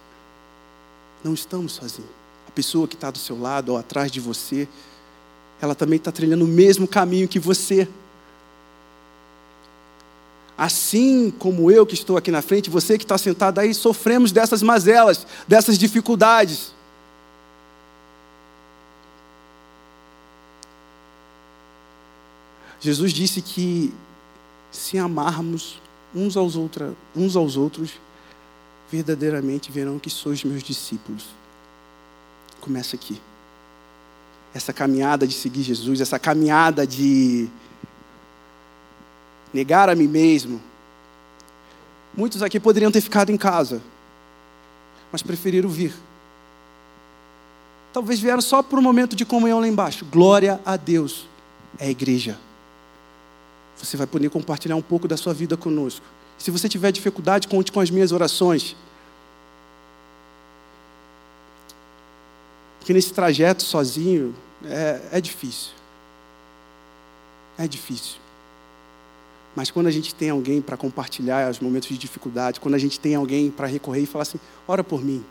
Não 1.22 1.35
estamos 1.35 1.72
sozinhos. 1.72 2.11
A 2.47 2.51
pessoa 2.51 2.87
que 2.87 2.95
está 2.95 3.11
do 3.11 3.18
seu 3.18 3.41
lado 3.41 3.70
ou 3.70 3.78
atrás 3.78 4.11
de 4.12 4.20
você, 4.20 4.68
ela 5.61 5.74
também 5.74 5.97
está 5.97 6.12
trilhando 6.12 6.45
o 6.45 6.49
mesmo 6.49 6.87
caminho 6.87 7.26
que 7.26 7.39
você. 7.39 7.89
Assim 10.57 11.32
como 11.39 11.70
eu 11.70 11.85
que 11.85 11.95
estou 11.95 12.16
aqui 12.16 12.30
na 12.30 12.43
frente, 12.43 12.70
você 12.70 12.97
que 12.97 13.05
está 13.05 13.18
sentado 13.18 13.59
aí, 13.59 13.74
sofremos 13.74 14.30
dessas 14.30 14.62
mazelas, 14.62 15.26
dessas 15.49 15.78
dificuldades. 15.78 16.72
Jesus 22.80 23.12
disse 23.12 23.41
que 23.41 23.93
se 24.70 24.99
amarmos 24.99 25.80
uns 26.14 26.37
aos, 26.37 26.55
outra, 26.55 26.95
uns 27.16 27.35
aos 27.35 27.57
outros, 27.57 27.93
verdadeiramente 28.91 29.70
verão 29.70 29.99
que 29.99 30.11
sois 30.11 30.45
meus 30.45 30.62
discípulos. 30.62 31.26
Começa 32.61 32.97
aqui 32.97 33.20
essa 34.55 34.72
caminhada 34.72 35.26
de 35.26 35.35
seguir 35.35 35.62
Jesus, 35.62 36.01
essa 36.01 36.18
caminhada 36.18 36.87
de 36.87 37.49
negar 39.53 39.89
a 39.89 39.95
mim 39.95 40.07
mesmo. 40.07 40.62
Muitos 42.16 42.43
aqui 42.43 42.61
poderiam 42.61 42.93
ter 42.93 43.01
ficado 43.01 43.30
em 43.30 43.37
casa, 43.37 43.82
mas 45.11 45.22
preferiram 45.22 45.68
vir. 45.68 45.93
Talvez 47.93 48.20
vieram 48.20 48.41
só 48.41 48.62
por 48.62 48.78
um 48.78 48.82
momento 48.82 49.16
de 49.16 49.24
comunhão 49.24 49.61
lá 49.61 49.66
embaixo. 49.66 50.05
Glória 50.05 50.61
a 50.64 50.76
Deus, 50.76 51.26
é 51.78 51.87
a 51.87 51.91
igreja. 51.91 52.39
Você 53.76 53.97
vai 53.97 54.07
poder 54.07 54.30
compartilhar 54.30 54.76
um 54.76 54.82
pouco 54.82 55.09
da 55.09 55.16
sua 55.16 55.35
vida 55.35 55.57
conosco. 55.57 56.07
Se 56.39 56.51
você 56.51 56.68
tiver 56.68 56.93
dificuldade, 56.93 57.49
conte 57.49 57.72
com 57.72 57.80
as 57.80 57.91
minhas 57.91 58.12
orações. 58.12 58.76
Porque 62.78 62.93
nesse 62.93 63.12
trajeto 63.12 63.62
sozinho 63.62 64.35
é, 64.64 65.01
é 65.12 65.20
difícil. 65.20 65.72
É 67.57 67.66
difícil. 67.66 68.16
Mas 69.57 69.70
quando 69.70 69.87
a 69.87 69.91
gente 69.91 70.14
tem 70.14 70.30
alguém 70.30 70.61
para 70.61 70.76
compartilhar 70.76 71.51
os 71.51 71.61
momentos 71.61 71.89
de 71.89 71.97
dificuldade, 71.97 72.61
quando 72.61 72.74
a 72.74 72.78
gente 72.78 72.99
tem 72.99 73.14
alguém 73.14 73.51
para 73.51 73.66
recorrer 73.66 74.03
e 74.03 74.07
falar 74.07 74.22
assim: 74.22 74.39
ora 74.66 74.82
por 74.82 75.03
mim. 75.03 75.24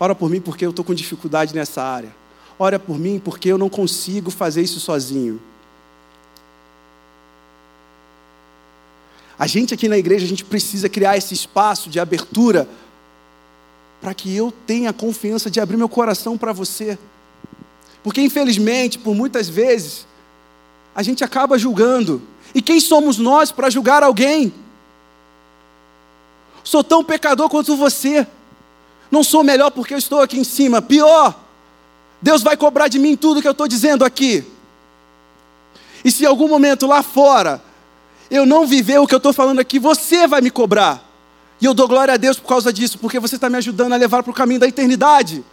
Ora 0.00 0.14
por 0.14 0.28
mim 0.28 0.40
porque 0.40 0.64
eu 0.64 0.70
estou 0.70 0.84
com 0.84 0.94
dificuldade 0.94 1.54
nessa 1.54 1.82
área. 1.82 2.14
Ora 2.58 2.78
por 2.78 2.98
mim 2.98 3.20
porque 3.22 3.48
eu 3.48 3.58
não 3.58 3.68
consigo 3.68 4.30
fazer 4.30 4.62
isso 4.62 4.80
sozinho. 4.80 5.40
A 9.38 9.46
gente 9.46 9.74
aqui 9.74 9.88
na 9.88 9.98
igreja, 9.98 10.24
a 10.24 10.28
gente 10.28 10.44
precisa 10.44 10.88
criar 10.88 11.16
esse 11.16 11.34
espaço 11.34 11.90
de 11.90 11.98
abertura 11.98 12.68
para 14.00 14.14
que 14.14 14.34
eu 14.34 14.52
tenha 14.66 14.90
a 14.90 14.92
confiança 14.92 15.50
de 15.50 15.60
abrir 15.60 15.76
meu 15.76 15.88
coração 15.88 16.38
para 16.38 16.52
você. 16.52 16.98
Porque, 18.02 18.20
infelizmente, 18.20 18.98
por 18.98 19.14
muitas 19.14 19.48
vezes, 19.48 20.06
a 20.94 21.02
gente 21.02 21.24
acaba 21.24 21.58
julgando. 21.58 22.22
E 22.54 22.62
quem 22.62 22.78
somos 22.78 23.18
nós 23.18 23.50
para 23.50 23.70
julgar 23.70 24.02
alguém? 24.02 24.52
Sou 26.62 26.84
tão 26.84 27.02
pecador 27.02 27.48
quanto 27.48 27.76
você. 27.76 28.26
Não 29.10 29.24
sou 29.24 29.42
melhor 29.42 29.70
porque 29.70 29.94
eu 29.94 29.98
estou 29.98 30.20
aqui 30.20 30.38
em 30.38 30.44
cima. 30.44 30.80
Pior, 30.80 31.34
Deus 32.20 32.42
vai 32.42 32.56
cobrar 32.56 32.88
de 32.88 32.98
mim 32.98 33.16
tudo 33.16 33.42
que 33.42 33.48
eu 33.48 33.52
estou 33.52 33.66
dizendo 33.66 34.04
aqui. 34.04 34.44
E 36.04 36.10
se 36.10 36.24
em 36.24 36.26
algum 36.26 36.46
momento 36.46 36.86
lá 36.86 37.02
fora 37.02 37.62
eu 38.30 38.46
não 38.46 38.66
viver 38.66 38.98
o 38.98 39.06
que 39.06 39.14
eu 39.14 39.18
estou 39.18 39.32
falando 39.32 39.60
aqui, 39.60 39.78
você 39.78 40.26
vai 40.26 40.40
me 40.40 40.50
cobrar. 40.50 41.02
E 41.60 41.64
eu 41.64 41.74
dou 41.74 41.88
glória 41.88 42.14
a 42.14 42.16
Deus 42.16 42.38
por 42.38 42.48
causa 42.48 42.72
disso, 42.72 42.98
porque 42.98 43.18
você 43.18 43.36
está 43.36 43.48
me 43.48 43.56
ajudando 43.56 43.92
a 43.92 43.96
levar 43.96 44.22
para 44.22 44.30
o 44.30 44.34
caminho 44.34 44.60
da 44.60 44.66
eternidade. 44.66 45.44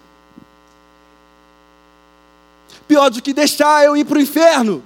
pior 2.92 3.10
do 3.10 3.22
que 3.22 3.32
deixar 3.32 3.86
eu 3.86 3.96
ir 3.96 4.04
para 4.04 4.18
o 4.18 4.22
inferno. 4.22 4.84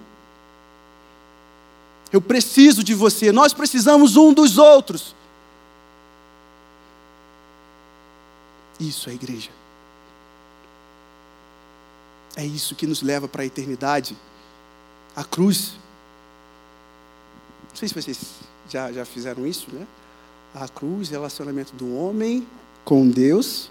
Eu 2.11 2.21
preciso 2.21 2.83
de 2.83 2.93
você, 2.93 3.31
nós 3.31 3.51
precisamos 3.51 4.15
um 4.15 4.31
dos 4.31 4.59
outros. 4.59 5.15
Isso 8.79 9.09
é 9.09 9.13
igreja. 9.13 9.49
É 12.35 12.45
isso 12.45 12.75
que 12.75 12.85
nos 12.85 13.01
leva 13.01 13.27
para 13.27 13.41
a 13.41 13.45
eternidade. 13.45 14.15
A 15.15 15.23
cruz. 15.23 15.73
Não 17.75 17.79
sei 17.79 17.89
se 17.89 17.93
vocês 17.93 18.35
já, 18.69 18.89
já 18.89 19.03
fizeram 19.03 19.45
isso, 19.45 19.67
né? 19.75 19.85
A 20.53 20.65
cruz, 20.65 21.09
relacionamento 21.09 21.75
do 21.75 21.93
homem 21.93 22.47
com 22.85 23.05
Deus 23.05 23.69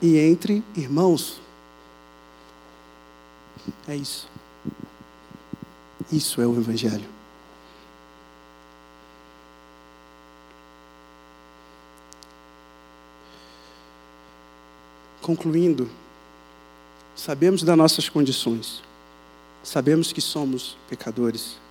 e 0.00 0.16
entre 0.16 0.62
irmãos. 0.76 1.40
É 3.88 3.96
isso. 3.96 4.28
Isso 6.12 6.40
é 6.40 6.46
o 6.46 6.56
Evangelho. 6.56 7.08
Concluindo, 15.20 15.90
sabemos 17.16 17.64
das 17.64 17.76
nossas 17.76 18.08
condições, 18.08 18.84
sabemos 19.64 20.12
que 20.12 20.20
somos 20.20 20.76
pecadores, 20.88 21.63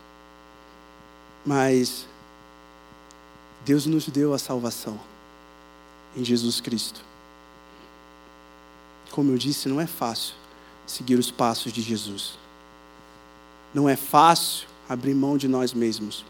mas 1.45 2.07
Deus 3.65 3.85
nos 3.85 4.07
deu 4.07 4.33
a 4.33 4.39
salvação 4.39 4.99
em 6.15 6.23
Jesus 6.23 6.61
Cristo. 6.61 7.01
Como 9.11 9.31
eu 9.31 9.37
disse, 9.37 9.69
não 9.69 9.79
é 9.79 9.87
fácil 9.87 10.35
seguir 10.85 11.15
os 11.15 11.31
passos 11.31 11.71
de 11.71 11.81
Jesus. 11.81 12.37
Não 13.73 13.87
é 13.87 13.95
fácil 13.95 14.67
abrir 14.87 15.13
mão 15.13 15.37
de 15.37 15.47
nós 15.47 15.73
mesmos. 15.73 16.25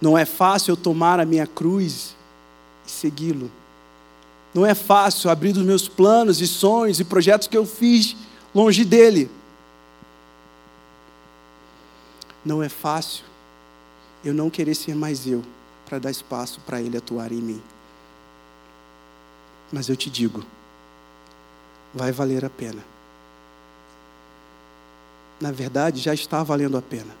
Não 0.00 0.16
é 0.16 0.24
fácil 0.24 0.72
eu 0.72 0.76
tomar 0.76 1.20
a 1.20 1.24
minha 1.24 1.46
cruz 1.46 2.16
e 2.86 2.90
segui-lo. 2.90 3.50
Não 4.52 4.66
é 4.66 4.74
fácil 4.74 5.30
abrir 5.30 5.56
os 5.56 5.62
meus 5.62 5.88
planos 5.88 6.40
e 6.40 6.46
sonhos 6.46 6.98
e 7.00 7.04
projetos 7.04 7.46
que 7.46 7.56
eu 7.56 7.64
fiz 7.64 8.16
longe 8.54 8.84
dele. 8.84 9.30
Não 12.44 12.62
é 12.62 12.68
fácil 12.68 13.29
eu 14.24 14.34
não 14.34 14.50
querer 14.50 14.74
ser 14.74 14.94
mais 14.94 15.26
eu 15.26 15.42
para 15.86 15.98
dar 15.98 16.10
espaço 16.10 16.60
para 16.60 16.80
ele 16.80 16.96
atuar 16.96 17.32
em 17.32 17.40
mim. 17.40 17.62
Mas 19.72 19.88
eu 19.88 19.96
te 19.96 20.10
digo, 20.10 20.44
vai 21.94 22.12
valer 22.12 22.44
a 22.44 22.50
pena. 22.50 22.82
Na 25.40 25.50
verdade, 25.50 26.00
já 26.00 26.12
está 26.12 26.42
valendo 26.42 26.76
a 26.76 26.82
pena. 26.82 27.14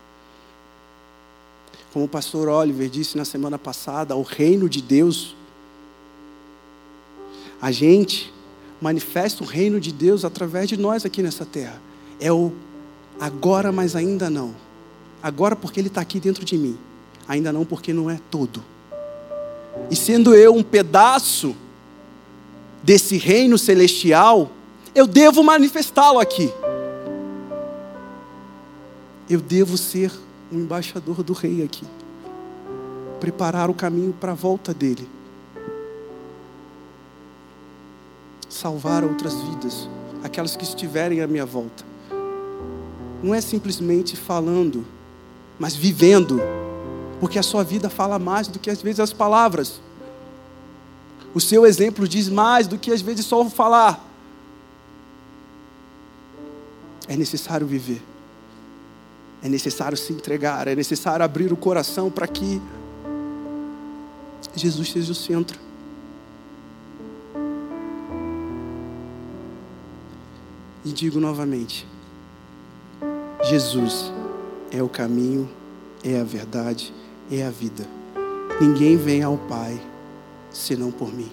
Como 1.92 2.04
o 2.04 2.08
pastor 2.08 2.48
Oliver 2.48 2.88
disse 2.88 3.16
na 3.16 3.24
semana 3.24 3.58
passada, 3.58 4.14
o 4.14 4.22
reino 4.22 4.68
de 4.68 4.80
Deus 4.82 5.34
a 7.60 7.70
gente 7.70 8.32
manifesta 8.80 9.44
o 9.44 9.46
reino 9.46 9.78
de 9.78 9.92
Deus 9.92 10.24
através 10.24 10.68
de 10.68 10.76
nós 10.76 11.04
aqui 11.04 11.22
nessa 11.22 11.44
terra. 11.44 11.80
É 12.18 12.32
o 12.32 12.52
agora, 13.20 13.70
mas 13.70 13.94
ainda 13.94 14.30
não. 14.30 14.54
Agora 15.22 15.54
porque 15.54 15.78
Ele 15.78 15.88
está 15.88 16.00
aqui 16.00 16.18
dentro 16.18 16.44
de 16.44 16.56
mim. 16.56 16.78
Ainda 17.30 17.52
não 17.52 17.64
porque 17.64 17.92
não 17.92 18.10
é 18.10 18.18
todo. 18.30 18.60
E 19.88 19.94
sendo 19.94 20.34
eu 20.34 20.52
um 20.52 20.62
pedaço 20.64 21.54
desse 22.82 23.16
reino 23.16 23.56
celestial, 23.56 24.50
eu 24.92 25.06
devo 25.06 25.44
manifestá-lo 25.44 26.18
aqui. 26.18 26.52
Eu 29.28 29.40
devo 29.40 29.78
ser 29.78 30.10
um 30.50 30.58
embaixador 30.58 31.22
do 31.22 31.32
rei 31.32 31.62
aqui. 31.62 31.84
Preparar 33.20 33.70
o 33.70 33.74
caminho 33.74 34.12
para 34.12 34.32
a 34.32 34.34
volta 34.34 34.74
dele. 34.74 35.08
salvar 38.60 39.04
outras 39.04 39.34
vidas, 39.34 39.88
aquelas 40.24 40.56
que 40.56 40.64
estiverem 40.64 41.22
à 41.22 41.26
minha 41.26 41.46
volta. 41.46 41.84
Não 43.22 43.34
é 43.34 43.40
simplesmente 43.40 44.16
falando, 44.16 44.84
mas 45.58 45.76
vivendo, 45.76 46.40
porque 47.20 47.38
a 47.38 47.42
sua 47.42 47.62
vida 47.62 47.90
fala 47.90 48.18
mais 48.18 48.48
do 48.48 48.58
que 48.58 48.70
às 48.70 48.80
vezes 48.80 48.98
as 48.98 49.12
palavras. 49.12 49.80
O 51.34 51.40
seu 51.40 51.66
exemplo 51.66 52.08
diz 52.08 52.28
mais 52.28 52.66
do 52.66 52.78
que 52.78 52.90
às 52.90 53.02
vezes 53.02 53.26
só 53.26 53.44
falar. 53.48 54.04
É 57.06 57.14
necessário 57.16 57.66
viver. 57.66 58.02
É 59.42 59.48
necessário 59.48 59.96
se 59.96 60.12
entregar, 60.12 60.66
é 60.66 60.74
necessário 60.74 61.24
abrir 61.24 61.52
o 61.52 61.56
coração 61.56 62.10
para 62.10 62.26
que 62.26 62.60
Jesus 64.54 64.90
seja 64.90 65.12
o 65.12 65.14
centro. 65.14 65.58
E 70.84 70.92
digo 70.92 71.20
novamente: 71.20 71.86
Jesus 73.44 74.12
é 74.70 74.82
o 74.82 74.88
caminho, 74.88 75.48
é 76.02 76.20
a 76.20 76.24
verdade, 76.24 76.92
é 77.30 77.46
a 77.46 77.50
vida. 77.50 77.86
Ninguém 78.60 78.96
vem 78.96 79.22
ao 79.22 79.36
Pai 79.36 79.80
senão 80.50 80.90
por 80.90 81.12
mim. 81.12 81.30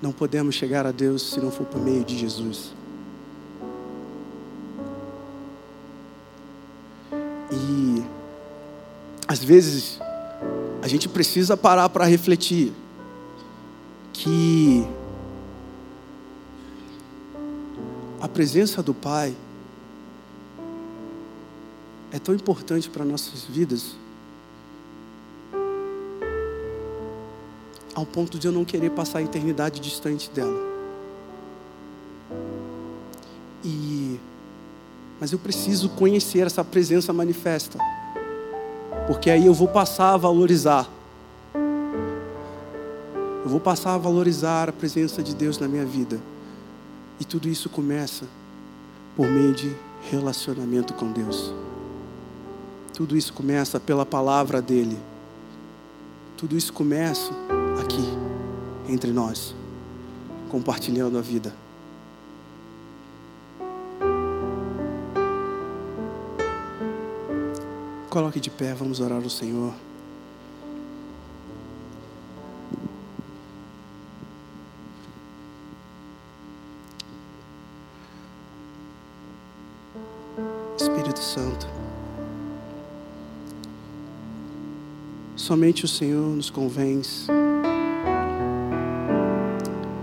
Não 0.00 0.12
podemos 0.12 0.54
chegar 0.54 0.86
a 0.86 0.92
Deus 0.92 1.30
se 1.30 1.40
não 1.40 1.50
for 1.50 1.66
por 1.66 1.80
meio 1.80 2.04
de 2.04 2.16
Jesus. 2.18 2.72
E 7.50 8.04
às 9.26 9.42
vezes 9.42 9.98
a 10.82 10.88
gente 10.88 11.08
precisa 11.08 11.56
parar 11.56 11.88
para 11.88 12.04
refletir 12.04 12.72
que 14.12 14.86
a 18.20 18.28
presença 18.28 18.82
do 18.82 18.94
Pai 18.94 19.34
é 22.12 22.18
tão 22.18 22.34
importante 22.34 22.88
para 22.88 23.04
nossas 23.04 23.44
vidas, 23.44 23.96
ao 27.94 28.04
ponto 28.04 28.38
de 28.38 28.46
eu 28.46 28.52
não 28.52 28.64
querer 28.64 28.90
passar 28.90 29.18
a 29.18 29.22
eternidade 29.22 29.80
distante 29.80 30.30
dela. 30.30 30.74
E 33.64 34.20
mas 35.20 35.32
eu 35.32 35.38
preciso 35.38 35.88
conhecer 35.90 36.46
essa 36.46 36.62
presença 36.62 37.12
manifesta, 37.12 37.78
porque 39.06 39.30
aí 39.30 39.46
eu 39.46 39.54
vou 39.54 39.68
passar 39.68 40.12
a 40.12 40.16
valorizar. 40.16 40.88
Eu 41.54 43.50
vou 43.50 43.60
passar 43.60 43.94
a 43.94 43.98
valorizar 43.98 44.68
a 44.68 44.72
presença 44.72 45.22
de 45.22 45.34
Deus 45.34 45.58
na 45.58 45.68
minha 45.68 45.84
vida. 45.84 46.20
E 47.18 47.24
tudo 47.24 47.48
isso 47.48 47.70
começa 47.70 48.26
por 49.16 49.26
meio 49.28 49.54
de 49.54 49.74
relacionamento 50.10 50.92
com 50.92 51.10
Deus. 51.10 51.52
Tudo 52.96 53.14
isso 53.14 53.30
começa 53.34 53.78
pela 53.78 54.06
palavra 54.06 54.62
dele. 54.62 54.96
Tudo 56.34 56.56
isso 56.56 56.72
começa 56.72 57.30
aqui, 57.78 58.02
entre 58.88 59.12
nós, 59.12 59.54
compartilhando 60.48 61.18
a 61.18 61.20
vida. 61.20 61.54
Coloque 68.08 68.40
de 68.40 68.48
pé, 68.48 68.72
vamos 68.72 68.98
orar 68.98 69.22
ao 69.22 69.28
Senhor. 69.28 69.74
Somente 85.56 85.86
o 85.86 85.88
Senhor 85.88 86.36
nos 86.36 86.50
convence 86.50 87.26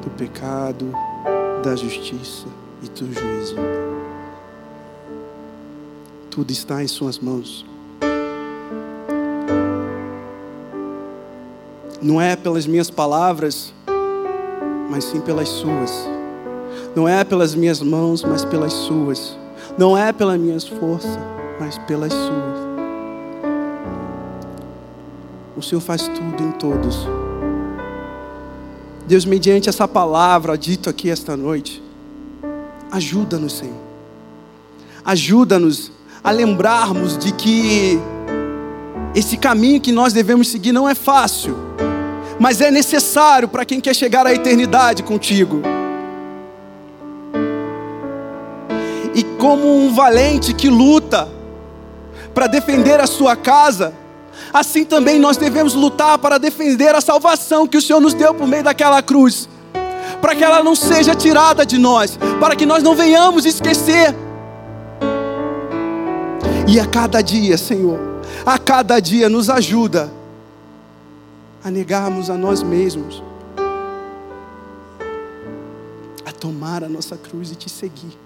do 0.01 0.09
pecado, 0.17 0.91
da 1.63 1.75
justiça 1.75 2.47
e 2.81 2.89
do 2.89 3.13
juízo. 3.13 3.55
Tudo 6.31 6.49
está 6.49 6.81
em 6.81 6.87
Suas 6.87 7.19
mãos. 7.19 7.63
Não 12.01 12.19
é 12.19 12.35
pelas 12.35 12.65
minhas 12.65 12.89
palavras, 12.89 13.71
mas 14.89 15.03
sim 15.03 15.21
pelas 15.21 15.49
Suas. 15.49 16.09
Não 16.95 17.07
é 17.07 17.23
pelas 17.23 17.53
minhas 17.53 17.79
mãos, 17.79 18.23
mas 18.23 18.43
pelas 18.43 18.73
Suas. 18.73 19.37
Não 19.77 19.95
é 19.95 20.11
pelas 20.11 20.39
minhas 20.39 20.67
forças, 20.67 21.15
mas 21.59 21.77
pelas 21.77 22.11
Suas. 22.11 22.72
Senhor 25.63 25.81
faz 25.81 26.07
tudo 26.07 26.43
em 26.43 26.51
todos. 26.51 27.07
Deus, 29.05 29.25
mediante 29.25 29.67
essa 29.67 29.87
palavra 29.87 30.57
dito 30.57 30.89
aqui 30.89 31.09
esta 31.09 31.35
noite, 31.35 31.81
ajuda-nos, 32.91 33.53
Senhor. 33.53 33.75
ajuda-nos 35.03 35.91
a 36.23 36.31
lembrarmos 36.31 37.17
de 37.17 37.33
que 37.33 37.99
esse 39.13 39.35
caminho 39.35 39.81
que 39.81 39.91
nós 39.91 40.13
devemos 40.13 40.47
seguir 40.47 40.71
não 40.71 40.87
é 40.87 40.95
fácil, 40.95 41.55
mas 42.39 42.61
é 42.61 42.71
necessário 42.71 43.47
para 43.47 43.65
quem 43.65 43.81
quer 43.81 43.93
chegar 43.93 44.25
à 44.25 44.33
eternidade 44.33 45.03
contigo. 45.03 45.61
E 49.13 49.23
como 49.37 49.77
um 49.77 49.93
valente 49.93 50.53
que 50.53 50.69
luta 50.69 51.29
para 52.33 52.47
defender 52.47 52.99
a 52.99 53.05
sua 53.05 53.35
casa, 53.35 53.93
assim 54.51 54.85
também 54.85 55.19
nós 55.19 55.37
devemos 55.37 55.73
lutar 55.73 56.17
para 56.17 56.37
defender 56.37 56.93
a 56.95 57.01
salvação 57.01 57.67
que 57.67 57.77
o 57.77 57.81
Senhor 57.81 57.99
nos 57.99 58.13
deu 58.13 58.33
por 58.33 58.47
meio 58.47 58.63
daquela 58.63 59.01
cruz, 59.01 59.49
para 60.21 60.35
que 60.35 60.43
ela 60.43 60.63
não 60.63 60.75
seja 60.75 61.15
tirada 61.15 61.65
de 61.65 61.77
nós, 61.77 62.17
para 62.39 62.55
que 62.55 62.65
nós 62.65 62.83
não 62.83 62.95
venhamos 62.95 63.45
esquecer. 63.45 64.15
E 66.67 66.79
a 66.79 66.85
cada 66.85 67.21
dia, 67.21 67.57
Senhor, 67.57 67.99
a 68.45 68.57
cada 68.57 68.99
dia 68.99 69.29
nos 69.29 69.49
ajuda 69.49 70.11
a 71.63 71.71
negarmos 71.71 72.29
a 72.29 72.37
nós 72.37 72.61
mesmos, 72.61 73.23
a 76.25 76.31
tomar 76.31 76.83
a 76.83 76.89
nossa 76.89 77.15
cruz 77.15 77.51
e 77.51 77.55
te 77.55 77.69
seguir 77.69 78.17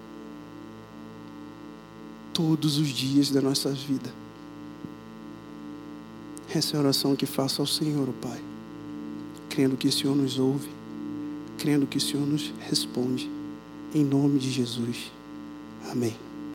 todos 2.33 2.77
os 2.77 2.87
dias 2.89 3.31
da 3.31 3.41
nossa 3.41 3.69
vida. 3.69 4.09
Essa 6.53 6.75
é 6.75 6.77
a 6.77 6.81
oração 6.81 7.15
que 7.15 7.25
faço 7.25 7.61
ao 7.61 7.67
Senhor, 7.67 8.07
o 8.07 8.13
Pai, 8.13 8.39
crendo 9.49 9.75
que 9.75 9.87
o 9.87 9.91
Senhor 9.91 10.15
nos 10.15 10.39
ouve, 10.39 10.69
crendo 11.57 11.85
que 11.85 11.97
o 11.97 12.01
Senhor 12.01 12.25
nos 12.25 12.53
responde, 12.59 13.29
em 13.93 14.03
nome 14.03 14.39
de 14.39 14.49
Jesus. 14.49 15.11
Amém. 15.89 16.26